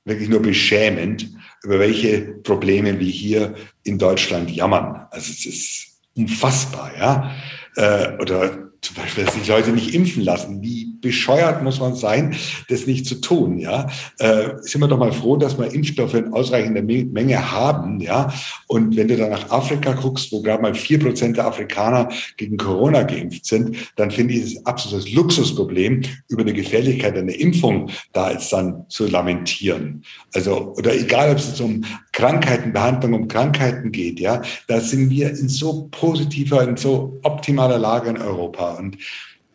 [0.04, 1.30] wirklich nur beschämend,
[1.62, 5.06] über welche Probleme wir hier in Deutschland jammern.
[5.10, 7.34] Also es ist unfassbar, ja.
[7.76, 10.60] Äh, oder zum Beispiel, dass die Leute nicht impfen lassen.
[10.60, 12.34] Wie bescheuert muss man sein,
[12.68, 13.88] das nicht zu tun, ja?
[14.18, 18.32] Äh, sind wir doch mal froh, dass wir Impfstoffe in ausreichender Menge haben, ja?
[18.68, 22.56] Und wenn du dann nach Afrika guckst, wo gerade mal vier Prozent der Afrikaner gegen
[22.56, 28.30] Corona geimpft sind, dann finde ich es absolutes Luxusproblem, über die Gefährlichkeit einer Impfung da
[28.30, 30.04] jetzt dann zu lamentieren.
[30.34, 35.10] Also, oder egal, ob es jetzt um Krankheiten, Behandlung um Krankheiten geht, ja, da sind
[35.10, 38.74] wir in so positiver, in so optimaler Lage in Europa.
[38.74, 38.96] Und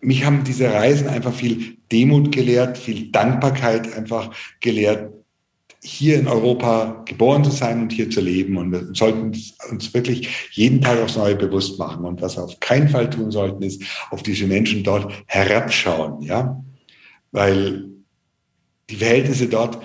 [0.02, 5.11] mich haben diese Reisen einfach viel Demut gelehrt, viel Dankbarkeit einfach gelehrt,
[5.82, 8.57] hier in Europa geboren zu sein und hier zu leben.
[8.57, 9.32] Und wir sollten
[9.69, 12.03] uns wirklich jeden Tag aufs Neue bewusst machen.
[12.06, 16.61] Und was wir auf keinen Fall tun sollten, ist auf diese Menschen dort herabschauen, ja.
[17.32, 17.86] Weil
[18.90, 19.80] die Verhältnisse dort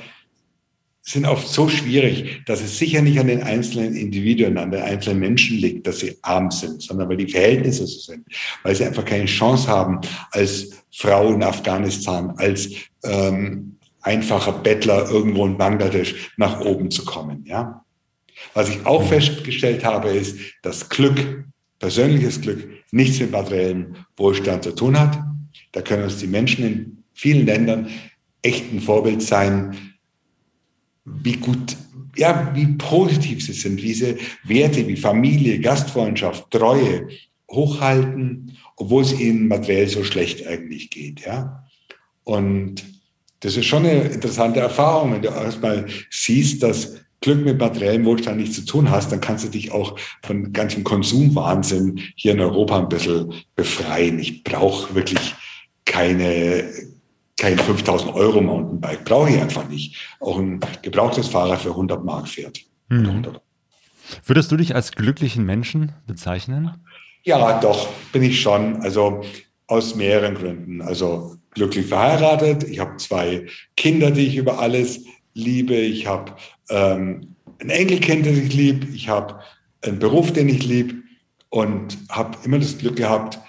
[1.03, 5.19] sind oft so schwierig, dass es sicher nicht an den einzelnen Individuen, an den einzelnen
[5.19, 8.25] Menschen liegt, dass sie arm sind, sondern weil die Verhältnisse so sind,
[8.63, 10.01] weil sie einfach keine Chance haben,
[10.31, 12.71] als Frau in Afghanistan, als
[13.03, 17.45] ähm, einfacher Bettler irgendwo in Bangladesch nach oben zu kommen.
[17.47, 17.85] Ja,
[18.55, 21.45] was ich auch festgestellt habe, ist, dass Glück,
[21.81, 25.19] persönliches Glück, nichts mit materiellem Wohlstand zu tun hat.
[25.73, 27.89] Da können uns die Menschen in vielen Ländern
[28.43, 29.92] echt ein Vorbild sein,
[31.05, 31.77] wie gut,
[32.17, 37.09] ja, wie positiv sie sind, wie sie Werte wie Familie, Gastfreundschaft, Treue
[37.51, 41.65] hochhalten, obwohl es ihnen materiell so schlecht eigentlich geht, ja.
[42.25, 42.85] Und
[43.41, 48.39] das ist schon eine interessante Erfahrung, wenn du erstmal siehst, dass Glück mit materiellem Wohlstand
[48.39, 52.79] nichts zu tun hast, dann kannst du dich auch von ganzem Konsumwahnsinn hier in Europa
[52.79, 54.19] ein bisschen befreien.
[54.19, 55.35] Ich brauche wirklich
[55.85, 56.65] keine,
[57.43, 59.97] kein 5000 Euro Mountainbike, brauche ich einfach nicht.
[60.21, 62.61] Auch ein gebrauchtes Fahrrad für 100 Mark fährt.
[62.89, 63.27] Mhm.
[64.25, 66.71] Würdest du dich als glücklichen Menschen bezeichnen?
[67.25, 68.77] Ja, doch, bin ich schon.
[68.83, 69.23] Also
[69.67, 70.83] aus mehreren Gründen.
[70.83, 73.47] Also glücklich verheiratet, ich habe zwei
[73.77, 75.05] Kinder, die ich über alles
[75.35, 76.37] liebe, ich habe
[76.71, 79.41] ähm, ein Enkelkind, das ich liebe, ich habe
[79.81, 80.95] einen Beruf, den ich liebe
[81.49, 83.41] und habe immer das Glück gehabt,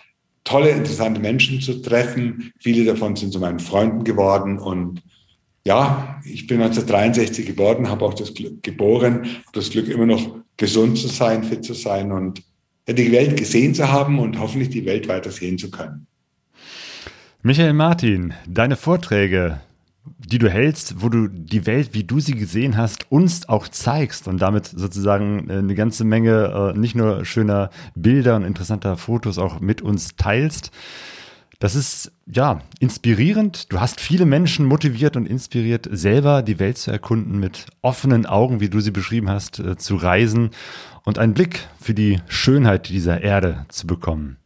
[0.44, 2.52] tolle, interessante Menschen zu treffen.
[2.60, 4.60] Viele davon sind zu meinen Freunden geworden.
[4.60, 5.02] Und
[5.66, 10.98] ja, ich bin 1963 geboren, habe auch das Glück geboren, das Glück immer noch gesund
[10.98, 12.44] zu sein, fit zu sein und
[12.88, 16.08] die Welt gesehen zu haben und hoffentlich die Welt weiter sehen zu können.
[17.42, 19.62] Michael Martin, deine Vorträge,
[20.06, 24.28] die du hältst, wo du die Welt, wie du sie gesehen hast, uns auch zeigst
[24.28, 29.38] und damit sozusagen äh, eine ganze Menge äh, nicht nur schöner Bilder und interessanter Fotos
[29.38, 30.72] auch mit uns teilst.
[31.60, 33.72] Das ist ja inspirierend.
[33.72, 38.60] Du hast viele Menschen motiviert und inspiriert, selber die Welt zu erkunden, mit offenen Augen,
[38.60, 40.50] wie du sie beschrieben hast, äh, zu reisen
[41.06, 44.38] und einen Blick für die Schönheit dieser Erde zu bekommen.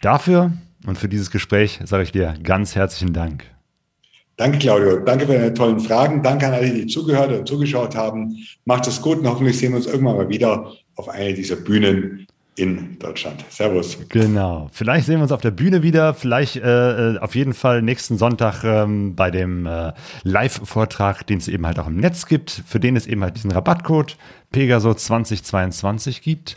[0.00, 0.52] Dafür
[0.84, 3.55] und für dieses Gespräch sage ich dir ganz herzlichen Dank.
[4.36, 4.98] Danke, Claudio.
[4.98, 6.22] Danke für deine tollen Fragen.
[6.22, 8.36] Danke an alle, die zugehört und zugeschaut haben.
[8.66, 12.26] Macht es gut und hoffentlich sehen wir uns irgendwann mal wieder auf einer dieser Bühnen
[12.56, 13.44] in Deutschland.
[13.50, 13.98] Servus.
[14.08, 14.68] Genau.
[14.72, 16.14] Vielleicht sehen wir uns auf der Bühne wieder.
[16.14, 19.92] Vielleicht äh, äh auf jeden Fall nächsten Sonntag ähm, bei dem äh,
[20.22, 23.52] Live-Vortrag, den es eben halt auch im Netz gibt, für den es eben halt diesen
[23.52, 24.16] Rabattcode
[24.52, 26.56] Pegaso 2022 gibt.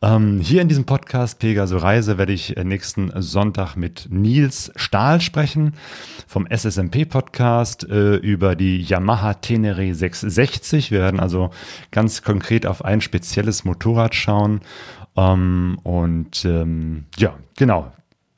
[0.00, 5.20] Ähm, hier in diesem Podcast Pegaso Reise werde ich äh, nächsten Sonntag mit Nils Stahl
[5.20, 5.72] sprechen
[6.28, 10.92] vom SSMP Podcast äh, über die Yamaha Tenere 660.
[10.92, 11.50] Wir werden also
[11.90, 14.60] ganz konkret auf ein spezielles Motorrad schauen.
[15.16, 17.92] Ähm, und ähm, ja, genau.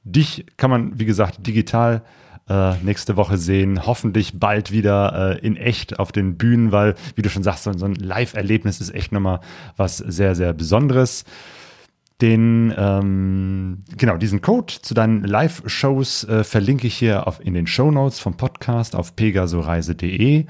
[0.04, 2.02] Dich kann man, wie gesagt, digital
[2.50, 3.86] äh, nächste Woche sehen.
[3.86, 7.70] Hoffentlich bald wieder äh, in echt auf den Bühnen, weil, wie du schon sagst, so,
[7.70, 9.40] ein Live-Erlebnis ist echt nochmal
[9.76, 11.24] was sehr, sehr Besonderes.
[12.20, 17.66] Den, ähm, genau, diesen Code zu deinen Live-Shows äh, verlinke ich hier auf, in den
[17.66, 20.44] Show Notes vom Podcast auf pegasoreise.de.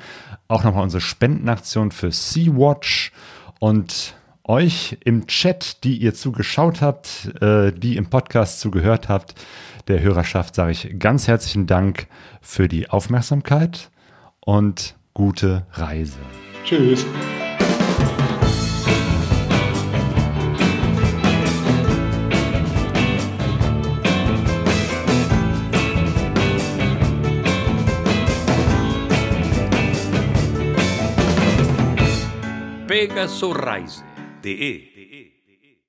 [0.48, 3.12] Auch nochmal unsere Spendenaktion für Sea-Watch
[3.60, 4.14] und
[4.51, 9.35] euch im Chat, die ihr zugeschaut habt, äh, die im Podcast zugehört habt
[9.90, 12.06] der Hörerschaft sage ich ganz herzlichen Dank
[12.40, 13.90] für die Aufmerksamkeit
[14.40, 16.18] und gute Reise.
[16.64, 17.05] Tschüss.
[34.42, 34.99] pegasoreise.de